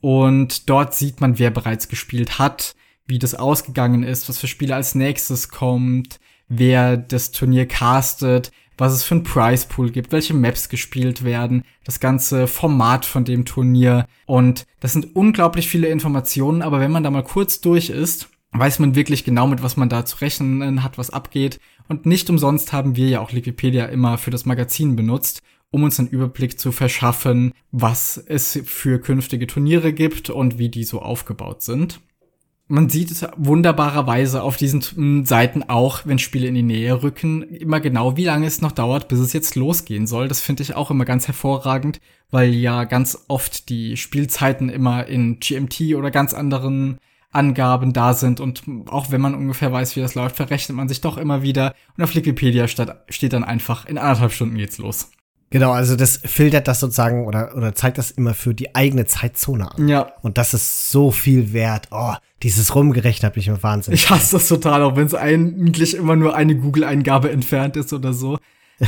Und 0.00 0.68
dort 0.68 0.94
sieht 0.94 1.20
man, 1.20 1.38
wer 1.38 1.50
bereits 1.50 1.88
gespielt 1.88 2.38
hat, 2.38 2.74
wie 3.06 3.18
das 3.18 3.34
ausgegangen 3.34 4.02
ist, 4.02 4.28
was 4.28 4.38
für 4.38 4.46
Spiele 4.46 4.74
als 4.76 4.94
nächstes 4.94 5.48
kommt, 5.48 6.20
wer 6.48 6.96
das 6.96 7.32
Turnier 7.32 7.66
castet, 7.66 8.52
was 8.82 8.94
es 8.94 9.04
für 9.04 9.14
ein 9.14 9.22
Prize 9.22 9.68
Pool 9.68 9.92
gibt, 9.92 10.10
welche 10.10 10.34
Maps 10.34 10.68
gespielt 10.68 11.22
werden, 11.22 11.62
das 11.84 12.00
ganze 12.00 12.48
Format 12.48 13.06
von 13.06 13.24
dem 13.24 13.44
Turnier. 13.44 14.06
Und 14.26 14.66
das 14.80 14.92
sind 14.92 15.14
unglaublich 15.14 15.68
viele 15.68 15.86
Informationen, 15.86 16.62
aber 16.62 16.80
wenn 16.80 16.90
man 16.90 17.04
da 17.04 17.10
mal 17.12 17.22
kurz 17.22 17.60
durch 17.60 17.90
ist, 17.90 18.28
weiß 18.50 18.80
man 18.80 18.96
wirklich 18.96 19.22
genau, 19.22 19.46
mit 19.46 19.62
was 19.62 19.76
man 19.76 19.88
da 19.88 20.04
zu 20.04 20.16
rechnen 20.16 20.82
hat, 20.82 20.98
was 20.98 21.10
abgeht. 21.10 21.60
Und 21.86 22.06
nicht 22.06 22.28
umsonst 22.28 22.72
haben 22.72 22.96
wir 22.96 23.06
ja 23.06 23.20
auch 23.20 23.32
Wikipedia 23.32 23.84
immer 23.84 24.18
für 24.18 24.32
das 24.32 24.46
Magazin 24.46 24.96
benutzt, 24.96 25.42
um 25.70 25.84
uns 25.84 26.00
einen 26.00 26.08
Überblick 26.08 26.58
zu 26.58 26.72
verschaffen, 26.72 27.52
was 27.70 28.16
es 28.16 28.62
für 28.64 28.98
künftige 28.98 29.46
Turniere 29.46 29.92
gibt 29.92 30.28
und 30.28 30.58
wie 30.58 30.70
die 30.70 30.82
so 30.82 31.00
aufgebaut 31.00 31.62
sind 31.62 32.00
man 32.72 32.88
sieht 32.88 33.10
es 33.10 33.26
wunderbarerweise 33.36 34.42
auf 34.42 34.56
diesen 34.56 35.26
Seiten 35.26 35.62
auch, 35.64 36.06
wenn 36.06 36.18
Spiele 36.18 36.46
in 36.46 36.54
die 36.54 36.62
Nähe 36.62 37.02
rücken, 37.02 37.42
immer 37.42 37.80
genau, 37.80 38.16
wie 38.16 38.24
lange 38.24 38.46
es 38.46 38.62
noch 38.62 38.72
dauert, 38.72 39.08
bis 39.08 39.18
es 39.18 39.34
jetzt 39.34 39.56
losgehen 39.56 40.06
soll. 40.06 40.26
Das 40.26 40.40
finde 40.40 40.62
ich 40.62 40.74
auch 40.74 40.90
immer 40.90 41.04
ganz 41.04 41.26
hervorragend, 41.26 42.00
weil 42.30 42.54
ja 42.54 42.84
ganz 42.84 43.26
oft 43.28 43.68
die 43.68 43.98
Spielzeiten 43.98 44.70
immer 44.70 45.06
in 45.06 45.38
GMT 45.38 45.94
oder 45.96 46.10
ganz 46.10 46.32
anderen 46.32 46.96
Angaben 47.30 47.92
da 47.92 48.14
sind 48.14 48.40
und 48.40 48.62
auch 48.86 49.10
wenn 49.10 49.20
man 49.20 49.34
ungefähr 49.34 49.70
weiß, 49.70 49.94
wie 49.96 50.00
das 50.00 50.14
läuft, 50.14 50.36
verrechnet 50.36 50.74
man 50.74 50.88
sich 50.88 51.02
doch 51.02 51.18
immer 51.18 51.42
wieder 51.42 51.74
und 51.98 52.04
auf 52.04 52.14
Wikipedia 52.14 52.68
steht 52.68 53.32
dann 53.34 53.44
einfach, 53.44 53.84
in 53.84 53.98
anderthalb 53.98 54.32
Stunden 54.32 54.56
geht's 54.56 54.78
los. 54.78 55.10
Genau, 55.52 55.70
also 55.70 55.96
das 55.96 56.16
filtert 56.16 56.66
das 56.66 56.80
sozusagen 56.80 57.26
oder, 57.26 57.54
oder 57.56 57.74
zeigt 57.74 57.98
das 57.98 58.10
immer 58.10 58.34
für 58.34 58.54
die 58.54 58.74
eigene 58.74 59.04
Zeitzone 59.06 59.70
an. 59.70 59.86
Ja. 59.86 60.12
Und 60.22 60.38
das 60.38 60.54
ist 60.54 60.90
so 60.90 61.10
viel 61.10 61.52
wert. 61.52 61.88
Oh, 61.90 62.14
dieses 62.42 62.74
Rumgerechnet 62.74 63.24
hat 63.24 63.36
mich 63.36 63.48
immer 63.48 63.62
wahnsinnig. 63.62 64.02
Ich 64.02 64.10
hasse 64.10 64.36
das 64.36 64.48
total, 64.48 64.82
auch 64.82 64.96
wenn 64.96 65.06
es 65.06 65.14
eigentlich 65.14 65.94
immer 65.94 66.16
nur 66.16 66.34
eine 66.34 66.56
Google-Eingabe 66.56 67.30
entfernt 67.30 67.76
ist 67.76 67.92
oder 67.92 68.14
so. 68.14 68.38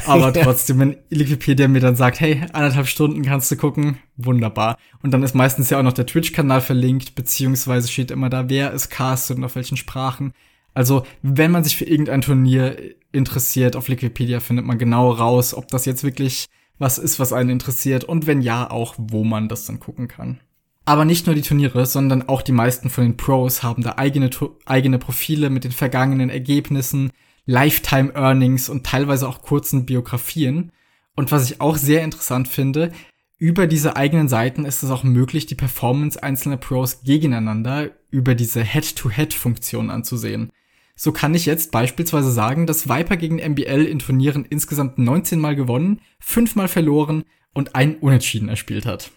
Aber 0.06 0.32
trotzdem, 0.42 0.78
wenn 0.80 0.96
Wikipedia 1.10 1.68
mir 1.68 1.80
dann 1.80 1.96
sagt, 1.96 2.20
hey, 2.20 2.42
anderthalb 2.52 2.86
Stunden 2.86 3.22
kannst 3.22 3.50
du 3.50 3.56
gucken, 3.56 3.98
wunderbar. 4.16 4.78
Und 5.02 5.12
dann 5.12 5.22
ist 5.22 5.34
meistens 5.34 5.70
ja 5.70 5.78
auch 5.78 5.82
noch 5.82 5.92
der 5.92 6.06
Twitch-Kanal 6.06 6.62
verlinkt, 6.62 7.14
beziehungsweise 7.14 7.88
steht 7.88 8.10
immer 8.10 8.30
da, 8.30 8.48
wer 8.48 8.72
ist 8.72 8.88
castet 8.88 9.36
und 9.36 9.44
auf 9.44 9.54
welchen 9.54 9.76
Sprachen. 9.76 10.32
Also, 10.74 11.06
wenn 11.22 11.52
man 11.52 11.64
sich 11.64 11.76
für 11.76 11.84
irgendein 11.84 12.20
Turnier 12.20 12.76
interessiert, 13.12 13.76
auf 13.76 13.88
Wikipedia 13.88 14.40
findet 14.40 14.66
man 14.66 14.78
genau 14.78 15.10
raus, 15.10 15.54
ob 15.54 15.68
das 15.68 15.86
jetzt 15.86 16.02
wirklich 16.02 16.46
was 16.78 16.98
ist, 16.98 17.20
was 17.20 17.32
einen 17.32 17.50
interessiert 17.50 18.04
und 18.04 18.26
wenn 18.26 18.42
ja, 18.42 18.68
auch 18.68 18.96
wo 18.98 19.22
man 19.22 19.48
das 19.48 19.66
dann 19.66 19.78
gucken 19.78 20.08
kann. 20.08 20.40
Aber 20.84 21.04
nicht 21.04 21.26
nur 21.26 21.34
die 21.34 21.42
Turniere, 21.42 21.86
sondern 21.86 22.28
auch 22.28 22.42
die 22.42 22.52
meisten 22.52 22.90
von 22.90 23.04
den 23.04 23.16
Pros 23.16 23.62
haben 23.62 23.82
da 23.82 23.94
eigene, 23.96 24.28
eigene 24.66 24.98
Profile 24.98 25.48
mit 25.48 25.64
den 25.64 25.72
vergangenen 25.72 26.28
Ergebnissen, 26.28 27.10
Lifetime 27.46 28.12
Earnings 28.14 28.68
und 28.68 28.84
teilweise 28.84 29.28
auch 29.28 29.42
kurzen 29.42 29.86
Biografien. 29.86 30.72
Und 31.16 31.30
was 31.30 31.48
ich 31.50 31.60
auch 31.60 31.76
sehr 31.76 32.02
interessant 32.02 32.48
finde, 32.48 32.92
über 33.38 33.66
diese 33.66 33.96
eigenen 33.96 34.28
Seiten 34.28 34.64
ist 34.64 34.82
es 34.82 34.90
auch 34.90 35.04
möglich, 35.04 35.46
die 35.46 35.54
Performance 35.54 36.22
einzelner 36.22 36.56
Pros 36.56 37.02
gegeneinander 37.02 37.90
über 38.10 38.34
diese 38.34 38.62
Head-to-Head-Funktion 38.62 39.90
anzusehen. 39.90 40.50
So 40.96 41.12
kann 41.12 41.34
ich 41.34 41.46
jetzt 41.46 41.72
beispielsweise 41.72 42.30
sagen, 42.30 42.66
dass 42.66 42.88
Viper 42.88 43.16
gegen 43.16 43.36
MBL 43.36 43.84
in 43.84 43.98
Turnieren 43.98 44.44
insgesamt 44.44 44.98
19 44.98 45.40
Mal 45.40 45.56
gewonnen, 45.56 46.00
5 46.20 46.54
Mal 46.54 46.68
verloren 46.68 47.24
und 47.52 47.74
ein 47.74 47.96
Unentschieden 47.96 48.48
erspielt 48.48 48.86
hat. 48.86 49.10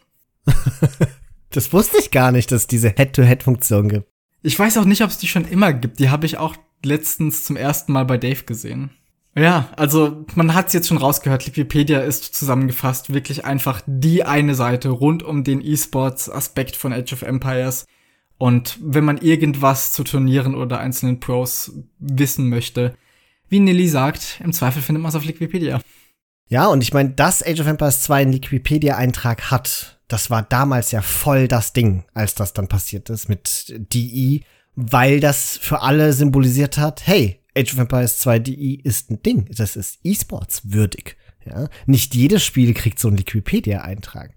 das 1.51 1.71
wusste 1.73 1.97
ich 1.99 2.11
gar 2.11 2.31
nicht, 2.31 2.51
dass 2.51 2.61
es 2.61 2.67
diese 2.67 2.89
Head-to-Head-Funktion 2.89 3.89
gibt. 3.89 4.07
Ich 4.41 4.57
weiß 4.57 4.77
auch 4.77 4.85
nicht, 4.85 5.03
ob 5.03 5.09
es 5.09 5.17
die 5.17 5.27
schon 5.27 5.45
immer 5.45 5.73
gibt. 5.73 5.99
Die 5.99 6.09
habe 6.09 6.25
ich 6.25 6.37
auch 6.37 6.55
letztens 6.83 7.43
zum 7.43 7.57
ersten 7.57 7.91
Mal 7.91 8.05
bei 8.05 8.17
Dave 8.17 8.43
gesehen. 8.43 8.91
Ja, 9.35 9.69
also 9.75 10.25
man 10.33 10.55
hat 10.55 10.67
es 10.67 10.73
jetzt 10.73 10.87
schon 10.87 10.97
rausgehört, 10.97 11.45
Wikipedia 11.45 11.99
ist 11.99 12.33
zusammengefasst 12.33 13.13
wirklich 13.13 13.45
einfach 13.45 13.81
die 13.85 14.23
eine 14.23 14.55
Seite 14.55 14.89
rund 14.89 15.21
um 15.21 15.43
den 15.43 15.61
E-Sports-Aspekt 15.61 16.75
von 16.75 16.91
Age 16.91 17.13
of 17.13 17.21
Empires. 17.21 17.85
Und 18.37 18.77
wenn 18.81 19.03
man 19.03 19.17
irgendwas 19.17 19.91
zu 19.91 20.03
Turnieren 20.03 20.55
oder 20.55 20.79
einzelnen 20.79 21.19
Pros 21.19 21.71
wissen 21.99 22.49
möchte, 22.49 22.95
wie 23.49 23.59
Nilly 23.59 23.87
sagt, 23.87 24.39
im 24.43 24.53
Zweifel 24.53 24.81
findet 24.81 25.01
man 25.01 25.09
es 25.09 25.15
auf 25.15 25.27
Wikipedia. 25.27 25.81
Ja, 26.49 26.67
und 26.67 26.81
ich 26.81 26.93
meine, 26.93 27.09
dass 27.09 27.45
Age 27.45 27.59
of 27.61 27.67
Empires 27.67 28.01
2 28.01 28.21
einen 28.21 28.33
Wikipedia-Eintrag 28.33 29.51
hat, 29.51 29.99
das 30.07 30.29
war 30.29 30.43
damals 30.43 30.91
ja 30.91 31.01
voll 31.01 31.47
das 31.47 31.73
Ding, 31.73 32.05
als 32.13 32.35
das 32.35 32.53
dann 32.53 32.67
passiert 32.67 33.09
ist 33.09 33.27
mit 33.27 33.73
DE, 33.93 34.41
weil 34.75 35.19
das 35.19 35.57
für 35.57 35.81
alle 35.81 36.13
symbolisiert 36.13 36.77
hat, 36.77 37.05
hey, 37.05 37.41
Age 37.57 37.73
of 37.73 37.79
Empires 37.79 38.19
2 38.19 38.39
DE 38.39 38.79
ist 38.83 39.09
ein 39.09 39.21
Ding, 39.23 39.49
das 39.53 39.75
ist 39.75 39.99
E-Sports 40.03 40.71
würdig. 40.71 41.17
Ja? 41.45 41.67
Nicht 41.85 42.15
jedes 42.15 42.43
Spiel 42.43 42.73
kriegt 42.73 42.99
so 42.99 43.07
einen 43.07 43.17
Wikipedia-Eintrag 43.17 44.36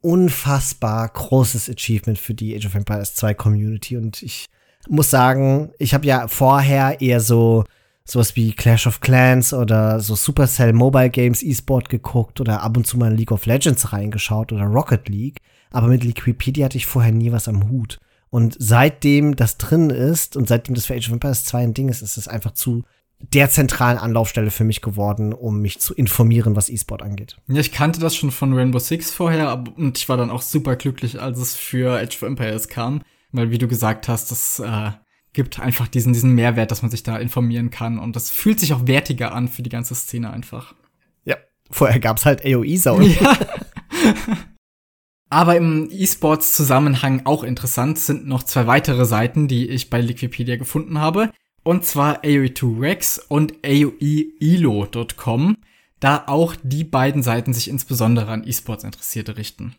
unfassbar 0.00 1.08
großes 1.08 1.68
Achievement 1.68 2.18
für 2.18 2.34
die 2.34 2.54
Age 2.54 2.66
of 2.66 2.74
Empires 2.74 3.14
2 3.14 3.34
Community 3.34 3.96
und 3.96 4.22
ich 4.22 4.46
muss 4.88 5.10
sagen, 5.10 5.72
ich 5.78 5.92
habe 5.92 6.06
ja 6.06 6.28
vorher 6.28 7.00
eher 7.00 7.20
so 7.20 7.64
sowas 8.04 8.36
wie 8.36 8.52
Clash 8.52 8.86
of 8.86 9.00
Clans 9.00 9.52
oder 9.52 10.00
so 10.00 10.14
Supercell 10.14 10.72
Mobile 10.72 11.10
Games 11.10 11.42
E-Sport 11.42 11.88
geguckt 11.88 12.40
oder 12.40 12.62
ab 12.62 12.76
und 12.76 12.86
zu 12.86 12.96
mal 12.96 13.10
in 13.10 13.18
League 13.18 13.32
of 13.32 13.44
Legends 13.46 13.92
reingeschaut 13.92 14.52
oder 14.52 14.64
Rocket 14.64 15.08
League, 15.08 15.40
aber 15.70 15.88
mit 15.88 16.04
Liquipedia 16.04 16.64
hatte 16.64 16.78
ich 16.78 16.86
vorher 16.86 17.12
nie 17.12 17.32
was 17.32 17.48
am 17.48 17.68
Hut. 17.68 17.98
Und 18.30 18.56
seitdem 18.58 19.36
das 19.36 19.58
drin 19.58 19.90
ist 19.90 20.36
und 20.36 20.48
seitdem 20.48 20.74
das 20.74 20.86
für 20.86 20.94
Age 20.94 21.08
of 21.08 21.14
Empires 21.14 21.44
2 21.44 21.58
ein 21.58 21.74
Ding 21.74 21.88
ist, 21.88 22.02
ist 22.02 22.16
es 22.16 22.28
einfach 22.28 22.52
zu 22.52 22.84
der 23.20 23.50
zentralen 23.50 23.98
Anlaufstelle 23.98 24.50
für 24.50 24.64
mich 24.64 24.80
geworden, 24.80 25.32
um 25.32 25.60
mich 25.60 25.80
zu 25.80 25.94
informieren, 25.94 26.54
was 26.54 26.68
E-Sport 26.68 27.02
angeht. 27.02 27.36
Ja, 27.48 27.60
ich 27.60 27.72
kannte 27.72 28.00
das 28.00 28.14
schon 28.14 28.30
von 28.30 28.52
Rainbow 28.52 28.78
Six 28.78 29.10
vorher 29.10 29.64
und 29.76 29.98
ich 29.98 30.08
war 30.08 30.16
dann 30.16 30.30
auch 30.30 30.42
super 30.42 30.76
glücklich, 30.76 31.20
als 31.20 31.38
es 31.38 31.56
für 31.56 31.98
Age 31.98 32.16
of 32.16 32.22
Empires 32.22 32.68
kam, 32.68 33.02
weil 33.32 33.50
wie 33.50 33.58
du 33.58 33.66
gesagt 33.66 34.08
hast, 34.08 34.30
das 34.30 34.60
äh, 34.60 34.92
gibt 35.32 35.58
einfach 35.58 35.88
diesen 35.88 36.12
diesen 36.12 36.34
Mehrwert, 36.34 36.70
dass 36.70 36.82
man 36.82 36.90
sich 36.90 37.02
da 37.02 37.18
informieren 37.18 37.70
kann 37.70 37.98
und 37.98 38.14
das 38.14 38.30
fühlt 38.30 38.60
sich 38.60 38.72
auch 38.72 38.86
wertiger 38.86 39.34
an 39.34 39.48
für 39.48 39.62
die 39.62 39.70
ganze 39.70 39.94
Szene 39.94 40.32
einfach. 40.32 40.74
Ja, 41.24 41.36
vorher 41.70 41.98
gab's 41.98 42.24
halt 42.24 42.44
AOE 42.44 42.76
Sound. 42.76 43.16
Ja. 43.20 43.36
Aber 45.30 45.56
im 45.56 45.88
E-Sports-Zusammenhang 45.90 47.22
auch 47.24 47.42
interessant 47.42 47.98
sind 47.98 48.26
noch 48.26 48.42
zwei 48.42 48.66
weitere 48.66 49.04
Seiten, 49.04 49.48
die 49.48 49.68
ich 49.68 49.90
bei 49.90 50.00
Liquipedia 50.00 50.56
gefunden 50.56 50.98
habe. 51.00 51.30
Und 51.68 51.84
zwar 51.84 52.24
AOE2Rex 52.24 53.20
und 53.28 53.52
AOEELO.com, 53.62 55.58
da 56.00 56.24
auch 56.26 56.56
die 56.62 56.84
beiden 56.84 57.22
Seiten 57.22 57.52
sich 57.52 57.68
insbesondere 57.68 58.28
an 58.28 58.42
E-Sports-Interessierte 58.48 59.36
richten. 59.36 59.76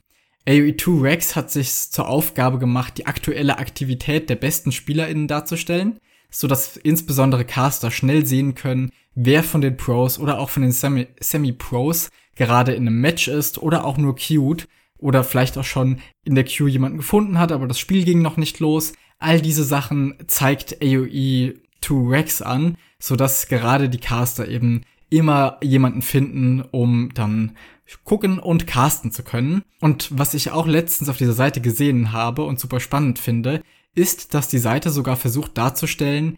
AOE2Rex 0.47 1.35
hat 1.35 1.49
sich 1.49 1.73
zur 1.89 2.07
Aufgabe 2.07 2.59
gemacht, 2.59 2.99
die 2.99 3.07
aktuelle 3.07 3.57
Aktivität 3.57 4.29
der 4.29 4.35
besten 4.35 4.71
SpielerInnen 4.71 5.27
darzustellen, 5.27 5.97
so 6.29 6.45
dass 6.45 6.77
insbesondere 6.77 7.43
Caster 7.43 7.89
schnell 7.89 8.23
sehen 8.23 8.53
können, 8.53 8.91
wer 9.15 9.43
von 9.43 9.61
den 9.61 9.75
Pros 9.75 10.19
oder 10.19 10.37
auch 10.37 10.51
von 10.51 10.61
den 10.61 10.71
Semi-Pros 10.71 12.11
gerade 12.35 12.73
in 12.73 12.87
einem 12.87 13.01
Match 13.01 13.27
ist 13.27 13.57
oder 13.57 13.83
auch 13.83 13.97
nur 13.97 14.15
queued 14.15 14.67
oder 14.99 15.23
vielleicht 15.23 15.57
auch 15.57 15.65
schon 15.65 16.01
in 16.23 16.35
der 16.35 16.43
Queue 16.43 16.69
jemanden 16.69 16.99
gefunden 16.99 17.39
hat, 17.39 17.51
aber 17.51 17.67
das 17.67 17.79
Spiel 17.79 18.03
ging 18.05 18.21
noch 18.21 18.37
nicht 18.37 18.59
los. 18.59 18.93
All 19.17 19.41
diese 19.41 19.63
Sachen 19.63 20.19
zeigt 20.27 20.83
AOE 20.83 21.55
2 21.81 22.09
Rex 22.09 22.41
an, 22.41 22.77
so 22.99 23.15
dass 23.15 23.47
gerade 23.47 23.89
die 23.89 23.99
Caster 23.99 24.47
eben 24.47 24.83
immer 25.09 25.57
jemanden 25.61 26.01
finden, 26.01 26.61
um 26.61 27.13
dann 27.13 27.55
gucken 28.03 28.39
und 28.39 28.67
casten 28.67 29.11
zu 29.11 29.23
können. 29.23 29.63
Und 29.79 30.09
was 30.17 30.33
ich 30.33 30.51
auch 30.51 30.67
letztens 30.67 31.09
auf 31.09 31.17
dieser 31.17 31.33
Seite 31.33 31.61
gesehen 31.61 32.11
habe 32.11 32.43
und 32.43 32.59
super 32.59 32.79
spannend 32.79 33.19
finde, 33.19 33.63
ist, 33.95 34.33
dass 34.33 34.47
die 34.47 34.59
Seite 34.59 34.91
sogar 34.91 35.15
versucht 35.15 35.57
darzustellen, 35.57 36.37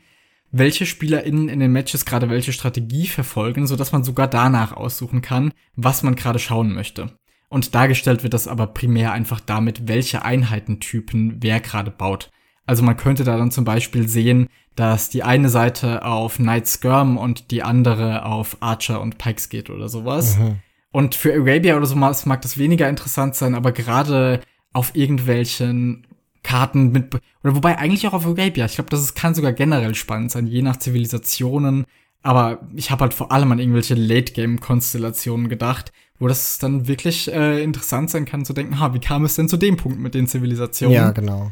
welche 0.52 0.86
SpielerInnen 0.86 1.50
in 1.50 1.60
den 1.60 1.72
Matches 1.72 2.06
gerade 2.06 2.30
welche 2.30 2.54
Strategie 2.54 3.08
verfolgen, 3.08 3.68
so 3.68 3.76
dass 3.76 3.92
man 3.92 4.04
sogar 4.04 4.28
danach 4.28 4.74
aussuchen 4.74 5.22
kann, 5.22 5.54
was 5.76 6.04
man 6.04 6.16
gerade 6.16 6.40
schauen 6.40 6.74
möchte. 6.74 7.18
Und 7.50 7.76
dargestellt 7.76 8.24
wird 8.24 8.34
das 8.34 8.48
aber 8.48 8.68
primär 8.68 9.12
einfach 9.12 9.40
damit, 9.42 9.88
welche 9.88 10.24
Einheitentypen 10.24 11.38
wer 11.42 11.60
gerade 11.60 11.92
baut. 11.92 12.32
Also 12.72 12.84
man 12.84 12.96
könnte 12.96 13.26
da 13.26 13.36
dann 13.36 13.52
zum 13.52 13.66
Beispiel 13.66 14.08
sehen, 14.08 14.48
dass 14.78 15.10
die 15.10 15.24
eine 15.24 15.50
Seite 15.50 16.06
auf 16.06 16.38
Knight 16.38 16.70
Skirm 16.70 17.18
und 17.18 17.52
die 17.52 17.64
andere 17.64 18.24
auf 18.24 18.56
Archer 18.62 19.02
und 19.02 19.18
Pikes 19.18 19.50
geht 19.50 19.70
oder 19.70 19.90
sowas. 19.90 20.38
Mhm. 20.38 20.60
Und 20.94 21.16
für 21.16 21.34
Arabia 21.34 21.76
oder 21.76 21.86
so 21.86 21.98
mag 21.98 22.42
das 22.42 22.58
weniger 22.58 22.88
interessant 22.88 23.36
sein, 23.36 23.56
aber 23.56 23.74
gerade 23.74 24.40
auf 24.72 24.96
irgendwelchen 24.96 26.08
Karten 26.44 26.94
mit, 26.94 27.14
oder 27.44 27.58
wobei 27.58 27.78
eigentlich 27.78 28.08
auch 28.08 28.14
auf 28.14 28.26
Arabia. 28.26 28.64
Ich 28.68 28.76
glaube, 28.76 28.90
das 28.90 29.02
ist, 29.02 29.16
kann 29.16 29.36
sogar 29.36 29.52
generell 29.52 29.94
spannend 29.94 30.32
sein, 30.32 30.48
je 30.48 30.62
nach 30.62 30.78
Zivilisationen. 30.78 31.84
Aber 32.24 32.62
ich 32.74 32.90
habe 32.90 33.02
halt 33.02 33.14
vor 33.14 33.34
allem 33.34 33.52
an 33.52 33.60
irgendwelche 33.60 33.96
Late-Game-Konstellationen 33.96 35.50
gedacht, 35.50 35.92
wo 36.20 36.30
das 36.30 36.58
dann 36.58 36.88
wirklich 36.88 37.30
äh, 37.34 37.62
interessant 37.62 38.10
sein 38.12 38.24
kann 38.24 38.46
zu 38.46 38.54
denken, 38.54 38.80
ha, 38.80 38.94
wie 38.94 39.00
kam 39.00 39.26
es 39.26 39.36
denn 39.36 39.50
zu 39.50 39.58
dem 39.58 39.76
Punkt 39.76 40.00
mit 40.00 40.14
den 40.14 40.28
Zivilisationen? 40.28 40.96
Ja, 40.96 41.12
genau. 41.12 41.52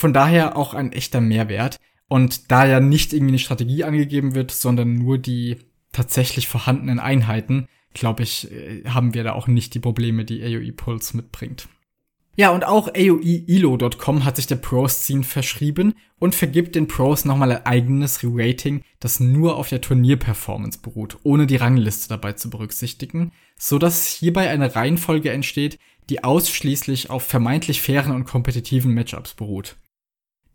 Von 0.00 0.14
daher 0.14 0.56
auch 0.56 0.72
ein 0.72 0.92
echter 0.92 1.20
Mehrwert. 1.20 1.76
Und 2.08 2.50
da 2.50 2.64
ja 2.64 2.80
nicht 2.80 3.12
irgendwie 3.12 3.32
eine 3.32 3.38
Strategie 3.38 3.84
angegeben 3.84 4.34
wird, 4.34 4.50
sondern 4.50 4.94
nur 4.94 5.18
die 5.18 5.58
tatsächlich 5.92 6.48
vorhandenen 6.48 6.98
Einheiten, 6.98 7.68
glaube 7.92 8.22
ich, 8.22 8.50
äh, 8.50 8.82
haben 8.86 9.12
wir 9.12 9.24
da 9.24 9.34
auch 9.34 9.46
nicht 9.46 9.74
die 9.74 9.78
Probleme, 9.78 10.24
die 10.24 10.42
AOE 10.42 10.72
Pulse 10.72 11.18
mitbringt. 11.18 11.68
Ja, 12.34 12.48
und 12.48 12.64
auch 12.64 12.88
AOEELO.com 12.88 14.24
hat 14.24 14.36
sich 14.36 14.46
der 14.46 14.56
Pro-Scene 14.56 15.22
verschrieben 15.22 15.92
und 16.18 16.34
vergibt 16.34 16.76
den 16.76 16.88
Pros 16.88 17.26
nochmal 17.26 17.52
ein 17.52 17.66
eigenes 17.66 18.22
Re-Rating, 18.22 18.82
das 19.00 19.20
nur 19.20 19.58
auf 19.58 19.68
der 19.68 19.82
Turnierperformance 19.82 20.78
beruht, 20.78 21.18
ohne 21.24 21.46
die 21.46 21.56
Rangliste 21.56 22.08
dabei 22.08 22.32
zu 22.32 22.48
berücksichtigen, 22.48 23.32
so 23.58 23.78
dass 23.78 24.06
hierbei 24.06 24.48
eine 24.48 24.74
Reihenfolge 24.74 25.30
entsteht, 25.30 25.78
die 26.08 26.24
ausschließlich 26.24 27.10
auf 27.10 27.24
vermeintlich 27.24 27.82
fairen 27.82 28.12
und 28.12 28.24
kompetitiven 28.24 28.94
Matchups 28.94 29.34
beruht. 29.34 29.76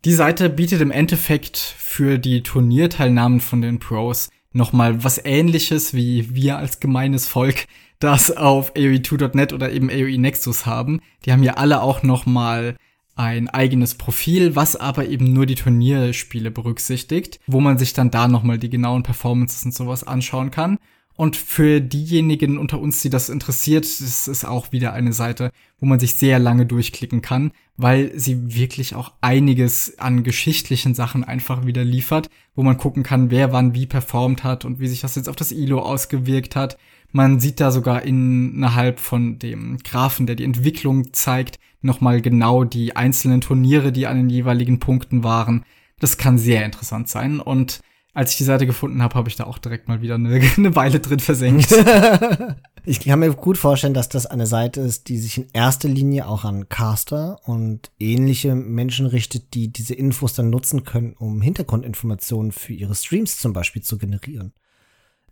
Die 0.06 0.12
Seite 0.12 0.48
bietet 0.48 0.82
im 0.82 0.92
Endeffekt 0.92 1.58
für 1.58 2.16
die 2.16 2.44
Turnierteilnahmen 2.44 3.40
von 3.40 3.60
den 3.60 3.80
Pros 3.80 4.30
nochmal 4.52 5.02
was 5.02 5.20
ähnliches 5.24 5.94
wie 5.94 6.32
wir 6.32 6.58
als 6.58 6.78
gemeines 6.78 7.26
Volk 7.26 7.66
das 7.98 8.30
auf 8.30 8.76
AOE2.net 8.76 9.52
oder 9.52 9.72
eben 9.72 9.90
AOE 9.90 10.16
Nexus 10.16 10.64
haben. 10.64 11.00
Die 11.24 11.32
haben 11.32 11.42
ja 11.42 11.54
alle 11.54 11.82
auch 11.82 12.04
noch 12.04 12.24
mal 12.24 12.76
ein 13.16 13.48
eigenes 13.48 13.96
Profil, 13.96 14.54
was 14.54 14.76
aber 14.76 15.08
eben 15.08 15.32
nur 15.32 15.44
die 15.44 15.56
Turnierspiele 15.56 16.52
berücksichtigt, 16.52 17.40
wo 17.48 17.58
man 17.58 17.76
sich 17.76 17.92
dann 17.92 18.12
da 18.12 18.28
noch 18.28 18.44
mal 18.44 18.58
die 18.58 18.70
genauen 18.70 19.02
Performances 19.02 19.64
und 19.64 19.74
sowas 19.74 20.04
anschauen 20.04 20.52
kann. 20.52 20.78
Und 21.16 21.36
für 21.36 21.80
diejenigen 21.80 22.58
unter 22.58 22.78
uns, 22.78 23.00
die 23.00 23.10
das 23.10 23.30
interessiert, 23.30 23.84
das 23.84 24.28
ist 24.28 24.44
auch 24.44 24.70
wieder 24.70 24.92
eine 24.92 25.14
Seite, 25.14 25.50
wo 25.78 25.86
man 25.86 25.98
sich 25.98 26.14
sehr 26.14 26.38
lange 26.38 26.66
durchklicken 26.66 27.22
kann, 27.22 27.52
weil 27.76 28.12
sie 28.18 28.54
wirklich 28.54 28.94
auch 28.94 29.12
einiges 29.22 29.98
an 29.98 30.24
geschichtlichen 30.24 30.94
Sachen 30.94 31.24
einfach 31.24 31.64
wieder 31.64 31.84
liefert, 31.84 32.28
wo 32.54 32.62
man 32.62 32.76
gucken 32.76 33.02
kann, 33.02 33.30
wer 33.30 33.52
wann 33.52 33.74
wie 33.74 33.86
performt 33.86 34.44
hat 34.44 34.64
und 34.64 34.78
wie 34.78 34.88
sich 34.88 35.00
das 35.00 35.14
jetzt 35.14 35.28
auf 35.28 35.36
das 35.36 35.52
ILO 35.52 35.80
ausgewirkt 35.80 36.54
hat 36.54 36.76
man 37.12 37.40
sieht 37.40 37.60
da 37.60 37.70
sogar 37.70 38.02
innerhalb 38.02 39.00
von 39.00 39.38
dem 39.38 39.78
Graphen, 39.78 40.26
der 40.26 40.36
die 40.36 40.44
Entwicklung 40.44 41.14
zeigt, 41.14 41.58
nochmal 41.80 42.20
genau 42.20 42.64
die 42.64 42.94
einzelnen 42.96 43.40
Turniere, 43.40 43.90
die 43.90 44.06
an 44.06 44.18
den 44.18 44.28
jeweiligen 44.28 44.80
Punkten 44.80 45.24
waren. 45.24 45.64
Das 45.98 46.18
kann 46.18 46.36
sehr 46.36 46.64
interessant 46.64 47.08
sein. 47.08 47.40
Und 47.40 47.80
als 48.16 48.30
ich 48.30 48.38
die 48.38 48.44
Seite 48.44 48.66
gefunden 48.66 49.02
habe, 49.02 49.14
habe 49.14 49.28
ich 49.28 49.36
da 49.36 49.44
auch 49.44 49.58
direkt 49.58 49.88
mal 49.88 50.00
wieder 50.00 50.14
eine, 50.14 50.40
eine 50.56 50.74
Weile 50.74 51.00
drin 51.00 51.20
versenkt. 51.20 51.70
ich 52.86 53.00
kann 53.00 53.18
mir 53.18 53.30
gut 53.34 53.58
vorstellen, 53.58 53.92
dass 53.92 54.08
das 54.08 54.24
eine 54.24 54.46
Seite 54.46 54.80
ist, 54.80 55.08
die 55.08 55.18
sich 55.18 55.36
in 55.36 55.48
erster 55.52 55.88
Linie 55.88 56.26
auch 56.26 56.44
an 56.44 56.70
Caster 56.70 57.38
und 57.44 57.90
ähnliche 57.98 58.54
Menschen 58.54 59.04
richtet, 59.04 59.52
die 59.52 59.68
diese 59.68 59.94
Infos 59.94 60.32
dann 60.32 60.48
nutzen 60.48 60.84
können, 60.84 61.12
um 61.12 61.42
Hintergrundinformationen 61.42 62.52
für 62.52 62.72
ihre 62.72 62.94
Streams 62.94 63.38
zum 63.38 63.52
Beispiel 63.52 63.82
zu 63.82 63.98
generieren 63.98 64.54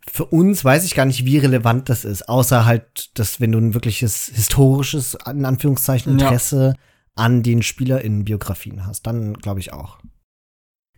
für 0.07 0.25
uns 0.25 0.63
weiß 0.63 0.85
ich 0.85 0.93
gar 0.93 1.05
nicht, 1.05 1.25
wie 1.25 1.39
relevant 1.39 1.89
das 1.89 2.05
ist, 2.05 2.29
außer 2.29 2.63
halt, 2.65 3.17
dass 3.17 3.41
wenn 3.41 3.51
du 3.51 3.57
ein 3.57 3.73
wirkliches 3.73 4.31
historisches, 4.31 5.17
in 5.27 5.45
Anführungszeichen, 5.45 6.11
Interesse 6.11 6.75
ja. 6.75 6.81
an 7.15 7.41
den 7.41 7.63
SpielerInnen-Biografien 7.63 8.85
hast, 8.85 9.07
dann 9.07 9.33
glaube 9.33 9.61
ich 9.61 9.73
auch. 9.73 9.97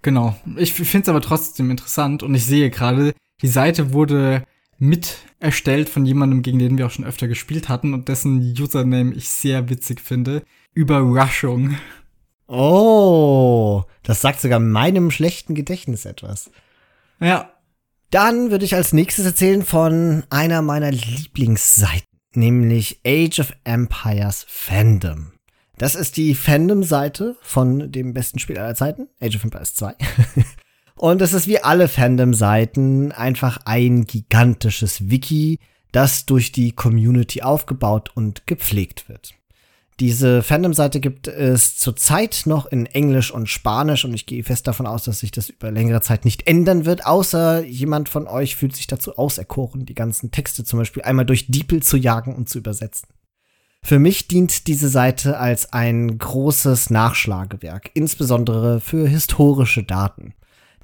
Genau. 0.02 0.36
Ich 0.56 0.74
finde 0.74 1.04
es 1.04 1.10
aber 1.10 1.22
trotzdem 1.22 1.72
interessant 1.72 2.24
und 2.24 2.34
ich 2.36 2.46
sehe 2.46 2.70
gerade, 2.70 3.14
die 3.42 3.48
Seite 3.48 3.94
wurde 3.94 4.44
mit 4.80 5.18
erstellt 5.40 5.90
von 5.90 6.06
jemandem, 6.06 6.42
gegen 6.42 6.60
den 6.60 6.78
wir 6.78 6.86
auch 6.86 6.92
schon 6.92 7.06
öfter 7.06 7.28
gespielt 7.28 7.70
hatten 7.70 7.94
und 7.94 8.08
dessen 8.08 8.40
Username 8.40 9.14
ich 9.14 9.30
sehr 9.30 9.70
witzig 9.70 10.02
finde. 10.02 10.44
Überraschung. 10.74 11.78
Oh, 12.48 13.84
das 14.04 14.22
sagt 14.22 14.40
sogar 14.40 14.60
meinem 14.60 15.12
schlechten 15.12 15.56
Gedächtnis 15.56 16.06
etwas. 16.06 16.52
Ja, 17.20 17.52
dann 18.12 18.52
würde 18.52 18.66
ich 18.66 18.76
als 18.76 18.94
nächstes 18.94 19.26
erzählen 19.26 19.66
von 19.66 20.24
einer 20.30 20.62
meiner 20.62 20.92
Lieblingsseiten, 20.92 22.08
nämlich 22.34 23.02
Age 23.06 23.40
of 23.40 23.54
Empires 23.66 24.46
Fandom. 24.48 25.34
Das 25.78 25.94
ist 25.94 26.18
die 26.18 26.34
Fandom-Seite 26.34 27.36
von 27.42 27.92
dem 27.92 28.14
besten 28.14 28.40
Spiel 28.40 28.58
aller 28.58 28.74
Zeiten, 28.74 29.10
Age 29.22 29.36
of 29.36 29.44
Empires 29.44 29.76
2. 29.76 29.94
Und 30.96 31.22
es 31.22 31.34
ist 31.34 31.48
wie 31.48 31.60
alle 31.60 31.88
Fandom-Seiten 31.88 33.12
einfach 33.12 33.60
ein 33.66 34.06
gigantisches 34.06 35.12
Wiki, 35.12 35.60
das 35.92 36.26
durch 36.26 36.52
die 36.52 36.72
Community 36.72 37.44
aufgebaut 37.44 38.12
und 38.16 38.48
gepflegt 38.48 39.08
wird. 39.08 39.36
Diese 40.00 40.42
Fandom-Seite 40.42 41.00
gibt 41.00 41.28
es 41.28 41.78
zurzeit 41.78 42.44
noch 42.46 42.66
in 42.66 42.88
Englisch 42.88 43.32
und 43.32 43.48
Spanisch 43.48 44.04
und 44.04 44.16
ich 44.16 44.26
gehe 44.26 44.44
fest 44.44 44.68
davon 44.68 44.88
aus, 44.88 45.04
dass 45.04 45.20
sich 45.20 45.32
das 45.32 45.50
über 45.50 45.70
längere 45.70 46.02
Zeit 46.02 46.26
nicht 46.26 46.48
ändern 46.48 46.86
wird, 46.86 47.06
außer 47.06 47.64
jemand 47.64 48.10
von 48.10 48.28
euch 48.28 48.56
fühlt 48.56 48.76
sich 48.76 48.88
dazu 48.88 49.18
auserkoren, 49.18 49.86
die 49.86 49.96
ganzen 49.96 50.32
Texte 50.32 50.64
zum 50.64 50.80
Beispiel 50.80 51.04
einmal 51.04 51.26
durch 51.26 51.48
DeepL 51.48 51.84
zu 51.84 51.98
jagen 51.98 52.36
und 52.36 52.50
zu 52.50 52.58
übersetzen. 52.58 53.08
Für 53.88 54.00
mich 54.00 54.28
dient 54.28 54.68
diese 54.68 54.90
Seite 54.90 55.40
als 55.40 55.72
ein 55.72 56.18
großes 56.18 56.90
Nachschlagewerk, 56.90 57.90
insbesondere 57.94 58.82
für 58.82 59.08
historische 59.08 59.82
Daten. 59.82 60.34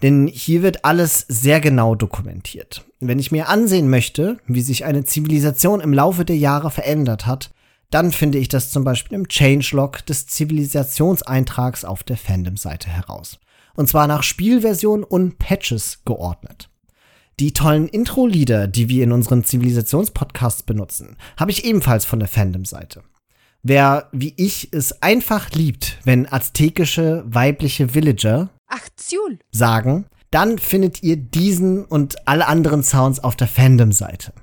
Denn 0.02 0.28
hier 0.28 0.64
wird 0.64 0.86
alles 0.86 1.26
sehr 1.28 1.60
genau 1.60 1.96
dokumentiert. 1.96 2.86
Wenn 3.02 3.20
ich 3.20 3.30
mir 3.30 3.50
ansehen 3.50 3.90
möchte, 3.90 4.38
wie 4.48 4.62
sich 4.62 4.86
eine 4.86 5.04
Zivilisation 5.04 5.82
im 5.82 5.92
Laufe 5.92 6.24
der 6.24 6.38
Jahre 6.38 6.72
verändert 6.72 7.26
hat, 7.26 7.52
dann 7.92 8.14
finde 8.14 8.38
ich 8.38 8.48
das 8.48 8.72
zum 8.72 8.86
Beispiel 8.86 9.18
im 9.18 9.28
Changelog 9.28 10.06
des 10.06 10.28
Zivilisationseintrags 10.28 11.84
auf 11.84 12.04
der 12.04 12.16
Fandom-Seite 12.16 12.88
heraus. 12.88 13.38
Und 13.76 13.90
zwar 13.90 14.08
nach 14.08 14.24
Spielversion 14.24 15.04
und 15.04 15.40
Patches 15.40 16.00
geordnet. 16.06 16.70
Die 17.40 17.54
tollen 17.54 17.88
Intro-Lieder, 17.88 18.68
die 18.68 18.90
wir 18.90 19.04
in 19.04 19.12
unseren 19.12 19.44
Zivilisationspodcasts 19.44 20.64
benutzen, 20.64 21.18
habe 21.38 21.52
ich 21.52 21.66
ebenfalls 21.66 22.06
von 22.06 22.20
der 22.20 22.28
Fandom-Seite. 22.28 23.04
Wer, 23.64 24.10
wie 24.12 24.34
ich, 24.38 24.70
es 24.72 25.02
einfach 25.02 25.52
liebt, 25.52 25.98
wenn 26.04 26.32
aztekische 26.32 27.24
weibliche 27.26 27.94
Villager 27.94 28.50
Aktion. 28.68 29.40
sagen, 29.52 30.06
dann 30.32 30.60
findet 30.60 31.02
ihr 31.02 31.16
diesen 31.16 31.86
und 31.86 32.28
alle 32.28 32.48
anderen 32.48 32.84
Sounds 32.84 33.20
auf 33.20 33.36
der 33.36 33.48
Fandom-Seite. 33.48 34.34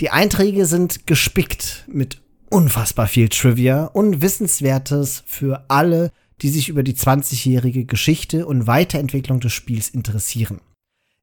Die 0.00 0.10
Einträge 0.10 0.66
sind 0.66 1.06
gespickt 1.06 1.84
mit 1.88 2.22
unfassbar 2.50 3.08
viel 3.08 3.28
Trivia 3.28 3.86
und 3.86 4.22
Wissenswertes 4.22 5.22
für 5.26 5.64
alle, 5.68 6.12
die 6.40 6.48
sich 6.48 6.68
über 6.68 6.82
die 6.82 6.94
20-jährige 6.94 7.84
Geschichte 7.84 8.46
und 8.46 8.66
Weiterentwicklung 8.66 9.40
des 9.40 9.52
Spiels 9.52 9.88
interessieren. 9.88 10.60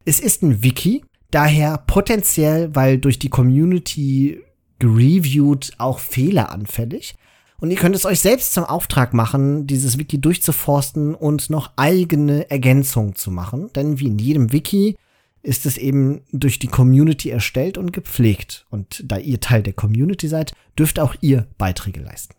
Es 0.09 0.19
ist 0.19 0.41
ein 0.41 0.63
Wiki, 0.63 1.05
daher 1.29 1.77
potenziell, 1.85 2.73
weil 2.73 2.97
durch 2.97 3.19
die 3.19 3.29
Community 3.29 4.41
gereviewt, 4.79 5.73
auch 5.77 5.99
fehleranfällig. 5.99 7.13
Und 7.59 7.69
ihr 7.69 7.77
könnt 7.77 7.95
es 7.95 8.05
euch 8.05 8.19
selbst 8.19 8.55
zum 8.55 8.63
Auftrag 8.63 9.13
machen, 9.13 9.67
dieses 9.67 9.99
Wiki 9.99 10.19
durchzuforsten 10.19 11.13
und 11.13 11.51
noch 11.51 11.73
eigene 11.75 12.49
Ergänzungen 12.49 13.13
zu 13.13 13.29
machen. 13.29 13.71
Denn 13.73 13.99
wie 13.99 14.07
in 14.07 14.17
jedem 14.17 14.51
Wiki 14.51 14.95
ist 15.43 15.67
es 15.67 15.77
eben 15.77 16.21
durch 16.31 16.57
die 16.57 16.69
Community 16.69 17.29
erstellt 17.29 17.77
und 17.77 17.93
gepflegt. 17.93 18.65
Und 18.71 19.03
da 19.05 19.19
ihr 19.19 19.39
Teil 19.39 19.61
der 19.61 19.73
Community 19.73 20.27
seid, 20.27 20.53
dürft 20.75 20.99
auch 20.99 21.13
ihr 21.21 21.45
Beiträge 21.59 21.99
leisten. 21.99 22.33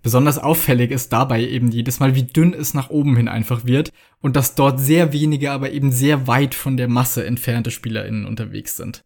Besonders 0.01 0.39
auffällig 0.39 0.91
ist 0.91 1.13
dabei 1.13 1.45
eben 1.45 1.69
jedes 1.69 1.99
Mal, 1.99 2.15
wie 2.15 2.23
dünn 2.23 2.53
es 2.53 2.73
nach 2.73 2.89
oben 2.89 3.15
hin 3.15 3.27
einfach 3.27 3.65
wird 3.65 3.91
und 4.21 4.35
dass 4.35 4.55
dort 4.55 4.79
sehr 4.79 5.13
wenige, 5.13 5.51
aber 5.51 5.71
eben 5.71 5.91
sehr 5.91 6.27
weit 6.27 6.55
von 6.55 6.77
der 6.77 6.87
Masse 6.87 7.25
entfernte 7.25 7.71
SpielerInnen 7.71 8.25
unterwegs 8.25 8.77
sind. 8.77 9.03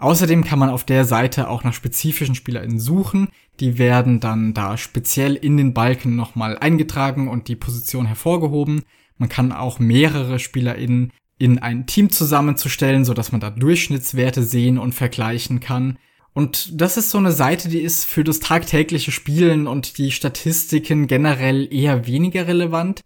Außerdem 0.00 0.44
kann 0.44 0.58
man 0.58 0.70
auf 0.70 0.84
der 0.84 1.04
Seite 1.04 1.48
auch 1.50 1.62
nach 1.62 1.74
spezifischen 1.74 2.34
SpielerInnen 2.34 2.80
suchen. 2.80 3.28
Die 3.60 3.76
werden 3.76 4.18
dann 4.18 4.54
da 4.54 4.78
speziell 4.78 5.34
in 5.34 5.58
den 5.58 5.74
Balken 5.74 6.16
nochmal 6.16 6.56
eingetragen 6.56 7.28
und 7.28 7.48
die 7.48 7.56
Position 7.56 8.06
hervorgehoben. 8.06 8.82
Man 9.18 9.28
kann 9.28 9.52
auch 9.52 9.78
mehrere 9.78 10.38
SpielerInnen 10.38 11.12
in 11.36 11.58
ein 11.58 11.86
Team 11.86 12.08
zusammenzustellen, 12.08 13.04
so 13.04 13.12
dass 13.12 13.30
man 13.30 13.42
da 13.42 13.50
Durchschnittswerte 13.50 14.42
sehen 14.42 14.78
und 14.78 14.94
vergleichen 14.94 15.60
kann. 15.60 15.98
Und 16.32 16.80
das 16.80 16.96
ist 16.96 17.10
so 17.10 17.18
eine 17.18 17.32
Seite, 17.32 17.68
die 17.68 17.80
ist 17.80 18.06
für 18.06 18.24
das 18.24 18.40
tagtägliche 18.40 19.12
Spielen 19.12 19.66
und 19.66 19.98
die 19.98 20.12
Statistiken 20.12 21.08
generell 21.08 21.70
eher 21.70 22.06
weniger 22.06 22.46
relevant. 22.46 23.02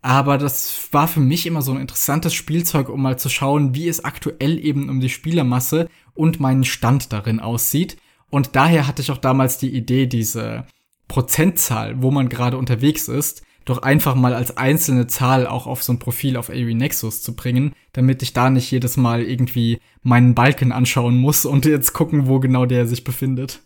Aber 0.00 0.38
das 0.38 0.88
war 0.92 1.08
für 1.08 1.20
mich 1.20 1.46
immer 1.46 1.62
so 1.62 1.72
ein 1.72 1.80
interessantes 1.80 2.34
Spielzeug, 2.34 2.88
um 2.88 3.02
mal 3.02 3.18
zu 3.18 3.28
schauen, 3.28 3.74
wie 3.74 3.88
es 3.88 4.04
aktuell 4.04 4.64
eben 4.64 4.88
um 4.88 5.00
die 5.00 5.08
Spielermasse 5.08 5.88
und 6.14 6.40
meinen 6.40 6.64
Stand 6.64 7.12
darin 7.12 7.40
aussieht. 7.40 7.96
Und 8.30 8.54
daher 8.54 8.86
hatte 8.86 9.02
ich 9.02 9.10
auch 9.10 9.18
damals 9.18 9.58
die 9.58 9.74
Idee, 9.74 10.06
diese 10.06 10.66
Prozentzahl, 11.08 12.00
wo 12.02 12.10
man 12.10 12.28
gerade 12.28 12.58
unterwegs 12.58 13.08
ist, 13.08 13.42
doch 13.64 13.82
einfach 13.82 14.14
mal 14.14 14.34
als 14.34 14.56
einzelne 14.56 15.08
Zahl 15.08 15.46
auch 15.46 15.66
auf 15.66 15.82
so 15.82 15.92
ein 15.92 15.98
Profil 15.98 16.36
auf 16.36 16.48
AOE 16.48 16.74
Nexus 16.74 17.22
zu 17.22 17.34
bringen, 17.34 17.72
damit 17.92 18.22
ich 18.22 18.32
da 18.32 18.50
nicht 18.50 18.70
jedes 18.70 18.96
Mal 18.96 19.22
irgendwie 19.22 19.80
meinen 20.02 20.34
Balken 20.34 20.72
anschauen 20.72 21.18
muss 21.18 21.44
und 21.44 21.66
jetzt 21.66 21.92
gucken, 21.92 22.28
wo 22.28 22.40
genau 22.40 22.66
der 22.66 22.86
sich 22.86 23.02
befindet. 23.04 23.60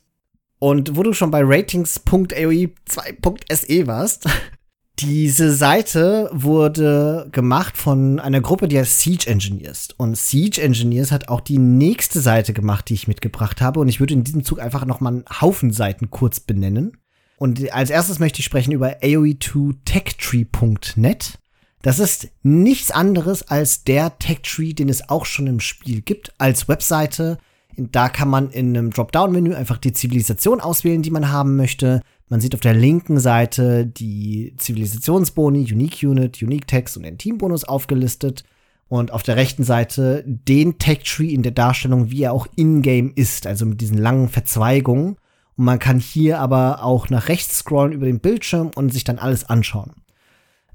Und 0.59 0.97
wo 0.97 1.03
du 1.03 1.12
schon 1.12 1.30
bei 1.30 1.43
ratings.aoe2.se 1.45 3.87
warst, 3.87 4.28
diese 5.03 5.53
Seite 5.53 6.31
wurde 6.33 7.29
gemacht 7.33 7.77
von 7.77 8.19
einer 8.19 8.41
Gruppe, 8.41 8.67
die 8.69 8.79
heißt 8.79 9.01
Siege 9.01 9.29
Engineers. 9.29 9.89
Und 9.97 10.17
Siege 10.17 10.63
Engineers 10.63 11.13
hat 11.13 11.29
auch 11.29 11.41
die 11.41 11.59
nächste 11.59 12.21
Seite 12.21 12.53
gemacht, 12.53 12.89
die 12.89 12.95
ich 12.95 13.09
mitgebracht 13.09 13.61
habe. 13.61 13.81
Und 13.81 13.89
ich 13.89 13.99
würde 14.01 14.15
in 14.15 14.25
diesem 14.25 14.45
Zug 14.45 14.61
einfach 14.61 14.85
noch 14.85 15.01
mal 15.01 15.11
einen 15.11 15.25
Haufen 15.41 15.73
Seiten 15.73 16.11
kurz 16.11 16.41
benennen. 16.41 16.97
Und 17.37 17.73
als 17.73 17.91
erstes 17.91 18.21
möchte 18.21 18.39
ich 18.39 18.45
sprechen 18.45 18.73
über 18.73 19.03
AOE2TechTree.net. 19.03 21.39
Das 21.83 21.99
ist 21.99 22.29
nichts 22.43 22.91
anderes 22.93 23.49
als 23.49 23.85
der 23.85 24.19
Techtree, 24.19 24.73
den 24.73 24.89
es 24.89 25.07
auch 25.09 25.27
schon 25.27 25.49
im 25.49 25.61
Spiel 25.61 26.01
gibt, 26.01 26.33
als 26.39 26.69
Webseite. 26.69 27.39
Da 27.77 28.09
kann 28.09 28.29
man 28.29 28.51
in 28.51 28.77
einem 28.77 28.91
Dropdown-Menü 28.91 29.55
einfach 29.55 29.79
die 29.79 29.93
Zivilisation 29.93 30.61
auswählen, 30.61 31.03
die 31.03 31.11
man 31.11 31.33
haben 31.33 31.57
möchte. 31.57 32.03
Man 32.33 32.41
sieht 32.41 32.55
auf 32.55 32.62
der 32.62 32.72
linken 32.72 33.20
Seite 33.20 33.85
die 33.85 34.55
Zivilisationsboni, 34.57 35.70
Unique 35.70 36.03
Unit, 36.03 36.41
Unique 36.41 36.66
Text 36.66 36.97
und 36.97 37.03
den 37.03 37.18
Teambonus 37.18 37.64
aufgelistet. 37.64 38.43
Und 38.89 39.11
auf 39.11 39.22
der 39.22 39.37
rechten 39.37 39.64
Seite 39.64 40.24
den 40.26 40.78
Tech-Tree 40.78 41.28
in 41.28 41.43
der 41.43 41.53
Darstellung, 41.53 42.11
wie 42.11 42.22
er 42.22 42.33
auch 42.33 42.47
in-game 42.57 43.12
ist, 43.14 43.47
also 43.47 43.66
mit 43.66 43.83
diesen 43.83 43.99
langen 43.99 44.30
Verzweigungen. 44.30 45.16
Und 45.59 45.64
man 45.66 45.78
kann 45.78 45.99
hier 45.99 46.41
aber 46.41 46.83
auch 46.83 47.11
nach 47.11 47.28
rechts 47.28 47.59
scrollen 47.59 47.93
über 47.93 48.07
den 48.07 48.20
Bildschirm 48.20 48.70
und 48.74 48.95
sich 48.95 49.05
dann 49.05 49.18
alles 49.18 49.45
anschauen. 49.45 49.93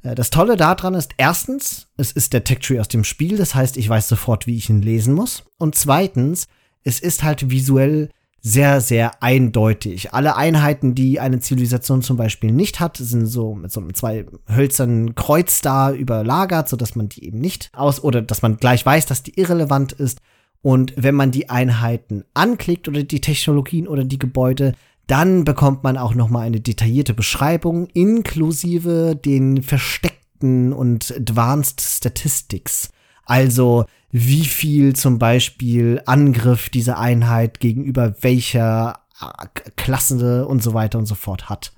Äh, 0.03 0.13
das 0.13 0.29
Tolle 0.29 0.57
daran 0.57 0.93
ist 0.93 1.15
erstens, 1.17 1.87
es 1.97 2.11
ist 2.11 2.33
der 2.33 2.43
Tech 2.43 2.59
Tree 2.59 2.79
aus 2.79 2.87
dem 2.87 3.03
Spiel, 3.03 3.35
das 3.35 3.55
heißt, 3.55 3.77
ich 3.77 3.89
weiß 3.89 4.07
sofort, 4.07 4.45
wie 4.45 4.57
ich 4.57 4.69
ihn 4.69 4.83
lesen 4.83 5.15
muss. 5.15 5.43
Und 5.57 5.73
zweitens, 5.73 6.45
es 6.83 6.99
ist 6.99 7.23
halt 7.23 7.49
visuell 7.49 8.11
sehr, 8.47 8.79
sehr 8.79 9.21
eindeutig. 9.21 10.13
Alle 10.13 10.37
Einheiten, 10.37 10.95
die 10.95 11.19
eine 11.19 11.41
Zivilisation 11.41 12.01
zum 12.01 12.15
Beispiel 12.15 12.53
nicht 12.53 12.79
hat, 12.79 12.95
sind 12.95 13.25
so 13.25 13.53
mit 13.53 13.73
so 13.73 13.81
einem 13.81 13.93
zwei 13.93 14.25
hölzernen 14.47 15.15
Kreuz 15.15 15.61
da 15.61 15.91
überlagert, 15.91 16.69
sodass 16.69 16.95
man 16.95 17.09
die 17.09 17.25
eben 17.25 17.39
nicht 17.39 17.69
aus 17.73 18.01
oder 18.01 18.21
dass 18.21 18.41
man 18.41 18.55
gleich 18.55 18.85
weiß, 18.85 19.05
dass 19.05 19.21
die 19.21 19.37
irrelevant 19.37 19.91
ist. 19.91 20.21
Und 20.61 20.93
wenn 20.95 21.13
man 21.13 21.31
die 21.31 21.49
Einheiten 21.49 22.23
anklickt 22.33 22.87
oder 22.87 23.03
die 23.03 23.19
Technologien 23.19 23.85
oder 23.85 24.05
die 24.05 24.19
Gebäude, 24.19 24.75
dann 25.07 25.43
bekommt 25.43 25.83
man 25.83 25.97
auch 25.97 26.15
noch 26.15 26.29
mal 26.29 26.41
eine 26.41 26.61
detaillierte 26.61 27.13
Beschreibung 27.13 27.87
inklusive 27.87 29.15
den 29.15 29.61
versteckten 29.61 30.71
und 30.71 31.13
Advanced 31.13 31.81
Statistics. 31.81 32.91
Also 33.27 33.85
wie 34.11 34.45
viel 34.45 34.95
zum 34.95 35.19
Beispiel 35.19 36.01
Angriff 36.05 36.69
diese 36.69 36.97
Einheit 36.97 37.59
gegenüber 37.59 38.15
welcher 38.21 39.01
äh, 39.21 39.69
Klasse 39.75 40.47
und 40.47 40.63
so 40.63 40.73
weiter 40.73 40.97
und 40.97 41.05
so 41.05 41.15
fort 41.15 41.49
hat. 41.49 41.73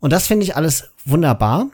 Und 0.00 0.12
das 0.12 0.26
finde 0.26 0.44
ich 0.44 0.56
alles 0.56 0.90
wunderbar. 1.04 1.68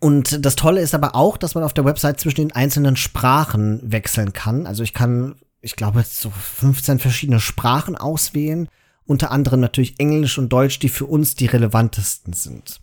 Und 0.00 0.44
das 0.44 0.56
Tolle 0.56 0.80
ist 0.80 0.94
aber 0.94 1.14
auch, 1.14 1.36
dass 1.36 1.54
man 1.54 1.62
auf 1.62 1.74
der 1.74 1.84
Website 1.84 2.18
zwischen 2.18 2.36
den 2.36 2.52
einzelnen 2.52 2.96
Sprachen 2.96 3.80
wechseln 3.84 4.32
kann. 4.32 4.66
Also 4.66 4.82
ich 4.82 4.94
kann 4.94 5.36
ich 5.62 5.76
glaube, 5.76 6.02
so 6.02 6.28
15 6.28 6.98
verschiedene 6.98 7.40
Sprachen 7.40 7.96
auswählen. 7.96 8.68
Unter 9.06 9.30
anderem 9.30 9.60
natürlich 9.60 9.98
Englisch 9.98 10.36
und 10.36 10.52
Deutsch, 10.52 10.80
die 10.80 10.88
für 10.88 11.06
uns 11.06 11.34
die 11.34 11.46
relevantesten 11.46 12.34
sind. 12.34 12.81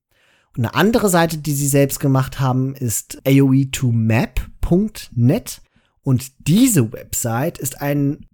Und 0.55 0.63
eine 0.63 0.75
andere 0.75 1.09
Seite, 1.09 1.39
die 1.39 1.53
sie 1.53 1.67
selbst 1.67 1.99
gemacht 1.99 2.39
haben, 2.39 2.75
ist 2.75 3.19
aoe2map.net. 3.25 5.61
Und 6.03 6.47
diese 6.47 6.93
Website 6.93 7.57
ist 7.57 7.81
ein, 7.81 8.27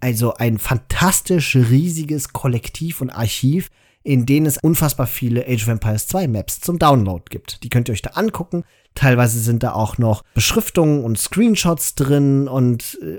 also 0.00 0.34
ein 0.34 0.58
fantastisch 0.58 1.56
riesiges 1.56 2.34
Kollektiv 2.34 3.00
und 3.00 3.08
Archiv, 3.08 3.70
in 4.04 4.26
denen 4.26 4.46
es 4.46 4.58
unfassbar 4.58 5.06
viele 5.06 5.46
Age 5.46 5.62
of 5.62 5.68
Empires 5.68 6.08
2 6.08 6.26
Maps 6.28 6.60
zum 6.60 6.78
Download 6.78 7.22
gibt. 7.28 7.62
Die 7.62 7.68
könnt 7.68 7.88
ihr 7.88 7.92
euch 7.92 8.02
da 8.02 8.10
angucken. 8.10 8.64
Teilweise 8.94 9.38
sind 9.38 9.62
da 9.62 9.72
auch 9.72 9.96
noch 9.98 10.22
Beschriftungen 10.34 11.04
und 11.04 11.18
Screenshots 11.18 11.94
drin 11.94 12.48
und 12.48 12.98
äh, 13.02 13.18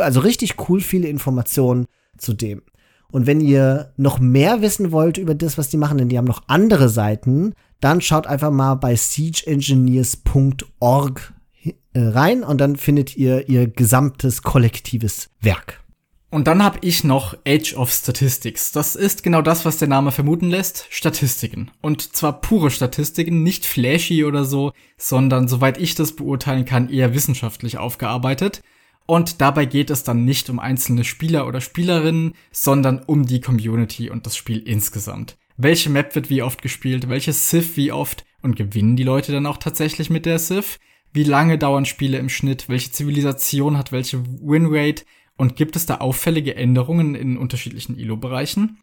also 0.00 0.20
richtig 0.20 0.68
cool 0.68 0.80
viele 0.80 1.08
Informationen 1.08 1.86
zu 2.16 2.32
dem. 2.32 2.62
Und 3.10 3.26
wenn 3.26 3.40
ihr 3.40 3.92
noch 3.96 4.20
mehr 4.20 4.62
wissen 4.62 4.92
wollt 4.92 5.18
über 5.18 5.34
das, 5.34 5.58
was 5.58 5.68
die 5.68 5.76
machen, 5.76 5.98
denn 5.98 6.08
die 6.08 6.16
haben 6.16 6.26
noch 6.26 6.44
andere 6.46 6.88
Seiten, 6.88 7.54
dann 7.80 8.00
schaut 8.00 8.28
einfach 8.28 8.52
mal 8.52 8.76
bei 8.76 8.94
siegeengineers.org 8.94 11.34
äh, 11.64 11.72
rein 11.94 12.44
und 12.44 12.60
dann 12.60 12.76
findet 12.76 13.16
ihr 13.16 13.48
ihr 13.48 13.66
gesamtes 13.66 14.42
kollektives 14.42 15.30
Werk. 15.40 15.82
Und 16.30 16.46
dann 16.46 16.62
habe 16.62 16.78
ich 16.82 17.02
noch 17.02 17.36
Age 17.44 17.74
of 17.74 17.90
Statistics. 17.90 18.70
Das 18.70 18.94
ist 18.94 19.24
genau 19.24 19.42
das, 19.42 19.64
was 19.64 19.78
der 19.78 19.88
Name 19.88 20.12
vermuten 20.12 20.48
lässt, 20.48 20.86
Statistiken. 20.88 21.72
Und 21.80 22.14
zwar 22.14 22.40
pure 22.40 22.70
Statistiken, 22.70 23.42
nicht 23.42 23.66
flashy 23.66 24.24
oder 24.24 24.44
so, 24.44 24.72
sondern 24.96 25.48
soweit 25.48 25.76
ich 25.78 25.96
das 25.96 26.14
beurteilen 26.14 26.64
kann, 26.64 26.88
eher 26.88 27.14
wissenschaftlich 27.14 27.78
aufgearbeitet. 27.78 28.62
Und 29.06 29.40
dabei 29.40 29.64
geht 29.64 29.90
es 29.90 30.04
dann 30.04 30.24
nicht 30.24 30.48
um 30.50 30.60
einzelne 30.60 31.02
Spieler 31.02 31.48
oder 31.48 31.60
Spielerinnen, 31.60 32.34
sondern 32.52 33.00
um 33.00 33.26
die 33.26 33.40
Community 33.40 34.08
und 34.08 34.24
das 34.24 34.36
Spiel 34.36 34.58
insgesamt. 34.58 35.36
Welche 35.56 35.90
Map 35.90 36.14
wird 36.14 36.30
wie 36.30 36.42
oft 36.42 36.62
gespielt, 36.62 37.08
welche 37.08 37.32
Civ 37.32 37.76
wie 37.76 37.90
oft 37.90 38.24
und 38.40 38.54
gewinnen 38.54 38.94
die 38.94 39.02
Leute 39.02 39.32
dann 39.32 39.46
auch 39.46 39.56
tatsächlich 39.56 40.10
mit 40.10 40.26
der 40.26 40.38
Civ? 40.38 40.78
Wie 41.12 41.24
lange 41.24 41.58
dauern 41.58 41.86
Spiele 41.86 42.18
im 42.18 42.28
Schnitt? 42.28 42.68
Welche 42.68 42.92
Zivilisation 42.92 43.76
hat 43.76 43.90
welche 43.90 44.22
Winrate? 44.24 45.02
Und 45.40 45.56
gibt 45.56 45.74
es 45.74 45.86
da 45.86 45.96
auffällige 45.96 46.54
Änderungen 46.54 47.14
in 47.14 47.38
unterschiedlichen 47.38 47.98
ILO-Bereichen? 47.98 48.76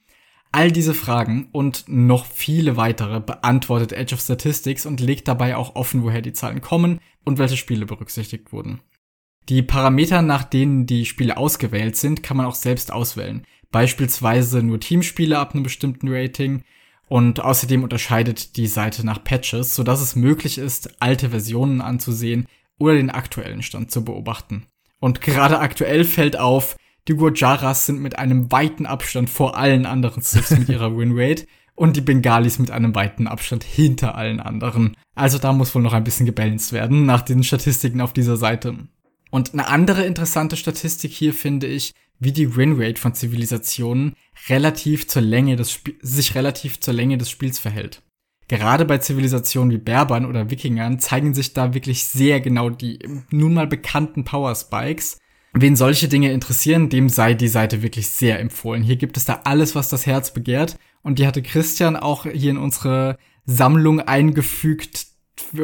All 0.52 0.72
diese 0.72 0.96
Fragen 0.96 1.50
und 1.52 1.84
noch 1.88 2.26
viele 2.26 2.78
weitere 2.78 3.20
beantwortet 3.20 3.92
Edge 3.92 4.16
of 4.16 4.22
Statistics 4.22 4.88
und 4.88 5.00
legt 5.00 5.28
dabei 5.28 5.56
auch 5.56 5.76
offen, 5.76 6.02
woher 6.02 6.24
die 6.24 6.34
Zahlen 6.34 6.62
kommen 6.62 7.00
und 7.24 7.38
welche 7.38 7.58
Spiele 7.58 7.86
berücksichtigt 7.86 8.54
wurden. 8.54 8.82
Die 9.50 9.62
Parameter, 9.62 10.24
nach 10.24 10.44
denen 10.44 10.88
die 10.88 11.06
Spiele 11.06 11.38
ausgewählt 11.38 11.96
sind, 11.96 12.24
kann 12.24 12.38
man 12.38 12.48
auch 12.48 12.56
selbst 12.56 12.92
auswählen. 12.92 13.46
Beispielsweise 13.70 14.64
nur 14.64 14.80
Teamspiele 14.80 15.38
ab 15.38 15.54
einem 15.54 15.62
bestimmten 15.62 16.08
Rating. 16.10 16.64
Und 17.08 17.40
außerdem 17.40 17.84
unterscheidet 17.84 18.58
die 18.58 18.66
Seite 18.66 19.06
nach 19.06 19.24
Patches, 19.24 19.76
sodass 19.76 20.02
es 20.02 20.16
möglich 20.16 20.58
ist, 20.58 21.00
alte 21.04 21.30
Versionen 21.30 21.82
anzusehen 21.82 22.48
oder 22.80 22.96
den 22.96 23.12
aktuellen 23.12 23.62
Stand 23.62 23.92
zu 23.92 24.04
beobachten. 24.04 24.66
Und 25.00 25.22
gerade 25.22 25.60
aktuell 25.60 26.04
fällt 26.04 26.40
auf, 26.40 26.76
die 27.08 27.16
Gujaras 27.16 27.86
sind 27.86 28.02
mit 28.02 28.20
einem 28.20 28.52
weiten 28.52 28.86
Abstand 28.86 29.30
vor 29.30 29.56
allen 29.58 29.86
anderen 29.86 30.22
Sifs 30.22 30.52
mit 30.52 30.70
ihrer 30.70 30.98
Winrate 30.98 31.46
und 31.76 31.96
die 31.96 32.02
Bengalis 32.02 32.60
mit 32.60 32.72
einem 32.72 32.96
weiten 32.96 33.28
Abstand 33.28 33.64
hinter 33.64 34.16
allen 34.16 34.40
anderen. 34.40 34.98
Also 35.16 35.38
da 35.38 35.54
muss 35.54 35.74
wohl 35.74 35.82
noch 35.82 35.94
ein 35.94 36.04
bisschen 36.04 36.26
gebalanced 36.26 36.74
werden 36.74 37.06
nach 37.06 37.22
den 37.22 37.44
Statistiken 37.44 38.02
auf 38.02 38.14
dieser 38.14 38.36
Seite. 38.36 38.76
Und 39.30 39.54
eine 39.54 39.68
andere 39.68 40.06
interessante 40.06 40.58
Statistik 40.58 41.12
hier 41.12 41.34
finde 41.34 41.68
ich, 41.68 41.94
wie 42.20 42.32
die 42.32 42.56
Winrate 42.56 43.00
von 43.00 43.14
Zivilisationen 43.14 44.16
relativ 44.50 45.08
zur 45.08 45.22
Länge 45.22 45.56
des 45.56 45.70
Sp 45.78 45.94
sich 46.02 46.36
relativ 46.36 46.80
zur 46.80 46.96
Länge 46.96 47.18
des 47.18 47.30
Spiels 47.30 47.60
verhält. 47.60 48.02
Gerade 48.48 48.86
bei 48.86 48.98
Zivilisationen 49.00 49.72
wie 49.72 49.78
Berbern 49.78 50.26
oder 50.26 50.50
Wikingern 50.50 51.00
zeigen 51.00 51.34
sich 51.34 51.54
da 51.54 51.74
wirklich 51.74 52.06
sehr 52.06 52.40
genau 52.40 52.70
die 52.70 53.00
nun 53.30 53.54
mal 53.54 53.68
bekannten 53.68 54.24
Power 54.24 54.56
Spikes. 54.56 55.18
Wen 55.54 55.76
solche 55.76 56.08
Dinge 56.08 56.32
interessieren, 56.32 56.90
dem 56.90 57.10
sei 57.10 57.34
die 57.34 57.48
Seite 57.48 57.82
wirklich 57.82 58.10
sehr 58.10 58.40
empfohlen. 58.40 58.84
Hier 58.84 58.96
gibt 58.96 59.18
es 59.18 59.26
da 59.26 59.42
alles, 59.44 59.76
was 59.76 59.90
das 59.90 60.06
Herz 60.06 60.34
begehrt. 60.34 60.78
Und 61.04 61.20
die 61.20 61.28
hatte 61.28 61.42
Christian 61.42 61.96
auch 61.96 62.24
hier 62.24 62.52
in 62.52 62.58
unsere 62.58 63.18
Sammlung 63.46 64.02
eingefügt 64.02 65.08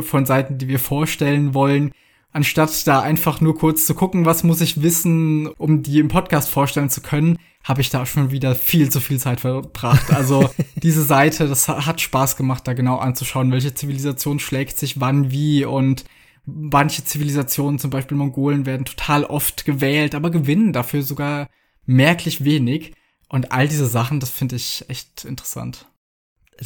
von 0.01 0.25
Seiten, 0.25 0.57
die 0.57 0.67
wir 0.67 0.79
vorstellen 0.79 1.53
wollen 1.53 1.91
anstatt 2.34 2.86
da 2.88 2.99
einfach 3.01 3.39
nur 3.39 3.55
kurz 3.55 3.86
zu 3.86 3.93
gucken, 3.93 4.25
was 4.25 4.43
muss 4.43 4.59
ich 4.59 4.81
wissen, 4.81 5.47
um 5.47 5.84
die 5.84 5.99
im 5.99 6.07
Podcast 6.07 6.49
vorstellen 6.49 6.89
zu 6.89 7.01
können, 7.01 7.38
habe 7.64 7.82
ich 7.82 7.89
da 7.89 8.05
schon 8.05 8.32
wieder 8.32 8.55
viel 8.55 8.89
zu 8.89 8.99
viel 8.99 9.20
Zeit 9.20 9.39
verbracht. 9.39 10.11
Also 10.11 10.49
diese 10.76 11.03
Seite, 11.03 11.47
das 11.47 11.68
hat 11.68 12.01
Spaß 12.01 12.36
gemacht, 12.36 12.68
da 12.68 12.74
genau 12.74 12.97
anzuschauen, 12.97 13.51
welche 13.51 13.74
Zivilisation 13.74 14.39
schlägt 14.39 14.78
sich 14.78 14.99
wann 14.99 15.32
wie 15.32 15.66
und 15.66 16.03
manche 16.45 17.05
Zivilisationen, 17.05 17.80
zum 17.80 17.89
Beispiel 17.89 18.18
Mongolen, 18.18 18.66
werden 18.66 18.86
total 18.86 19.24
oft 19.24 19.66
gewählt, 19.66 20.14
aber 20.14 20.30
gewinnen 20.30 20.74
dafür 20.74 21.01
sogar 21.01 21.47
merklich 21.86 22.43
wenig. 22.43 22.93
Und 23.30 23.51
all 23.51 23.68
diese 23.68 23.88
Sachen, 23.88 24.20
das 24.20 24.30
finde 24.30 24.57
ich 24.57 24.86
echt 24.89 25.24
interessant. 25.24 25.88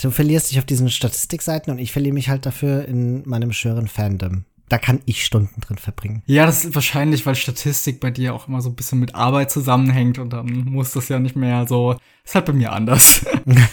Du 0.02 0.10
verlierst 0.12 0.52
dich 0.52 0.60
auf 0.60 0.66
diesen 0.66 0.90
Statistikseiten 0.90 1.72
und 1.72 1.80
ich 1.80 1.92
verliere 1.92 2.14
mich 2.14 2.28
halt 2.28 2.46
dafür 2.46 2.86
in 2.86 3.28
meinem 3.28 3.54
schören 3.54 3.88
Fandom 3.88 4.46
da 4.70 4.78
kann 4.78 5.00
ich 5.06 5.24
Stunden 5.24 5.62
drin 5.62 5.78
verbringen. 5.78 6.24
Ja, 6.26 6.46
das 6.46 6.66
ist 6.66 6.76
wahrscheinlich, 6.76 7.26
weil 7.26 7.36
Statistik 7.36 8.00
bei 8.00 8.12
dir 8.12 8.34
auch 8.34 8.48
immer 8.48 8.62
so 8.62 8.70
ein 8.70 8.76
bisschen 8.76 9.00
mit 9.00 9.16
Arbeit 9.16 9.50
zusammenhängt 9.50 10.20
und 10.20 10.32
dann 10.32 10.66
muss 10.66 10.92
das 10.92 11.08
ja 11.10 11.20
nicht 11.20 11.36
mehr 11.36 11.66
so. 11.68 11.96
Ist 12.26 12.36
halt 12.36 12.46
bei 12.46 12.54
mir 12.54 12.74
anders. 12.74 13.26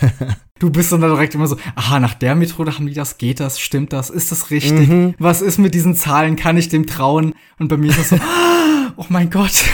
du 0.60 0.70
bist 0.70 0.92
dann 0.92 1.00
direkt 1.00 1.34
immer 1.34 1.48
so, 1.48 1.56
aha, 1.74 1.98
nach 1.98 2.14
der 2.14 2.36
Methode 2.36 2.74
haben 2.74 2.86
die 2.86 2.94
das, 2.94 3.18
geht 3.18 3.40
das, 3.40 3.58
stimmt 3.58 3.92
das, 3.92 4.10
ist 4.10 4.30
das 4.30 4.50
richtig? 4.50 4.88
Mhm. 4.88 5.14
Was 5.18 5.40
ist 5.40 5.58
mit 5.58 5.74
diesen 5.74 5.96
Zahlen? 5.96 6.36
Kann 6.36 6.56
ich 6.56 6.68
dem 6.68 6.86
trauen? 6.86 7.34
Und 7.58 7.68
bei 7.68 7.76
mir 7.76 7.90
ist 7.90 7.98
das 7.98 8.08
so, 8.10 8.16
oh 8.96 9.06
mein 9.08 9.30
Gott 9.30 9.64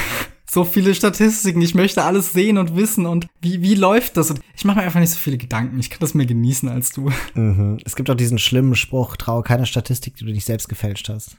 so 0.50 0.64
viele 0.64 0.94
Statistiken. 0.94 1.62
Ich 1.62 1.74
möchte 1.74 2.02
alles 2.02 2.32
sehen 2.32 2.58
und 2.58 2.74
wissen 2.74 3.06
und 3.06 3.26
wie, 3.40 3.62
wie 3.62 3.76
läuft 3.76 4.16
das? 4.16 4.30
Und 4.30 4.40
ich 4.56 4.64
mache 4.64 4.78
mir 4.78 4.84
einfach 4.84 5.00
nicht 5.00 5.12
so 5.12 5.18
viele 5.18 5.38
Gedanken. 5.38 5.78
Ich 5.78 5.90
kann 5.90 6.00
das 6.00 6.14
mehr 6.14 6.26
genießen 6.26 6.68
als 6.68 6.90
du. 6.90 7.10
Mhm. 7.34 7.78
Es 7.84 7.94
gibt 7.94 8.10
auch 8.10 8.16
diesen 8.16 8.38
schlimmen 8.38 8.74
Spruch, 8.74 9.16
traue 9.16 9.44
keine 9.44 9.66
Statistik, 9.66 10.16
die 10.16 10.24
du 10.24 10.32
nicht 10.32 10.46
selbst 10.46 10.68
gefälscht 10.68 11.08
hast. 11.08 11.36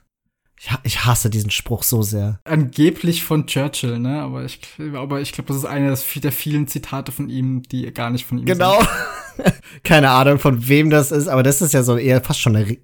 Ich, 0.57 0.69
ich 0.83 1.05
hasse 1.05 1.29
diesen 1.29 1.51
Spruch 1.51 1.83
so 1.83 2.03
sehr. 2.03 2.39
Angeblich 2.45 3.23
von 3.23 3.47
Churchill, 3.47 3.99
ne? 3.99 4.21
Aber 4.21 4.45
ich, 4.45 4.59
aber 4.93 5.19
ich 5.19 5.33
glaube, 5.33 5.47
das 5.49 5.57
ist 5.57 5.65
eines 5.65 6.05
der 6.15 6.31
vielen 6.31 6.67
Zitate 6.67 7.11
von 7.11 7.29
ihm, 7.29 7.63
die 7.63 7.91
gar 7.91 8.11
nicht 8.11 8.25
von 8.25 8.37
ihm 8.37 8.45
genau. 8.45 8.77
sind. 8.77 8.89
Genau. 9.37 9.51
Keine 9.83 10.11
Ahnung, 10.11 10.39
von 10.39 10.67
wem 10.67 10.89
das 10.89 11.11
ist, 11.11 11.27
aber 11.27 11.43
das 11.43 11.61
ist 11.61 11.73
ja 11.73 11.83
so 11.83 11.97
eher 11.97 12.21
fast 12.21 12.39
schon 12.39 12.55
eine 12.55 12.77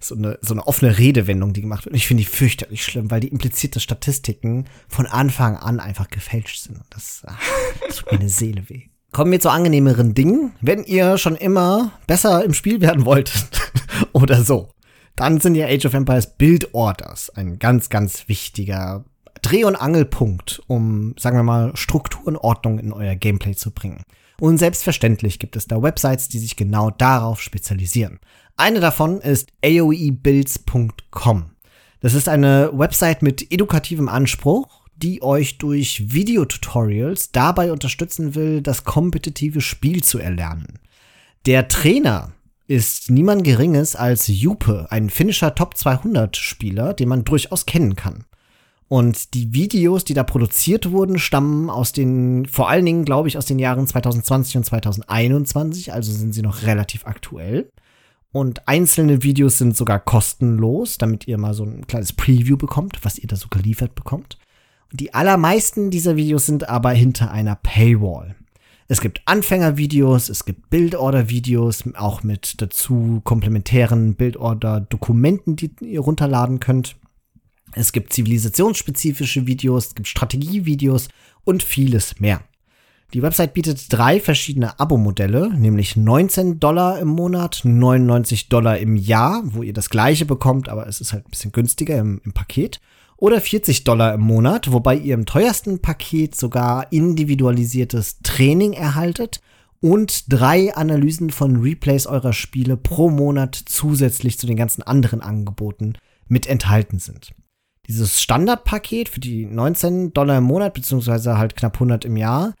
so 0.00 0.14
eine, 0.14 0.38
so 0.40 0.54
eine 0.54 0.66
offene 0.66 0.98
Redewendung, 0.98 1.52
die 1.52 1.60
gemacht 1.60 1.84
wird. 1.84 1.92
Und 1.92 1.98
ich 1.98 2.06
finde 2.06 2.22
die 2.22 2.28
fürchterlich 2.28 2.84
schlimm, 2.84 3.10
weil 3.10 3.20
die 3.20 3.28
impliziert, 3.28 3.76
dass 3.76 3.82
Statistiken 3.82 4.66
von 4.88 5.06
Anfang 5.06 5.56
an 5.56 5.80
einfach 5.80 6.08
gefälscht 6.08 6.62
sind. 6.62 6.76
Und 6.76 6.86
das, 6.90 7.22
ach, 7.26 7.38
das 7.86 7.96
tut 7.96 8.12
meine 8.12 8.28
Seele 8.28 8.68
weh. 8.68 8.88
Kommen 9.12 9.32
wir 9.32 9.40
zu 9.40 9.50
angenehmeren 9.50 10.14
Dingen. 10.14 10.52
Wenn 10.60 10.84
ihr 10.84 11.18
schon 11.18 11.36
immer 11.36 11.92
besser 12.06 12.44
im 12.44 12.54
Spiel 12.54 12.80
werden 12.80 13.04
wolltet 13.04 13.72
oder 14.12 14.42
so, 14.42 14.70
dann 15.16 15.40
sind 15.40 15.54
ja 15.54 15.66
Age 15.66 15.86
of 15.86 15.94
Empires 15.94 16.38
Build 16.38 16.72
Orders 16.74 17.30
ein 17.30 17.58
ganz, 17.58 17.88
ganz 17.88 18.28
wichtiger 18.28 19.04
Dreh- 19.42 19.64
und 19.64 19.76
Angelpunkt, 19.76 20.62
um, 20.66 21.14
sagen 21.18 21.36
wir 21.36 21.42
mal, 21.42 21.76
Struktur 21.76 22.26
und 22.26 22.36
Ordnung 22.36 22.78
in 22.78 22.92
euer 22.92 23.14
Gameplay 23.14 23.54
zu 23.54 23.70
bringen. 23.70 24.02
Und 24.38 24.58
selbstverständlich 24.58 25.38
gibt 25.38 25.56
es 25.56 25.66
da 25.66 25.82
Websites, 25.82 26.28
die 26.28 26.38
sich 26.38 26.56
genau 26.56 26.90
darauf 26.90 27.42
spezialisieren. 27.42 28.20
Eine 28.60 28.80
davon 28.80 29.22
ist 29.22 29.54
aoebuilds.com. 29.64 31.44
Das 32.00 32.12
ist 32.12 32.28
eine 32.28 32.70
Website 32.74 33.22
mit 33.22 33.50
edukativem 33.50 34.06
Anspruch, 34.06 34.82
die 34.96 35.22
euch 35.22 35.56
durch 35.56 36.12
Videotutorials 36.12 37.32
dabei 37.32 37.72
unterstützen 37.72 38.34
will, 38.34 38.60
das 38.60 38.84
kompetitive 38.84 39.62
Spiel 39.62 40.04
zu 40.04 40.18
erlernen. 40.18 40.78
Der 41.46 41.68
Trainer 41.68 42.32
ist 42.66 43.10
niemand 43.10 43.44
Geringes 43.44 43.96
als 43.96 44.26
Jupe, 44.26 44.88
ein 44.90 45.08
finnischer 45.08 45.54
Top 45.54 45.78
200 45.78 46.36
Spieler, 46.36 46.92
den 46.92 47.08
man 47.08 47.24
durchaus 47.24 47.64
kennen 47.64 47.96
kann. 47.96 48.26
Und 48.88 49.32
die 49.32 49.54
Videos, 49.54 50.04
die 50.04 50.12
da 50.12 50.22
produziert 50.22 50.90
wurden, 50.90 51.18
stammen 51.18 51.70
aus 51.70 51.92
den, 51.92 52.44
vor 52.44 52.68
allen 52.68 52.84
Dingen, 52.84 53.06
glaube 53.06 53.28
ich, 53.28 53.38
aus 53.38 53.46
den 53.46 53.58
Jahren 53.58 53.86
2020 53.86 54.58
und 54.58 54.64
2021, 54.64 55.94
also 55.94 56.12
sind 56.12 56.34
sie 56.34 56.42
noch 56.42 56.64
relativ 56.64 57.06
aktuell. 57.06 57.70
Und 58.32 58.68
einzelne 58.68 59.22
Videos 59.22 59.58
sind 59.58 59.76
sogar 59.76 59.98
kostenlos, 59.98 60.98
damit 60.98 61.26
ihr 61.26 61.36
mal 61.36 61.54
so 61.54 61.64
ein 61.64 61.86
kleines 61.86 62.12
Preview 62.12 62.56
bekommt, 62.56 62.98
was 63.02 63.18
ihr 63.18 63.26
da 63.26 63.36
so 63.36 63.48
geliefert 63.48 63.94
bekommt. 63.94 64.38
Die 64.92 65.14
allermeisten 65.14 65.90
dieser 65.90 66.16
Videos 66.16 66.46
sind 66.46 66.68
aber 66.68 66.90
hinter 66.90 67.30
einer 67.30 67.56
Paywall. 67.56 68.36
Es 68.88 69.00
gibt 69.00 69.22
Anfängervideos, 69.24 70.28
es 70.28 70.44
gibt 70.44 70.68
Bildorder-Videos, 70.68 71.84
auch 71.94 72.24
mit 72.24 72.60
dazu 72.60 73.20
komplementären 73.22 74.14
Bildorder-Dokumenten, 74.14 75.54
die 75.54 75.70
ihr 75.80 76.00
runterladen 76.00 76.58
könnt. 76.58 76.96
Es 77.72 77.92
gibt 77.92 78.12
zivilisationsspezifische 78.12 79.46
Videos, 79.46 79.88
es 79.88 79.94
gibt 79.94 80.08
Strategievideos 80.08 81.08
und 81.44 81.62
vieles 81.62 82.18
mehr. 82.18 82.42
Die 83.12 83.22
Website 83.22 83.54
bietet 83.54 83.92
drei 83.92 84.20
verschiedene 84.20 84.78
Abo-Modelle, 84.78 85.52
nämlich 85.56 85.96
19 85.96 86.60
Dollar 86.60 87.00
im 87.00 87.08
Monat, 87.08 87.62
99 87.64 88.48
Dollar 88.48 88.78
im 88.78 88.94
Jahr, 88.94 89.42
wo 89.46 89.64
ihr 89.64 89.72
das 89.72 89.90
gleiche 89.90 90.26
bekommt, 90.26 90.68
aber 90.68 90.86
es 90.86 91.00
ist 91.00 91.12
halt 91.12 91.26
ein 91.26 91.30
bisschen 91.30 91.50
günstiger 91.50 91.98
im, 91.98 92.20
im 92.24 92.32
Paket, 92.32 92.80
oder 93.16 93.40
40 93.40 93.82
Dollar 93.82 94.14
im 94.14 94.20
Monat, 94.20 94.72
wobei 94.72 94.96
ihr 94.96 95.14
im 95.14 95.26
teuersten 95.26 95.80
Paket 95.80 96.36
sogar 96.36 96.92
individualisiertes 96.92 98.20
Training 98.22 98.74
erhaltet 98.74 99.40
und 99.80 100.32
drei 100.32 100.74
Analysen 100.76 101.30
von 101.30 101.56
Replays 101.56 102.06
eurer 102.06 102.32
Spiele 102.32 102.76
pro 102.76 103.10
Monat 103.10 103.56
zusätzlich 103.56 104.38
zu 104.38 104.46
den 104.46 104.56
ganzen 104.56 104.82
anderen 104.82 105.20
Angeboten 105.20 105.94
mit 106.28 106.46
enthalten 106.46 107.00
sind 107.00 107.32
dieses 107.90 108.22
Standardpaket 108.22 109.08
für 109.08 109.18
die 109.18 109.46
19 109.46 110.12
Dollar 110.12 110.38
im 110.38 110.44
Monat, 110.44 110.74
beziehungsweise 110.74 111.38
halt 111.38 111.56
knapp 111.56 111.74
100 111.74 112.04
im 112.04 112.16
Jahr. 112.16 112.54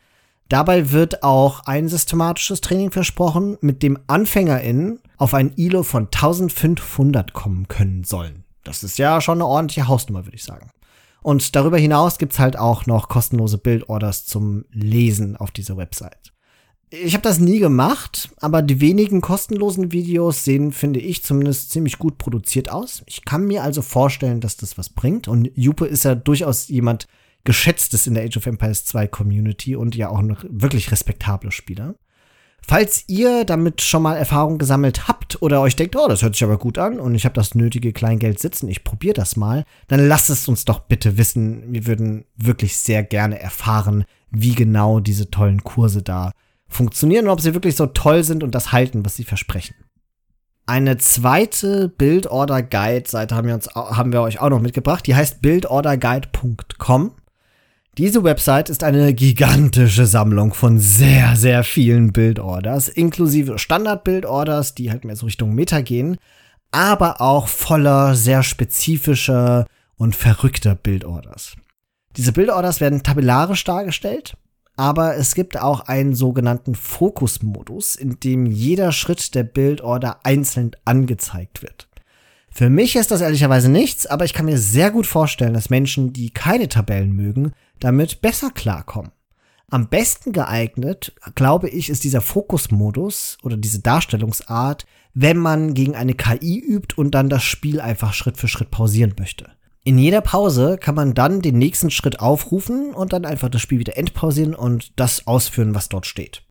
Dabei 0.50 0.90
wird 0.90 1.22
auch 1.22 1.60
ein 1.60 1.88
systematisches 1.88 2.60
Training 2.60 2.90
versprochen, 2.90 3.56
mit 3.60 3.84
dem 3.84 3.96
AnfängerInnen 4.08 4.98
auf 5.16 5.32
ein 5.32 5.52
ILO 5.54 5.84
von 5.84 6.06
1500 6.06 7.32
kommen 7.32 7.68
können 7.68 8.02
sollen. 8.02 8.42
Das 8.64 8.82
ist 8.82 8.98
ja 8.98 9.20
schon 9.20 9.38
eine 9.38 9.46
ordentliche 9.46 9.86
Hausnummer, 9.86 10.26
würde 10.26 10.36
ich 10.36 10.42
sagen. 10.42 10.72
Und 11.22 11.54
darüber 11.54 11.78
hinaus 11.78 12.18
gibt's 12.18 12.40
halt 12.40 12.58
auch 12.58 12.86
noch 12.86 13.08
kostenlose 13.08 13.58
Bildorders 13.58 14.26
zum 14.26 14.64
Lesen 14.72 15.36
auf 15.36 15.52
dieser 15.52 15.76
Website. 15.76 16.32
Ich 16.90 17.14
habe 17.14 17.22
das 17.22 17.38
nie 17.38 17.60
gemacht, 17.60 18.30
aber 18.40 18.60
die 18.62 18.80
wenigen 18.80 19.20
kostenlosen 19.20 19.92
Videos 19.92 20.42
sehen, 20.42 20.72
finde 20.72 20.98
ich, 20.98 21.22
zumindest 21.22 21.70
ziemlich 21.70 21.98
gut 21.98 22.18
produziert 22.18 22.72
aus. 22.72 23.04
Ich 23.06 23.24
kann 23.24 23.46
mir 23.46 23.62
also 23.62 23.82
vorstellen, 23.82 24.40
dass 24.40 24.56
das 24.56 24.76
was 24.76 24.88
bringt. 24.88 25.28
Und 25.28 25.48
Jupe 25.54 25.86
ist 25.86 26.02
ja 26.02 26.16
durchaus 26.16 26.66
jemand 26.66 27.06
Geschätztes 27.44 28.06
in 28.06 28.14
der 28.14 28.24
Age 28.24 28.36
of 28.36 28.46
Empires 28.46 28.84
2 28.84 29.06
Community 29.08 29.76
und 29.76 29.96
ja 29.96 30.08
auch 30.08 30.18
ein 30.18 30.36
wirklich 30.48 30.90
respektabler 30.92 31.50
Spieler. 31.50 31.94
Falls 32.66 33.04
ihr 33.08 33.44
damit 33.44 33.80
schon 33.80 34.02
mal 34.02 34.16
Erfahrung 34.16 34.58
gesammelt 34.58 35.08
habt 35.08 35.40
oder 35.42 35.60
euch 35.60 35.76
denkt, 35.76 35.96
oh, 35.96 36.06
das 36.08 36.22
hört 36.22 36.34
sich 36.34 36.44
aber 36.44 36.58
gut 36.58 36.78
an 36.78 37.00
und 37.00 37.14
ich 37.14 37.24
habe 37.24 37.34
das 37.34 37.54
nötige 37.54 37.92
Kleingeld 37.92 38.38
sitzen, 38.38 38.68
ich 38.68 38.84
probiere 38.84 39.14
das 39.14 39.36
mal, 39.36 39.64
dann 39.88 40.06
lasst 40.06 40.30
es 40.30 40.46
uns 40.46 40.64
doch 40.66 40.80
bitte 40.80 41.18
wissen. 41.18 41.72
Wir 41.72 41.86
würden 41.86 42.26
wirklich 42.36 42.76
sehr 42.76 43.02
gerne 43.02 43.40
erfahren, 43.40 44.04
wie 44.30 44.54
genau 44.54 45.00
diese 45.00 45.30
tollen 45.30 45.64
Kurse 45.64 46.02
da 46.02 46.32
funktionieren 46.68 47.26
und 47.26 47.32
ob 47.32 47.40
sie 47.40 47.54
wirklich 47.54 47.76
so 47.76 47.86
toll 47.86 48.22
sind 48.22 48.42
und 48.42 48.54
das 48.54 48.72
halten, 48.72 49.04
was 49.04 49.16
sie 49.16 49.24
versprechen. 49.24 49.74
Eine 50.66 50.98
zweite 50.98 51.88
Build-Order-Guide-Seite 51.88 53.34
haben 53.34 53.48
wir, 53.48 53.54
uns, 53.54 53.66
haben 53.74 54.12
wir 54.12 54.20
euch 54.20 54.40
auch 54.40 54.50
noch 54.50 54.60
mitgebracht. 54.60 55.04
Die 55.06 55.16
heißt 55.16 55.42
buildorderguide.com. 55.42 57.14
Diese 58.00 58.24
Website 58.24 58.70
ist 58.70 58.82
eine 58.82 59.12
gigantische 59.12 60.06
Sammlung 60.06 60.54
von 60.54 60.78
sehr, 60.78 61.36
sehr 61.36 61.62
vielen 61.62 62.12
Build-Orders, 62.12 62.88
inklusive 62.88 63.58
Standard-Build-Orders, 63.58 64.74
die 64.74 64.90
halt 64.90 65.04
mehr 65.04 65.16
so 65.16 65.26
Richtung 65.26 65.54
Meta 65.54 65.82
gehen, 65.82 66.16
aber 66.70 67.20
auch 67.20 67.46
voller 67.46 68.14
sehr 68.14 68.42
spezifischer 68.42 69.66
und 69.98 70.16
verrückter 70.16 70.74
Build-Orders. 70.74 71.56
Diese 72.16 72.32
Build-Orders 72.32 72.80
werden 72.80 73.02
tabellarisch 73.02 73.64
dargestellt 73.64 74.34
aber 74.76 75.16
es 75.16 75.34
gibt 75.34 75.60
auch 75.60 75.80
einen 75.80 76.14
sogenannten 76.14 76.74
Fokusmodus, 76.74 77.96
in 77.96 78.18
dem 78.18 78.46
jeder 78.46 78.92
Schritt 78.92 79.34
der 79.34 79.42
Bildorder 79.42 80.20
einzeln 80.22 80.70
angezeigt 80.86 81.60
wird. 81.60 81.86
Für 82.50 82.70
mich 82.70 82.96
ist 82.96 83.10
das 83.10 83.20
ehrlicherweise 83.20 83.70
nichts, 83.70 84.06
aber 84.06 84.24
ich 84.24 84.32
kann 84.32 84.46
mir 84.46 84.56
sehr 84.56 84.90
gut 84.90 85.06
vorstellen, 85.06 85.52
dass 85.52 85.68
Menschen, 85.68 86.14
die 86.14 86.30
keine 86.30 86.68
Tabellen 86.68 87.12
mögen, 87.12 87.52
damit 87.80 88.20
besser 88.20 88.50
klarkommen. 88.50 89.12
Am 89.70 89.88
besten 89.88 90.32
geeignet, 90.32 91.14
glaube 91.36 91.68
ich, 91.68 91.90
ist 91.90 92.02
dieser 92.02 92.20
Fokusmodus 92.20 93.38
oder 93.42 93.56
diese 93.56 93.80
Darstellungsart, 93.80 94.84
wenn 95.14 95.36
man 95.36 95.74
gegen 95.74 95.94
eine 95.94 96.14
KI 96.14 96.58
übt 96.58 96.96
und 96.96 97.12
dann 97.14 97.28
das 97.28 97.44
Spiel 97.44 97.80
einfach 97.80 98.12
Schritt 98.12 98.36
für 98.36 98.48
Schritt 98.48 98.70
pausieren 98.70 99.14
möchte. 99.18 99.50
In 99.82 99.96
jeder 99.96 100.20
Pause 100.20 100.76
kann 100.76 100.94
man 100.94 101.14
dann 101.14 101.40
den 101.40 101.56
nächsten 101.56 101.90
Schritt 101.90 102.20
aufrufen 102.20 102.92
und 102.92 103.12
dann 103.12 103.24
einfach 103.24 103.48
das 103.48 103.62
Spiel 103.62 103.78
wieder 103.78 103.96
entpausieren 103.96 104.54
und 104.54 104.98
das 104.98 105.26
ausführen, 105.26 105.74
was 105.74 105.88
dort 105.88 106.06
steht. 106.06 106.42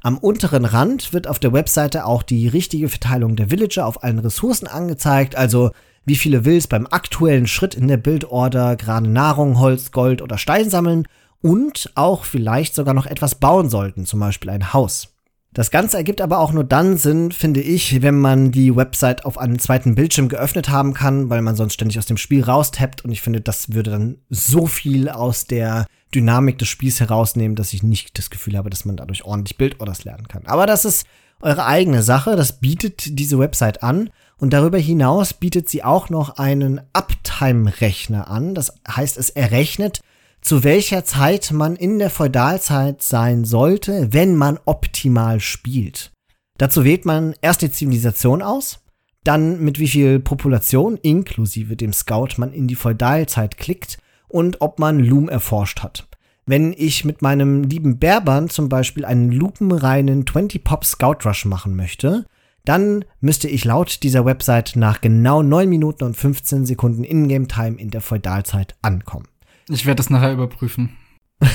Am 0.00 0.18
unteren 0.18 0.64
Rand 0.64 1.12
wird 1.12 1.28
auf 1.28 1.38
der 1.38 1.52
Webseite 1.52 2.06
auch 2.06 2.22
die 2.22 2.48
richtige 2.48 2.88
Verteilung 2.88 3.36
der 3.36 3.50
Villager 3.50 3.86
auf 3.86 4.02
allen 4.02 4.18
Ressourcen 4.18 4.66
angezeigt, 4.66 5.36
also 5.36 5.70
wie 6.04 6.16
viele 6.16 6.44
Wills 6.44 6.66
beim 6.66 6.86
aktuellen 6.86 7.46
Schritt 7.46 7.74
in 7.74 7.88
der 7.88 7.96
Bildorder 7.96 8.76
gerade 8.76 9.08
Nahrung, 9.08 9.58
Holz, 9.58 9.92
Gold 9.92 10.22
oder 10.22 10.38
Stein 10.38 10.70
sammeln 10.70 11.06
und 11.40 11.90
auch 11.94 12.24
vielleicht 12.24 12.74
sogar 12.74 12.94
noch 12.94 13.06
etwas 13.06 13.34
bauen 13.34 13.68
sollten, 13.68 14.06
zum 14.06 14.20
Beispiel 14.20 14.50
ein 14.50 14.72
Haus. 14.72 15.08
Das 15.54 15.70
Ganze 15.70 15.98
ergibt 15.98 16.22
aber 16.22 16.38
auch 16.38 16.52
nur 16.52 16.64
dann 16.64 16.96
Sinn, 16.96 17.30
finde 17.30 17.60
ich, 17.60 18.00
wenn 18.00 18.18
man 18.18 18.52
die 18.52 18.74
Website 18.74 19.26
auf 19.26 19.36
einem 19.36 19.58
zweiten 19.58 19.94
Bildschirm 19.94 20.30
geöffnet 20.30 20.70
haben 20.70 20.94
kann, 20.94 21.28
weil 21.28 21.42
man 21.42 21.56
sonst 21.56 21.74
ständig 21.74 21.98
aus 21.98 22.06
dem 22.06 22.16
Spiel 22.16 22.42
raustappt 22.42 23.04
und 23.04 23.12
ich 23.12 23.20
finde, 23.20 23.42
das 23.42 23.72
würde 23.74 23.90
dann 23.90 24.16
so 24.30 24.66
viel 24.66 25.10
aus 25.10 25.44
der 25.44 25.84
Dynamik 26.14 26.58
des 26.58 26.68
Spiels 26.68 27.00
herausnehmen, 27.00 27.54
dass 27.54 27.74
ich 27.74 27.82
nicht 27.82 28.16
das 28.16 28.30
Gefühl 28.30 28.56
habe, 28.56 28.70
dass 28.70 28.86
man 28.86 28.96
dadurch 28.96 29.24
ordentlich 29.24 29.58
Bildorders 29.58 30.04
lernen 30.04 30.26
kann. 30.26 30.46
Aber 30.46 30.66
das 30.66 30.86
ist 30.86 31.06
eure 31.42 31.66
eigene 31.66 32.02
Sache, 32.02 32.36
das 32.36 32.60
bietet 32.60 33.18
diese 33.18 33.38
Website 33.38 33.82
an 33.82 34.10
und 34.38 34.52
darüber 34.52 34.78
hinaus 34.78 35.34
bietet 35.34 35.68
sie 35.68 35.84
auch 35.84 36.08
noch 36.08 36.38
einen 36.38 36.80
Uptime-Rechner 36.92 38.28
an. 38.28 38.54
Das 38.54 38.74
heißt, 38.88 39.18
es 39.18 39.30
errechnet, 39.30 40.00
zu 40.40 40.64
welcher 40.64 41.04
Zeit 41.04 41.52
man 41.52 41.76
in 41.76 41.98
der 41.98 42.10
Feudalzeit 42.10 43.02
sein 43.02 43.44
sollte, 43.44 44.12
wenn 44.12 44.36
man 44.36 44.58
optimal 44.64 45.40
spielt. 45.40 46.12
Dazu 46.58 46.84
wählt 46.84 47.04
man 47.04 47.34
erst 47.40 47.62
die 47.62 47.70
Zivilisation 47.70 48.42
aus, 48.42 48.80
dann 49.24 49.60
mit 49.60 49.78
wie 49.78 49.88
viel 49.88 50.18
Population 50.18 50.96
inklusive 50.96 51.76
dem 51.76 51.92
Scout 51.92 52.38
man 52.38 52.52
in 52.52 52.66
die 52.66 52.74
Feudalzeit 52.74 53.56
klickt 53.56 53.98
und 54.28 54.60
ob 54.60 54.78
man 54.78 54.98
Loom 54.98 55.28
erforscht 55.28 55.80
hat. 55.80 56.08
Wenn 56.44 56.74
ich 56.76 57.04
mit 57.04 57.22
meinem 57.22 57.62
lieben 57.62 57.98
Berbern 57.98 58.48
zum 58.48 58.68
Beispiel 58.68 59.04
einen 59.04 59.30
lupenreinen 59.30 60.24
20-Pop 60.24 60.84
Scout 60.84 61.18
Rush 61.24 61.44
machen 61.44 61.76
möchte, 61.76 62.26
dann 62.64 63.04
müsste 63.20 63.48
ich 63.48 63.64
laut 63.64 64.02
dieser 64.02 64.24
Website 64.24 64.72
nach 64.76 65.00
genau 65.00 65.42
9 65.42 65.68
Minuten 65.68 66.04
und 66.04 66.16
15 66.16 66.66
Sekunden 66.66 67.04
Ingame 67.04 67.48
Time 67.48 67.78
in 67.78 67.90
der 67.90 68.00
Feudalzeit 68.00 68.76
ankommen. 68.82 69.28
Ich 69.68 69.86
werde 69.86 69.96
das 69.96 70.10
nachher 70.10 70.32
überprüfen. 70.32 70.96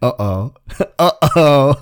oh 0.00 0.12
oh. 0.18 0.50
Oh 0.98 1.10
oh. 1.34 1.74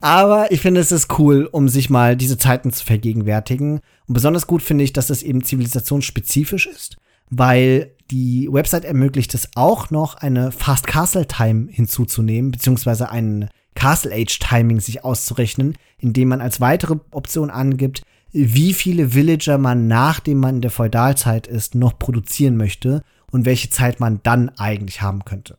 Aber 0.00 0.50
ich 0.50 0.60
finde, 0.60 0.80
es 0.80 0.92
ist 0.92 1.18
cool, 1.18 1.48
um 1.50 1.68
sich 1.68 1.90
mal 1.90 2.16
diese 2.16 2.38
Zeiten 2.38 2.72
zu 2.72 2.84
vergegenwärtigen. 2.84 3.80
Und 4.06 4.14
besonders 4.14 4.46
gut 4.46 4.62
finde 4.62 4.84
ich, 4.84 4.92
dass 4.92 5.10
es 5.10 5.22
eben 5.22 5.44
zivilisationsspezifisch 5.44 6.66
ist, 6.66 6.96
weil 7.30 7.92
die 8.10 8.48
Website 8.50 8.84
ermöglicht 8.84 9.34
es 9.34 9.48
auch 9.54 9.90
noch, 9.90 10.16
eine 10.16 10.52
Fast 10.52 10.86
Castle 10.86 11.26
Time 11.26 11.68
hinzuzunehmen, 11.70 12.50
beziehungsweise 12.50 13.10
ein 13.10 13.48
Castle 13.74 14.12
Age 14.12 14.38
Timing 14.40 14.80
sich 14.80 15.04
auszurechnen, 15.04 15.76
indem 15.98 16.28
man 16.28 16.40
als 16.40 16.60
weitere 16.60 16.96
Option 17.12 17.50
angibt, 17.50 18.02
wie 18.32 18.74
viele 18.74 19.14
Villager 19.14 19.58
man, 19.58 19.86
nachdem 19.86 20.38
man 20.38 20.56
in 20.56 20.60
der 20.60 20.70
Feudalzeit 20.70 21.46
ist, 21.46 21.74
noch 21.74 21.98
produzieren 21.98 22.56
möchte 22.56 23.02
und 23.30 23.44
welche 23.44 23.70
Zeit 23.70 24.00
man 24.00 24.20
dann 24.22 24.50
eigentlich 24.50 25.02
haben 25.02 25.24
könnte. 25.24 25.56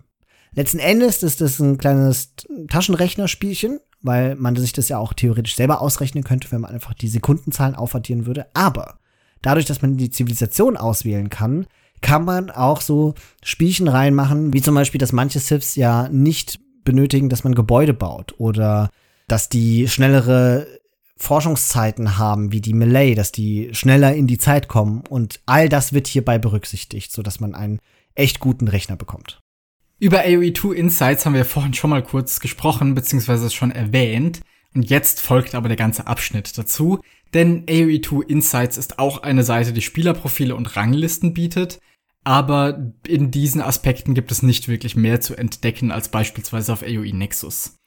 Letzten 0.54 0.80
Endes 0.80 1.24
ist 1.24 1.40
das 1.40 1.60
ein 1.60 1.78
kleines 1.78 2.34
Taschenrechnerspielchen, 2.70 3.80
weil 4.02 4.36
man 4.36 4.56
sich 4.56 4.74
das 4.74 4.90
ja 4.90 4.98
auch 4.98 5.14
theoretisch 5.14 5.56
selber 5.56 5.82
ausrechnen 5.82 6.24
könnte, 6.24 6.52
wenn 6.52 6.62
man 6.62 6.72
einfach 6.72 6.94
die 6.94 7.08
Sekundenzahlen 7.08 7.76
aufaddieren 7.76 8.26
würde. 8.26 8.48
Aber 8.54 9.00
dadurch, 9.42 9.66
dass 9.66 9.82
man 9.82 9.98
die 9.98 10.10
Zivilisation 10.10 10.78
auswählen 10.78 11.30
kann, 11.30 11.68
kann 12.02 12.26
man 12.26 12.50
auch 12.50 12.82
so 12.82 13.14
Spielchen 13.44 13.88
reinmachen, 13.88 14.54
wie 14.54 14.62
zum 14.62 14.76
Beispiel, 14.76 15.00
dass 15.00 15.12
manche 15.12 15.40
Civs 15.40 15.76
ja 15.76 16.10
nicht 16.10 16.60
benötigen, 16.84 17.30
dass 17.30 17.44
man 17.44 17.56
Gebäude 17.56 17.94
baut 17.94 18.36
oder 18.40 18.90
dass 19.28 19.50
die 19.50 19.88
schnellere 19.88 20.68
Forschungszeiten 21.18 22.18
haben, 22.18 22.52
wie 22.52 22.62
die 22.62 22.74
Melee, 22.74 23.14
dass 23.14 23.32
die 23.32 23.70
schneller 23.74 24.14
in 24.16 24.26
die 24.26 24.40
Zeit 24.40 24.68
kommen 24.68 25.04
und 25.08 25.40
all 25.46 25.70
das 25.70 25.94
wird 25.94 26.08
hierbei 26.08 26.40
berücksichtigt, 26.40 27.12
so 27.12 27.22
dass 27.22 27.40
man 27.40 27.54
einen 27.54 27.80
echt 28.16 28.40
guten 28.40 28.68
Rechner 28.68 28.96
bekommt. 28.96 29.40
Über 30.00 30.22
AOE2 30.22 30.74
Insights 30.74 31.26
haben 31.26 31.36
wir 31.36 31.46
vorhin 31.46 31.76
schon 31.76 31.92
mal 31.92 32.02
kurz 32.02 32.40
gesprochen, 32.40 32.96
beziehungsweise 32.96 33.52
schon 33.52 33.72
erwähnt. 33.72 34.42
Und 34.74 34.90
jetzt 34.90 35.22
folgt 35.22 35.54
aber 35.54 35.68
der 35.68 35.78
ganze 35.78 36.08
Abschnitt 36.08 36.58
dazu, 36.58 37.02
denn 37.34 37.66
AOE2 37.66 38.28
Insights 38.28 38.78
ist 38.78 39.00
auch 39.00 39.24
eine 39.24 39.44
Seite, 39.44 39.74
die 39.74 39.82
Spielerprofile 39.82 40.56
und 40.56 40.76
Ranglisten 40.76 41.34
bietet, 41.34 41.80
aber 42.24 42.94
in 43.08 43.32
diesen 43.32 43.62
Aspekten 43.62 44.14
gibt 44.14 44.32
es 44.32 44.44
nicht 44.44 44.68
wirklich 44.68 44.96
mehr 44.96 45.22
zu 45.22 45.36
entdecken 45.36 45.92
als 45.92 46.10
beispielsweise 46.10 46.74
auf 46.74 46.84
AOE 46.84 47.14
Nexus. 47.14 47.80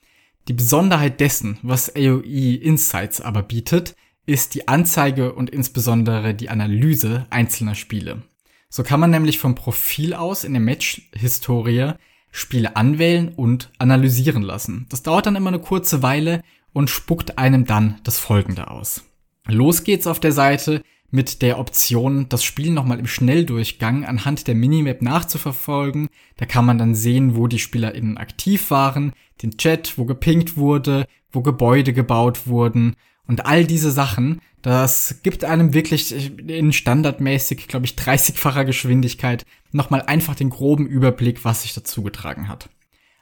Die 0.49 0.53
Besonderheit 0.53 1.21
dessen, 1.21 1.59
was 1.63 1.95
AOE 1.95 2.57
Insights 2.57 3.21
aber 3.21 3.43
bietet, 3.43 3.95
ist 4.27 4.55
die 4.55 4.69
Anzeige 4.69 5.35
und 5.35 5.51
insbesondere 5.51 6.35
die 6.35 6.49
Analyse 6.49 7.27
einzelner 7.31 7.75
Spiele. 7.75 8.23
So 8.69 8.83
kann 8.83 9.01
man 9.01 9.11
nämlich 9.11 9.39
vom 9.39 9.55
Profil 9.55 10.15
aus 10.15 10.45
in 10.45 10.53
der 10.53 10.63
Match-Historie 10.63 11.93
Spiele 12.33 12.75
anwählen 12.75 13.29
und 13.29 13.71
analysieren 13.79 14.43
lassen. 14.43 14.87
Das 14.89 15.05
dauert 15.05 15.27
dann 15.27 15.37
immer 15.37 15.49
eine 15.49 15.61
kurze 15.61 16.03
Weile 16.03 16.43
und 16.73 16.91
spuckt 16.91 17.39
einem 17.39 17.65
dann 17.65 18.01
das 18.03 18.19
folgende 18.19 18.69
aus. 18.69 19.05
Los 19.47 19.85
geht's 19.85 20.07
auf 20.07 20.21
der 20.21 20.33
Seite 20.33 20.83
mit 21.11 21.43
der 21.43 21.59
Option, 21.59 22.29
das 22.29 22.43
Spiel 22.43 22.73
nochmal 22.73 22.99
im 22.99 23.07
Schnelldurchgang 23.07 24.05
anhand 24.05 24.49
der 24.49 24.57
Minimap 24.57 25.01
nachzuverfolgen. 25.01 26.09
Da 26.37 26.47
kann 26.47 26.65
man 26.65 26.79
dann 26.79 26.95
sehen, 26.95 27.37
wo 27.37 27.47
die 27.47 27.61
SpielerInnen 27.61 28.19
aktiv 28.19 28.71
waren, 28.71 29.13
den 29.43 29.57
Chat, 29.57 29.97
wo 29.97 30.07
gepinkt 30.07 30.57
wurde, 30.57 31.07
wo 31.31 31.41
Gebäude 31.41 31.93
gebaut 31.93 32.47
wurden 32.47 32.97
und 33.27 33.47
all 33.47 33.65
diese 33.65 33.93
Sachen. 33.93 34.41
Das 34.61 35.21
gibt 35.23 35.45
einem 35.45 35.73
wirklich 35.75 36.33
in 36.49 36.73
standardmäßig, 36.73 37.69
glaube 37.69 37.87
ich, 37.87 37.93
30-facher 37.93 38.65
Geschwindigkeit 38.65 39.45
nochmal 39.73 40.03
einfach 40.03 40.35
den 40.35 40.51
groben 40.51 40.87
Überblick, 40.87 41.45
was 41.45 41.63
sich 41.63 41.75
dazu 41.75 42.03
getragen 42.03 42.49
hat. 42.49 42.71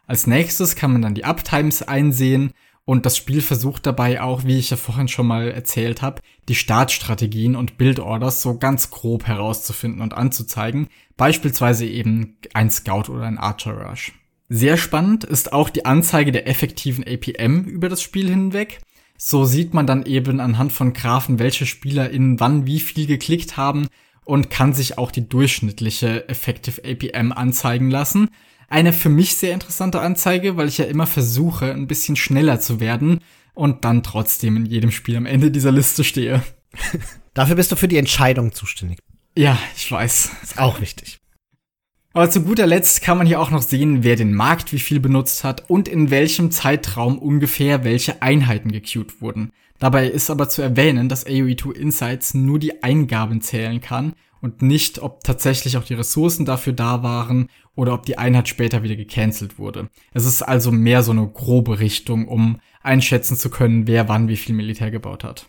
Als 0.07 0.27
nächstes 0.27 0.77
kann 0.77 0.93
man 0.93 1.03
dann 1.03 1.15
die 1.15 1.25
Uptimes 1.25 1.83
einsehen 1.83 2.53
Und 2.85 3.07
das 3.07 3.17
Spiel 3.17 3.43
versucht 3.43 3.87
dabei 3.87 4.21
auch, 4.21 4.45
wie 4.45 4.59
ich 4.59 4.71
ja 4.71 4.77
vorhin 4.77 5.07
schon 5.07 5.27
mal 5.27 5.51
erzählt 5.51 6.03
habe, 6.03 6.21
die 6.49 6.57
Startstrategien 6.57 7.55
und 7.55 7.79
Build-Orders 7.79 8.43
so 8.43 8.59
ganz 8.59 8.91
grob 8.91 9.27
herauszufinden 9.27 10.01
und 10.01 10.15
anzuzeigen. 10.15 10.89
Beispielsweise 11.17 11.87
eben 11.87 12.39
ein 12.55 12.71
Scout 12.71 13.13
oder 13.13 13.23
ein 13.23 13.39
Archer 13.39 13.73
Rush. 13.73 14.13
Sehr 14.49 14.77
spannend 14.77 15.25
ist 15.25 15.53
auch 15.53 15.71
die 15.71 15.87
Anzeige 15.87 16.33
der 16.33 16.49
effektiven 16.49 17.05
APM 17.07 17.65
über 17.65 17.89
das 17.89 18.03
Spiel 18.03 18.29
hinweg. 18.29 18.81
So 19.17 19.45
sieht 19.45 19.73
man 19.73 19.87
dann 19.87 20.05
eben 20.05 20.41
anhand 20.41 20.73
von 20.73 20.93
Graphen, 20.93 21.39
welche 21.39 21.65
Spieler 21.65 22.11
in 22.11 22.41
wann 22.41 22.67
wie 22.67 22.81
viel 22.81 23.07
geklickt 23.07 23.57
haben 23.57 23.87
und 24.25 24.51
kann 24.51 24.73
sich 24.73 24.99
auch 24.99 25.11
die 25.11 25.29
durchschnittliche 25.29 26.29
Effective 26.29 26.83
APM 26.85 27.33
anzeigen 27.33 27.91
lassen. 27.91 28.31
Eine 28.73 28.95
für 28.95 29.11
mich 29.11 29.37
sehr 29.37 29.53
interessante 29.53 30.01
Anzeige, 30.01 30.57
weil 30.57 30.67
ich 30.67 30.79
ja 30.79 30.87
immer 30.87 31.07
versuche, 31.07 31.71
ein 31.71 31.87
bisschen 31.87 32.17
schneller 32.17 32.59
zu 32.59 32.81
werden 32.81 33.19
und 33.53 33.85
dann 33.85 34.03
trotzdem 34.03 34.57
in 34.57 34.65
jedem 34.65 34.91
Spiel 34.91 35.19
am 35.19 35.27
Ende 35.27 35.51
dieser 35.51 35.71
Liste 35.71 36.05
stehe. 36.05 36.43
Dafür 37.35 37.57
bist 37.57 37.71
du 37.71 37.77
für 37.77 37.87
die 37.87 37.99
Entscheidung 37.99 38.53
zuständig. 38.53 38.99
Ja, 39.37 39.59
ich 39.77 39.93
weiß. 39.93 40.31
Ist 40.43 40.59
auch 40.59 40.81
wichtig. 40.81 41.19
Aber 42.15 42.31
zu 42.31 42.45
guter 42.45 42.67
Letzt 42.67 43.03
kann 43.03 43.19
man 43.19 43.27
hier 43.27 43.41
auch 43.43 43.51
noch 43.51 43.61
sehen, 43.61 44.05
wer 44.05 44.17
den 44.17 44.33
Markt 44.33 44.73
wie 44.73 44.79
viel 44.79 45.01
benutzt 45.01 45.45
hat 45.45 45.69
und 45.69 45.87
in 45.87 46.09
welchem 46.09 46.51
Zeitraum 46.51 47.19
ungefähr 47.19 47.85
welche 47.85 48.23
Einheiten 48.23 48.73
gequeued 48.73 49.21
wurden. 49.21 49.53
Dabei 49.81 50.07
ist 50.07 50.31
aber 50.31 50.49
zu 50.49 50.63
erwähnen, 50.63 51.11
dass 51.11 51.27
AOE2 51.27 51.73
Insights 51.75 52.33
nur 52.33 52.59
die 52.59 52.83
Eingaben 52.83 53.43
zählen 53.43 53.83
kann 53.83 54.15
und 54.41 54.61
nicht, 54.61 55.01
ob 55.01 55.25
tatsächlich 55.25 55.77
auch 55.77 55.85
die 55.85 55.95
Ressourcen 55.95 56.45
dafür 56.45 56.73
da 56.73 57.03
waren 57.03 57.49
oder 57.75 57.95
ob 57.95 58.07
die 58.07 58.19
Einheit 58.19 58.49
später 58.49 58.83
wieder 58.83 58.97
gecancelt 58.97 59.59
wurde. 59.59 59.89
Es 60.13 60.25
ist 60.25 60.43
also 60.43 60.71
mehr 60.71 61.03
so 61.03 61.13
eine 61.13 61.27
grobe 61.27 61.79
Richtung, 61.79 62.29
um 62.29 62.61
einschätzen 62.83 63.37
zu 63.37 63.51
können, 63.51 63.87
wer 63.87 64.09
wann 64.09 64.29
wie 64.29 64.37
viel 64.37 64.55
Militär 64.55 64.91
gebaut 64.91 65.25
hat. 65.25 65.47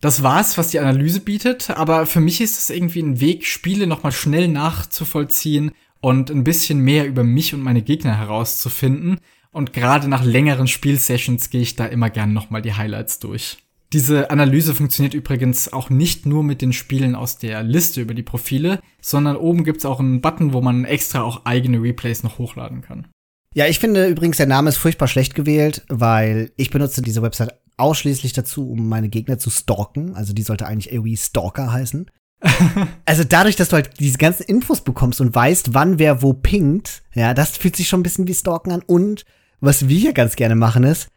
Das 0.00 0.22
war's, 0.22 0.56
was 0.56 0.68
die 0.68 0.78
Analyse 0.78 1.20
bietet, 1.20 1.70
aber 1.70 2.06
für 2.06 2.20
mich 2.20 2.40
ist 2.40 2.56
es 2.56 2.70
irgendwie 2.70 3.02
ein 3.02 3.20
Weg, 3.20 3.44
Spiele 3.44 3.86
nochmal 3.86 4.12
schnell 4.12 4.46
nachzuvollziehen 4.46 5.72
und 6.00 6.30
ein 6.30 6.44
bisschen 6.44 6.80
mehr 6.80 7.06
über 7.06 7.24
mich 7.24 7.52
und 7.52 7.62
meine 7.62 7.82
Gegner 7.82 8.16
herauszufinden. 8.16 9.18
Und 9.50 9.72
gerade 9.72 10.08
nach 10.08 10.24
längeren 10.24 10.68
Spielsessions 10.68 11.50
gehe 11.50 11.62
ich 11.62 11.74
da 11.74 11.86
immer 11.86 12.10
gern 12.10 12.32
nochmal 12.32 12.62
die 12.62 12.74
Highlights 12.74 13.18
durch. 13.18 13.58
Diese 13.92 14.30
Analyse 14.30 14.74
funktioniert 14.74 15.14
übrigens 15.14 15.72
auch 15.72 15.88
nicht 15.88 16.26
nur 16.26 16.42
mit 16.42 16.60
den 16.60 16.74
Spielen 16.74 17.14
aus 17.14 17.38
der 17.38 17.62
Liste 17.62 18.02
über 18.02 18.12
die 18.12 18.22
Profile, 18.22 18.80
sondern 19.00 19.36
oben 19.36 19.64
gibt's 19.64 19.86
auch 19.86 19.98
einen 19.98 20.20
Button, 20.20 20.52
wo 20.52 20.60
man 20.60 20.84
extra 20.84 21.22
auch 21.22 21.46
eigene 21.46 21.80
Replays 21.80 22.22
noch 22.22 22.38
hochladen 22.38 22.82
kann. 22.82 23.06
Ja, 23.54 23.66
ich 23.66 23.78
finde 23.78 24.08
übrigens, 24.08 24.36
der 24.36 24.46
Name 24.46 24.68
ist 24.68 24.76
furchtbar 24.76 25.08
schlecht 25.08 25.34
gewählt, 25.34 25.84
weil 25.88 26.52
ich 26.56 26.70
benutze 26.70 27.00
diese 27.00 27.22
Website 27.22 27.58
ausschließlich 27.78 28.34
dazu, 28.34 28.70
um 28.70 28.88
meine 28.88 29.08
Gegner 29.08 29.38
zu 29.38 29.48
stalken. 29.48 30.14
Also 30.14 30.34
die 30.34 30.42
sollte 30.42 30.66
eigentlich 30.66 30.96
AOE 30.96 31.16
Stalker 31.16 31.72
heißen. 31.72 32.10
also 33.06 33.24
dadurch, 33.24 33.56
dass 33.56 33.70
du 33.70 33.76
halt 33.76 33.98
diese 33.98 34.18
ganzen 34.18 34.42
Infos 34.42 34.82
bekommst 34.82 35.20
und 35.20 35.34
weißt, 35.34 35.72
wann 35.72 35.98
wer 35.98 36.22
wo 36.22 36.34
pingt, 36.34 37.02
ja, 37.14 37.32
das 37.34 37.56
fühlt 37.56 37.74
sich 37.74 37.88
schon 37.88 38.00
ein 38.00 38.04
bisschen 38.04 38.28
wie 38.28 38.34
Stalken 38.34 38.70
an. 38.70 38.82
Und 38.86 39.24
was 39.60 39.88
wir 39.88 39.98
hier 39.98 40.12
ganz 40.12 40.36
gerne 40.36 40.54
machen 40.54 40.84
ist, 40.84 41.08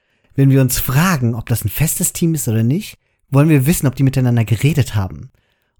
wenn 0.42 0.50
wir 0.50 0.62
uns 0.62 0.80
fragen, 0.80 1.36
ob 1.36 1.48
das 1.50 1.64
ein 1.64 1.70
festes 1.70 2.14
Team 2.14 2.34
ist 2.34 2.48
oder 2.48 2.64
nicht, 2.64 2.98
wollen 3.30 3.50
wir 3.50 3.68
wissen, 3.68 3.86
ob 3.86 3.96
die 3.96 4.02
miteinander 4.02 4.44
geredet 4.44 4.96
haben. 4.96 5.30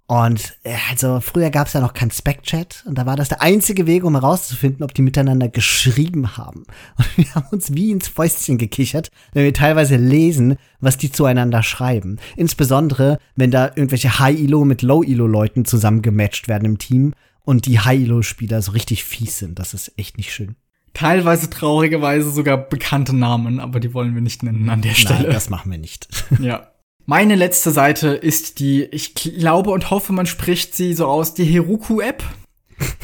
Und 0.06 0.56
äh, 0.62 0.76
also 0.92 1.20
früher 1.20 1.50
gab 1.50 1.66
es 1.66 1.74
ja 1.74 1.82
noch 1.82 1.94
kein 1.94 2.12
Spec-Chat 2.12 2.84
und 2.86 2.96
da 2.96 3.08
war 3.08 3.16
das 3.16 3.30
der 3.30 3.42
einzige 3.42 3.88
Weg, 3.88 4.04
um 4.04 4.14
herauszufinden, 4.14 4.84
ob 4.84 4.94
die 4.94 5.02
miteinander 5.02 5.50
geschrieben 5.50 6.38
haben. 6.38 6.66
Und 6.96 7.18
wir 7.18 7.34
haben 7.34 7.48
uns 7.50 7.74
wie 7.74 7.90
ins 7.90 8.08
Fäustchen 8.08 8.60
gekichert, 8.60 9.10
wenn 9.34 9.46
wir 9.46 9.54
teilweise 9.54 9.96
lesen, 9.96 10.58
was 10.80 10.98
die 10.98 11.12
zueinander 11.12 11.64
schreiben. 11.64 12.20
Insbesondere, 12.36 13.18
wenn 13.36 13.50
da 13.50 13.66
irgendwelche 13.66 14.20
High-Elo 14.20 14.64
mit 14.64 14.84
Low-Elo-Leuten 14.84 15.66
zusammengematcht 15.66 16.48
werden 16.48 16.66
im 16.66 16.78
Team 16.78 17.16
und 17.46 17.66
die 17.66 17.80
High-Elo-Spieler 17.80 18.62
so 18.62 18.74
richtig 18.74 19.06
fies 19.06 19.40
sind. 19.40 19.58
Das 19.58 19.74
ist 19.74 19.94
echt 19.98 20.18
nicht 20.18 20.32
schön. 20.32 20.56
Teilweise 20.94 21.50
traurigerweise 21.50 22.32
sogar 22.32 22.58
bekannte 22.58 23.16
Namen, 23.16 23.60
aber 23.60 23.80
die 23.80 23.94
wollen 23.94 24.14
wir 24.14 24.22
nicht 24.22 24.44
nennen 24.44 24.70
an 24.70 24.82
der 24.82 24.94
Stelle. 24.94 25.24
Nein, 25.24 25.32
das 25.32 25.50
machen 25.50 25.72
wir 25.72 25.78
nicht. 25.78 26.08
ja. 26.40 26.68
Meine 27.06 27.36
letzte 27.36 27.72
Seite 27.72 28.10
ist 28.10 28.60
die, 28.60 28.84
ich 28.84 29.16
glaube 29.16 29.72
und 29.72 29.90
hoffe, 29.90 30.14
man 30.14 30.26
spricht 30.26 30.76
sie 30.76 30.94
so 30.94 31.08
aus, 31.08 31.34
die 31.34 31.46
Heroku-App. 31.46 32.24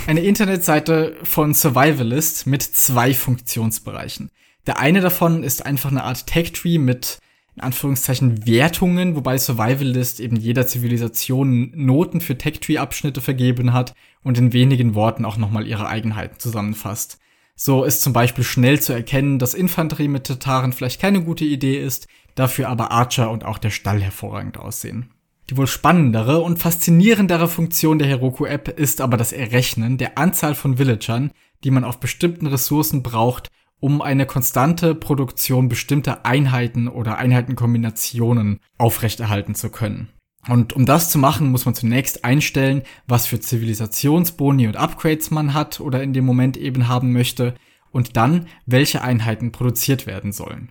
Eine 0.06 0.22
Internetseite 0.22 1.16
von 1.24 1.54
Survivalist 1.54 2.48
mit 2.48 2.64
zwei 2.64 3.14
Funktionsbereichen. 3.14 4.30
Der 4.66 4.80
eine 4.80 5.02
davon 5.02 5.44
ist 5.44 5.66
einfach 5.66 5.92
eine 5.92 6.04
Art 6.04 6.28
Tech-Tree 6.28 6.78
mit 6.78 7.20
in 7.58 7.64
Anführungszeichen 7.64 8.46
Wertungen, 8.46 9.16
wobei 9.16 9.40
Survivalist 9.40 10.20
eben 10.20 10.36
jeder 10.36 10.68
Zivilisation 10.68 11.72
Noten 11.74 12.22
für 12.22 12.38
Tech-Tree-Abschnitte 12.38 13.20
vergeben 13.20 13.74
hat 13.74 13.94
und 14.24 14.38
in 14.38 14.54
wenigen 14.54 14.94
Worten 14.94 15.26
auch 15.26 15.38
nochmal 15.38 15.66
ihre 15.66 15.88
Eigenheiten 15.88 16.40
zusammenfasst. 16.40 17.18
So 17.60 17.84
ist 17.84 18.04
zum 18.04 18.14
Beispiel 18.14 18.44
schnell 18.44 18.80
zu 18.80 18.94
erkennen, 18.94 19.40
dass 19.40 19.56
Infanterie 19.56 20.08
mit 20.08 20.26
Tataren 20.26 20.74
vielleicht 20.74 21.02
keine 21.02 21.24
gute 21.24 21.44
Idee 21.44 21.80
ist, 21.80 22.08
dafür 22.36 22.70
aber 22.70 22.92
Archer 22.92 23.32
und 23.32 23.44
auch 23.44 23.58
der 23.58 23.72
Stall 23.72 24.00
hervorragend 24.00 24.60
aussehen. 24.60 25.10
Die 25.50 25.58
wohl 25.58 25.66
spannendere 25.66 26.40
und 26.40 26.60
faszinierendere 26.60 27.48
Funktion 27.48 27.98
der 27.98 28.08
Heroku-App 28.10 28.68
ist 28.68 29.02
aber 29.02 29.18
das 29.18 29.32
Errechnen 29.32 29.98
der 29.98 30.20
Anzahl 30.20 30.54
von 30.54 30.78
Villagern, 30.78 31.32
die 31.64 31.72
man 31.72 31.84
auf 31.84 32.00
bestimmten 32.00 32.46
Ressourcen 32.46 33.02
braucht, 33.02 33.50
um 33.80 34.04
eine 34.04 34.28
konstante 34.28 34.94
Produktion 34.94 35.68
bestimmter 35.68 36.28
Einheiten 36.28 36.88
oder 36.88 37.18
Einheitenkombinationen 37.18 38.60
aufrechterhalten 38.78 39.56
zu 39.56 39.72
können. 39.72 40.10
Und 40.48 40.74
um 40.74 40.86
das 40.86 41.10
zu 41.10 41.20
machen, 41.20 41.52
muss 41.52 41.66
man 41.66 41.76
zunächst 41.76 42.24
einstellen, 42.24 42.84
was 43.08 43.28
für 43.28 43.40
Zivilisationsboni 43.40 44.68
und 44.68 44.78
Upgrades 44.78 45.30
man 45.30 45.54
hat 45.54 45.80
oder 45.82 46.02
in 46.02 46.14
dem 46.14 46.26
Moment 46.26 46.58
eben 46.58 46.88
haben 46.88 47.12
möchte 47.12 47.54
und 47.92 48.16
dann, 48.16 48.48
welche 48.66 49.02
Einheiten 49.02 49.52
produziert 49.52 50.08
werden 50.08 50.32
sollen. 50.32 50.70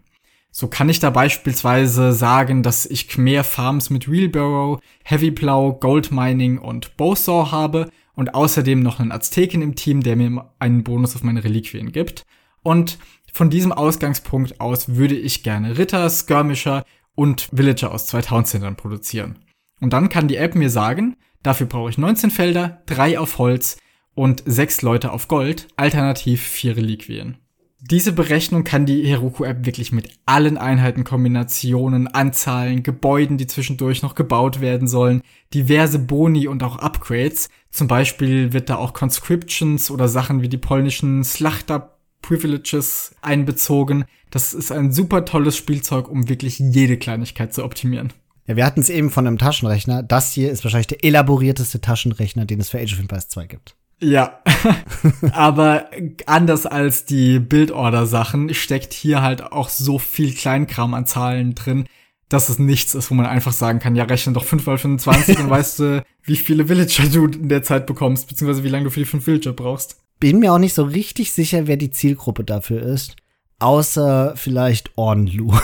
So 0.50 0.68
kann 0.68 0.88
ich 0.88 1.00
da 1.00 1.10
beispielsweise 1.10 2.14
sagen, 2.14 2.62
dass 2.62 2.86
ich 2.86 3.08
Khmer 3.08 3.44
Farms 3.44 3.90
mit 3.90 4.10
Wheelbarrow, 4.10 4.80
Heavy 5.04 5.30
Plow, 5.30 5.74
Gold 5.78 6.10
Mining 6.10 6.56
und 6.56 6.96
Bowsaw 6.96 7.50
habe 7.50 7.90
und 8.14 8.34
außerdem 8.34 8.80
noch 8.80 8.98
einen 8.98 9.12
Azteken 9.12 9.60
im 9.60 9.74
Team, 9.74 10.02
der 10.02 10.16
mir 10.16 10.50
einen 10.58 10.82
Bonus 10.82 11.14
auf 11.14 11.22
meine 11.22 11.44
Reliquien 11.44 11.92
gibt. 11.92 12.24
Und 12.62 12.98
von 13.30 13.50
diesem 13.50 13.70
Ausgangspunkt 13.70 14.58
aus 14.58 14.96
würde 14.96 15.14
ich 15.14 15.42
gerne 15.42 15.76
Ritter, 15.76 16.08
Skirmisher 16.08 16.86
und 17.14 17.50
Villager 17.52 17.92
aus 17.92 18.06
zwei 18.06 18.22
Towncentern 18.22 18.76
produzieren. 18.76 19.38
Und 19.80 19.92
dann 19.92 20.08
kann 20.08 20.28
die 20.28 20.36
App 20.36 20.54
mir 20.54 20.70
sagen, 20.70 21.16
dafür 21.42 21.66
brauche 21.66 21.90
ich 21.90 21.98
19 21.98 22.30
Felder, 22.30 22.82
drei 22.86 23.18
auf 23.18 23.38
Holz 23.38 23.78
und 24.14 24.42
sechs 24.46 24.82
Leute 24.82 25.12
auf 25.12 25.28
Gold, 25.28 25.68
alternativ 25.76 26.42
vier 26.42 26.76
Reliquien. 26.76 27.38
Diese 27.82 28.12
Berechnung 28.12 28.64
kann 28.64 28.86
die 28.86 29.06
Heroku-App 29.06 29.64
wirklich 29.66 29.92
mit 29.92 30.08
allen 30.24 30.56
Einheitenkombinationen, 30.56 32.08
Anzahlen, 32.08 32.82
Gebäuden, 32.82 33.36
die 33.36 33.46
zwischendurch 33.46 34.02
noch 34.02 34.14
gebaut 34.14 34.60
werden 34.60 34.88
sollen, 34.88 35.22
diverse 35.52 35.98
Boni 35.98 36.48
und 36.48 36.62
auch 36.62 36.78
Upgrades. 36.78 37.48
Zum 37.70 37.86
Beispiel 37.86 38.52
wird 38.52 38.70
da 38.70 38.76
auch 38.76 38.92
Conscriptions 38.94 39.90
oder 39.90 40.08
Sachen 40.08 40.42
wie 40.42 40.48
die 40.48 40.56
polnischen 40.56 41.22
Slachta 41.22 41.96
Privileges 42.22 43.14
einbezogen. 43.22 44.04
Das 44.30 44.52
ist 44.52 44.72
ein 44.72 44.90
super 44.90 45.24
tolles 45.24 45.56
Spielzeug, 45.56 46.08
um 46.08 46.28
wirklich 46.28 46.58
jede 46.58 46.96
Kleinigkeit 46.96 47.54
zu 47.54 47.62
optimieren. 47.62 48.12
Ja, 48.46 48.56
wir 48.56 48.64
hatten 48.64 48.80
es 48.80 48.88
eben 48.88 49.10
von 49.10 49.26
einem 49.26 49.38
Taschenrechner. 49.38 50.02
Das 50.02 50.32
hier 50.32 50.50
ist 50.50 50.64
wahrscheinlich 50.64 50.86
der 50.86 51.04
elaborierteste 51.04 51.80
Taschenrechner, 51.80 52.44
den 52.44 52.60
es 52.60 52.70
für 52.70 52.78
Age 52.78 52.92
of 52.92 53.00
Empires 53.00 53.28
2 53.28 53.46
gibt. 53.46 53.74
Ja, 53.98 54.40
aber 55.32 55.90
anders 56.26 56.66
als 56.66 57.06
die 57.06 57.38
Bildorder-Sachen 57.38 58.52
steckt 58.52 58.92
hier 58.92 59.22
halt 59.22 59.42
auch 59.42 59.70
so 59.70 59.98
viel 59.98 60.34
Kleinkram 60.34 60.92
an 60.92 61.06
Zahlen 61.06 61.54
drin, 61.54 61.86
dass 62.28 62.48
es 62.50 62.58
nichts 62.58 62.94
ist, 62.94 63.10
wo 63.10 63.14
man 63.14 63.26
einfach 63.26 63.52
sagen 63.52 63.78
kann, 63.78 63.96
ja, 63.96 64.04
rechne 64.04 64.34
doch 64.34 64.44
5 64.44 64.66
mal 64.66 64.78
25 64.78 65.38
und 65.40 65.48
weißt 65.50 65.78
du, 65.78 66.04
wie 66.22 66.36
viele 66.36 66.68
Villager 66.68 67.08
du 67.08 67.26
in 67.26 67.48
der 67.48 67.62
Zeit 67.62 67.86
bekommst, 67.86 68.28
beziehungsweise 68.28 68.64
wie 68.64 68.68
lange 68.68 68.84
du 68.84 68.90
für 68.90 69.00
die 69.00 69.06
5 69.06 69.24
Villager 69.24 69.52
brauchst. 69.52 69.96
Bin 70.20 70.40
mir 70.40 70.52
auch 70.52 70.58
nicht 70.58 70.74
so 70.74 70.84
richtig 70.84 71.32
sicher, 71.32 71.66
wer 71.66 71.76
die 71.76 71.90
Zielgruppe 71.90 72.44
dafür 72.44 72.82
ist. 72.82 73.16
Außer 73.58 74.34
vielleicht 74.36 74.90
Ornlu. 74.96 75.54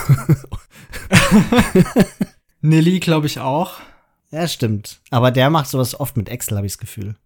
Nilly, 2.63 3.01
glaube 3.01 3.27
ich, 3.27 3.41
auch. 3.41 3.75
Ja, 4.31 4.49
stimmt. 4.49 5.01
Aber 5.11 5.31
der 5.31 5.51
macht 5.51 5.69
sowas 5.69 5.99
oft 5.99 6.17
mit 6.17 6.29
Excel, 6.29 6.57
habe 6.57 6.67
ich 6.67 6.73
das 6.73 6.79
Gefühl. 6.79 7.17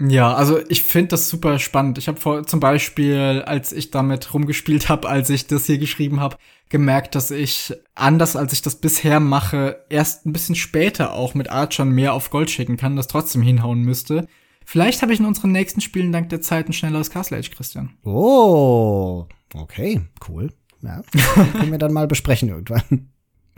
Ja, 0.00 0.34
also 0.34 0.58
ich 0.68 0.82
finde 0.82 1.08
das 1.08 1.28
super 1.28 1.58
spannend. 1.58 1.98
Ich 1.98 2.08
habe 2.08 2.20
vor 2.20 2.46
zum 2.46 2.60
Beispiel, 2.60 3.42
als 3.46 3.72
ich 3.72 3.90
damit 3.90 4.32
rumgespielt 4.34 4.88
habe, 4.88 5.08
als 5.08 5.30
ich 5.30 5.46
das 5.46 5.66
hier 5.66 5.78
geschrieben 5.78 6.20
habe, 6.20 6.36
gemerkt, 6.68 7.14
dass 7.14 7.30
ich 7.30 7.72
anders 7.94 8.34
als 8.34 8.52
ich 8.52 8.62
das 8.62 8.76
bisher 8.76 9.20
mache, 9.20 9.84
erst 9.90 10.26
ein 10.26 10.32
bisschen 10.32 10.54
später 10.54 11.12
auch 11.12 11.34
mit 11.34 11.50
Archern 11.50 11.90
mehr 11.90 12.14
auf 12.14 12.30
Gold 12.30 12.50
schicken 12.50 12.76
kann, 12.76 12.96
das 12.96 13.06
trotzdem 13.06 13.42
hinhauen 13.42 13.82
müsste. 13.82 14.26
Vielleicht 14.64 15.02
habe 15.02 15.12
ich 15.12 15.20
in 15.20 15.26
unseren 15.26 15.52
nächsten 15.52 15.80
Spielen 15.80 16.12
dank 16.12 16.30
der 16.30 16.40
Zeit 16.40 16.68
ein 16.68 16.72
schnelleres 16.72 17.10
Castle 17.10 17.38
Age, 17.38 17.50
Christian. 17.50 17.90
Oh, 18.04 19.26
okay, 19.54 20.00
cool. 20.28 20.52
Ja, 20.80 21.02
können 21.52 21.70
wir 21.70 21.78
dann 21.78 21.92
mal 21.92 22.08
besprechen 22.08 22.48
irgendwann. 22.48 23.11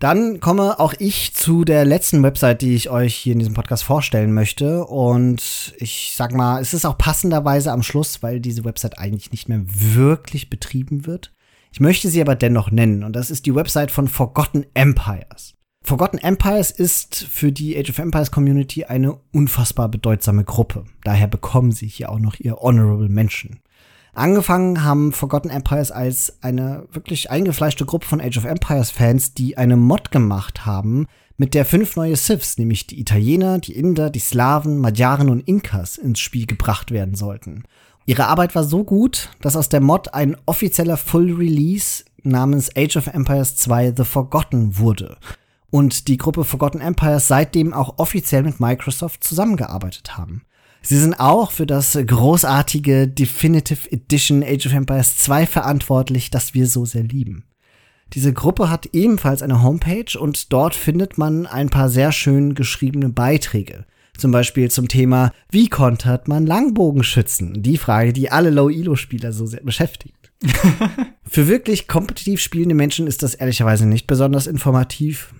Dann 0.04 0.38
komme 0.38 0.78
auch 0.80 0.92
ich 0.98 1.32
zu 1.32 1.64
der 1.64 1.86
letzten 1.86 2.22
Website, 2.22 2.60
die 2.60 2.74
ich 2.74 2.90
euch 2.90 3.14
hier 3.14 3.32
in 3.32 3.38
diesem 3.38 3.54
Podcast 3.54 3.84
vorstellen 3.84 4.34
möchte. 4.34 4.84
Und 4.84 5.74
ich 5.78 6.12
sag 6.14 6.34
mal, 6.34 6.60
es 6.60 6.74
ist 6.74 6.84
auch 6.84 6.98
passenderweise 6.98 7.72
am 7.72 7.82
Schluss, 7.82 8.22
weil 8.22 8.38
diese 8.38 8.66
Website 8.66 8.98
eigentlich 8.98 9.32
nicht 9.32 9.48
mehr 9.48 9.62
wirklich 9.64 10.50
betrieben 10.50 11.06
wird. 11.06 11.32
Ich 11.72 11.80
möchte 11.80 12.10
sie 12.10 12.20
aber 12.20 12.34
dennoch 12.34 12.70
nennen. 12.70 13.02
Und 13.02 13.16
das 13.16 13.30
ist 13.30 13.46
die 13.46 13.54
Website 13.54 13.90
von 13.90 14.06
Forgotten 14.06 14.66
Empires. 14.74 15.54
Forgotten 15.82 16.18
Empires 16.18 16.70
ist 16.70 17.24
für 17.24 17.50
die 17.50 17.74
Age 17.74 17.88
of 17.88 17.98
Empires 17.98 18.30
Community 18.30 18.84
eine 18.84 19.14
unfassbar 19.32 19.88
bedeutsame 19.88 20.44
Gruppe. 20.44 20.84
Daher 21.04 21.28
bekommen 21.28 21.72
sie 21.72 21.88
hier 21.88 22.12
auch 22.12 22.18
noch 22.18 22.38
ihr 22.38 22.56
Honorable 22.56 23.08
Mention. 23.08 23.58
Angefangen 24.14 24.84
haben 24.84 25.12
Forgotten 25.12 25.50
Empires 25.50 25.90
als 25.90 26.38
eine 26.40 26.86
wirklich 26.92 27.30
eingefleischte 27.30 27.84
Gruppe 27.84 28.06
von 28.06 28.20
Age 28.20 28.38
of 28.38 28.44
Empires 28.44 28.90
Fans, 28.90 29.34
die 29.34 29.58
eine 29.58 29.76
Mod 29.76 30.12
gemacht 30.12 30.64
haben, 30.64 31.06
mit 31.36 31.52
der 31.52 31.64
fünf 31.64 31.96
neue 31.96 32.14
Siths, 32.14 32.56
nämlich 32.56 32.86
die 32.86 33.00
Italiener, 33.00 33.58
die 33.58 33.74
Inder, 33.74 34.10
die 34.10 34.20
Slawen, 34.20 34.78
Magyaren 34.78 35.30
und 35.30 35.40
Inkas 35.40 35.98
ins 35.98 36.20
Spiel 36.20 36.46
gebracht 36.46 36.92
werden 36.92 37.16
sollten. 37.16 37.64
Ihre 38.06 38.26
Arbeit 38.28 38.54
war 38.54 38.62
so 38.62 38.84
gut, 38.84 39.30
dass 39.40 39.56
aus 39.56 39.68
der 39.68 39.80
Mod 39.80 40.14
ein 40.14 40.36
offizieller 40.46 40.96
Full 40.96 41.32
Release 41.32 42.04
namens 42.22 42.70
Age 42.76 42.96
of 42.96 43.08
Empires 43.08 43.56
2 43.56 43.94
The 43.96 44.04
Forgotten 44.04 44.78
wurde 44.78 45.16
und 45.70 46.06
die 46.06 46.18
Gruppe 46.18 46.44
Forgotten 46.44 46.80
Empires 46.80 47.26
seitdem 47.26 47.74
auch 47.74 47.98
offiziell 47.98 48.44
mit 48.44 48.60
Microsoft 48.60 49.24
zusammengearbeitet 49.24 50.16
haben. 50.16 50.42
Sie 50.86 50.98
sind 50.98 51.18
auch 51.18 51.50
für 51.50 51.66
das 51.66 51.98
großartige 52.06 53.08
Definitive 53.08 53.90
Edition 53.90 54.42
Age 54.42 54.66
of 54.66 54.74
Empires 54.74 55.16
2 55.16 55.46
verantwortlich, 55.46 56.30
das 56.30 56.52
wir 56.52 56.66
so 56.66 56.84
sehr 56.84 57.04
lieben. 57.04 57.44
Diese 58.12 58.34
Gruppe 58.34 58.68
hat 58.68 58.90
ebenfalls 58.92 59.40
eine 59.40 59.62
Homepage 59.62 60.18
und 60.18 60.52
dort 60.52 60.74
findet 60.74 61.16
man 61.16 61.46
ein 61.46 61.70
paar 61.70 61.88
sehr 61.88 62.12
schön 62.12 62.54
geschriebene 62.54 63.08
Beiträge. 63.08 63.86
Zum 64.18 64.30
Beispiel 64.30 64.70
zum 64.70 64.86
Thema, 64.88 65.32
wie 65.50 65.70
kontert 65.70 66.28
man 66.28 66.46
Langbogenschützen? 66.46 67.62
Die 67.62 67.78
Frage, 67.78 68.12
die 68.12 68.30
alle 68.30 68.50
Low-Elo-Spieler 68.50 69.32
so 69.32 69.46
sehr 69.46 69.62
beschäftigt. 69.62 70.30
Für 71.24 71.48
wirklich 71.48 71.88
kompetitiv 71.88 72.40
spielende 72.40 72.74
Menschen 72.74 73.06
ist 73.06 73.22
das 73.22 73.34
ehrlicherweise 73.34 73.86
nicht 73.86 74.06
besonders 74.06 74.46
informativ. 74.46 75.34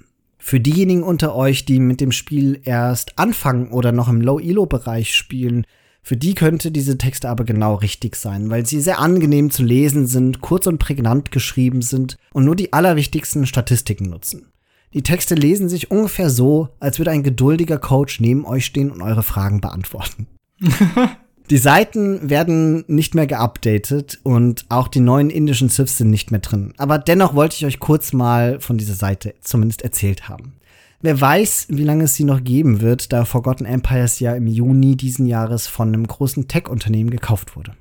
Für 0.46 0.60
diejenigen 0.60 1.04
unter 1.04 1.34
euch, 1.34 1.64
die 1.64 1.80
mit 1.80 2.02
dem 2.02 2.12
Spiel 2.12 2.60
erst 2.64 3.18
anfangen 3.18 3.72
oder 3.72 3.92
noch 3.92 4.10
im 4.10 4.20
Low-Elo-Bereich 4.20 5.14
spielen, 5.14 5.66
für 6.02 6.18
die 6.18 6.34
könnte 6.34 6.70
diese 6.70 6.98
Texte 6.98 7.30
aber 7.30 7.44
genau 7.44 7.76
richtig 7.76 8.14
sein, 8.14 8.50
weil 8.50 8.66
sie 8.66 8.82
sehr 8.82 8.98
angenehm 8.98 9.50
zu 9.50 9.62
lesen 9.62 10.06
sind, 10.06 10.42
kurz 10.42 10.66
und 10.66 10.76
prägnant 10.76 11.30
geschrieben 11.30 11.80
sind 11.80 12.18
und 12.34 12.44
nur 12.44 12.56
die 12.56 12.74
allerwichtigsten 12.74 13.46
Statistiken 13.46 14.10
nutzen. 14.10 14.52
Die 14.92 15.02
Texte 15.02 15.34
lesen 15.34 15.70
sich 15.70 15.90
ungefähr 15.90 16.28
so, 16.28 16.68
als 16.78 16.98
würde 16.98 17.12
ein 17.12 17.22
geduldiger 17.22 17.78
Coach 17.78 18.20
neben 18.20 18.44
euch 18.44 18.66
stehen 18.66 18.90
und 18.90 19.00
eure 19.00 19.22
Fragen 19.22 19.62
beantworten. 19.62 20.26
Die 21.50 21.58
Seiten 21.58 22.30
werden 22.30 22.84
nicht 22.86 23.14
mehr 23.14 23.26
geupdatet 23.26 24.18
und 24.22 24.64
auch 24.70 24.88
die 24.88 25.00
neuen 25.00 25.28
indischen 25.28 25.68
Sifs 25.68 25.98
sind 25.98 26.08
nicht 26.08 26.30
mehr 26.30 26.40
drin. 26.40 26.72
Aber 26.78 26.98
dennoch 26.98 27.34
wollte 27.34 27.56
ich 27.56 27.66
euch 27.66 27.80
kurz 27.80 28.14
mal 28.14 28.60
von 28.60 28.78
dieser 28.78 28.94
Seite 28.94 29.34
zumindest 29.42 29.82
erzählt 29.82 30.28
haben. 30.28 30.54
Wer 31.02 31.20
weiß, 31.20 31.66
wie 31.68 31.84
lange 31.84 32.04
es 32.04 32.14
sie 32.14 32.24
noch 32.24 32.42
geben 32.42 32.80
wird, 32.80 33.12
da 33.12 33.26
Forgotten 33.26 33.66
Empires 33.66 34.20
ja 34.20 34.34
im 34.34 34.46
Juni 34.46 34.96
diesen 34.96 35.26
Jahres 35.26 35.66
von 35.66 35.88
einem 35.88 36.06
großen 36.06 36.48
Tech-Unternehmen 36.48 37.10
gekauft 37.10 37.56
wurde. 37.56 37.74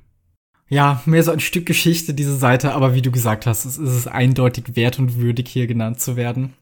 Ja, 0.68 1.02
mehr 1.06 1.24
so 1.24 1.32
ein 1.32 1.40
Stück 1.40 1.66
Geschichte, 1.66 2.14
diese 2.14 2.36
Seite, 2.36 2.74
aber 2.74 2.96
wie 2.96 3.02
du 3.02 3.12
gesagt 3.12 3.46
hast, 3.46 3.64
es 3.64 3.78
ist 3.78 4.08
eindeutig 4.08 4.76
wert 4.76 5.00
und 5.00 5.18
würdig, 5.18 5.48
hier 5.48 5.68
genannt 5.68 6.02
zu 6.02 6.18
werden. 6.18 6.54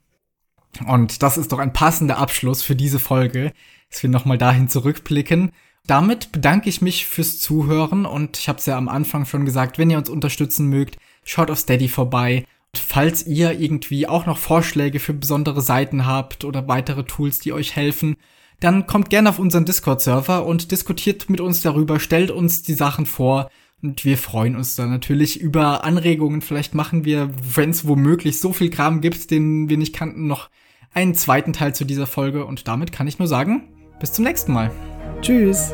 Und 0.85 1.23
das 1.23 1.37
ist 1.39 1.51
doch 1.51 1.59
ein 1.59 1.73
passender 1.73 2.19
Abschluss 2.19 2.61
für 2.61 2.75
diese 2.75 2.99
Folge, 2.99 3.53
dass 3.89 4.03
wir 4.03 4.09
nochmal 4.11 4.37
dahin 4.37 4.67
zurückblicken 4.69 5.51
damit 5.87 6.31
bedanke 6.31 6.69
ich 6.69 6.81
mich 6.81 7.05
fürs 7.05 7.39
Zuhören 7.39 8.05
und 8.05 8.37
ich 8.37 8.47
habe 8.47 8.59
es 8.59 8.65
ja 8.65 8.77
am 8.77 8.89
Anfang 8.89 9.25
schon 9.25 9.45
gesagt, 9.45 9.77
wenn 9.77 9.89
ihr 9.89 9.97
uns 9.97 10.09
unterstützen 10.09 10.67
mögt, 10.67 10.97
schaut 11.23 11.51
auf 11.51 11.59
Steady 11.59 11.87
vorbei. 11.87 12.45
Und 12.73 12.79
falls 12.79 13.25
ihr 13.25 13.59
irgendwie 13.59 14.07
auch 14.07 14.25
noch 14.25 14.37
Vorschläge 14.37 14.99
für 14.99 15.13
besondere 15.13 15.61
Seiten 15.61 16.05
habt 16.05 16.45
oder 16.45 16.67
weitere 16.67 17.03
Tools, 17.03 17.39
die 17.39 17.51
euch 17.51 17.75
helfen, 17.75 18.15
dann 18.59 18.85
kommt 18.85 19.09
gerne 19.09 19.29
auf 19.29 19.39
unseren 19.39 19.65
Discord-Server 19.65 20.45
und 20.45 20.71
diskutiert 20.71 21.29
mit 21.29 21.41
uns 21.41 21.61
darüber, 21.61 21.99
stellt 21.99 22.29
uns 22.29 22.61
die 22.61 22.75
Sachen 22.75 23.07
vor 23.07 23.49
und 23.81 24.05
wir 24.05 24.17
freuen 24.17 24.55
uns 24.55 24.75
dann 24.75 24.91
natürlich 24.91 25.41
über 25.41 25.83
Anregungen. 25.83 26.41
Vielleicht 26.41 26.75
machen 26.75 27.03
wir, 27.03 27.31
wenn 27.55 27.71
es 27.71 27.87
womöglich 27.87 28.39
so 28.39 28.53
viel 28.53 28.69
Kram 28.69 29.01
gibt, 29.01 29.31
den 29.31 29.67
wir 29.67 29.77
nicht 29.77 29.95
kannten, 29.95 30.27
noch 30.27 30.49
einen 30.93 31.15
zweiten 31.15 31.53
Teil 31.53 31.73
zu 31.73 31.85
dieser 31.85 32.07
Folge 32.07 32.45
und 32.45 32.67
damit 32.67 32.91
kann 32.91 33.07
ich 33.07 33.17
nur 33.17 33.27
sagen, 33.27 33.63
bis 33.99 34.13
zum 34.13 34.25
nächsten 34.25 34.53
Mal. 34.53 34.71
Tschüss. 35.21 35.71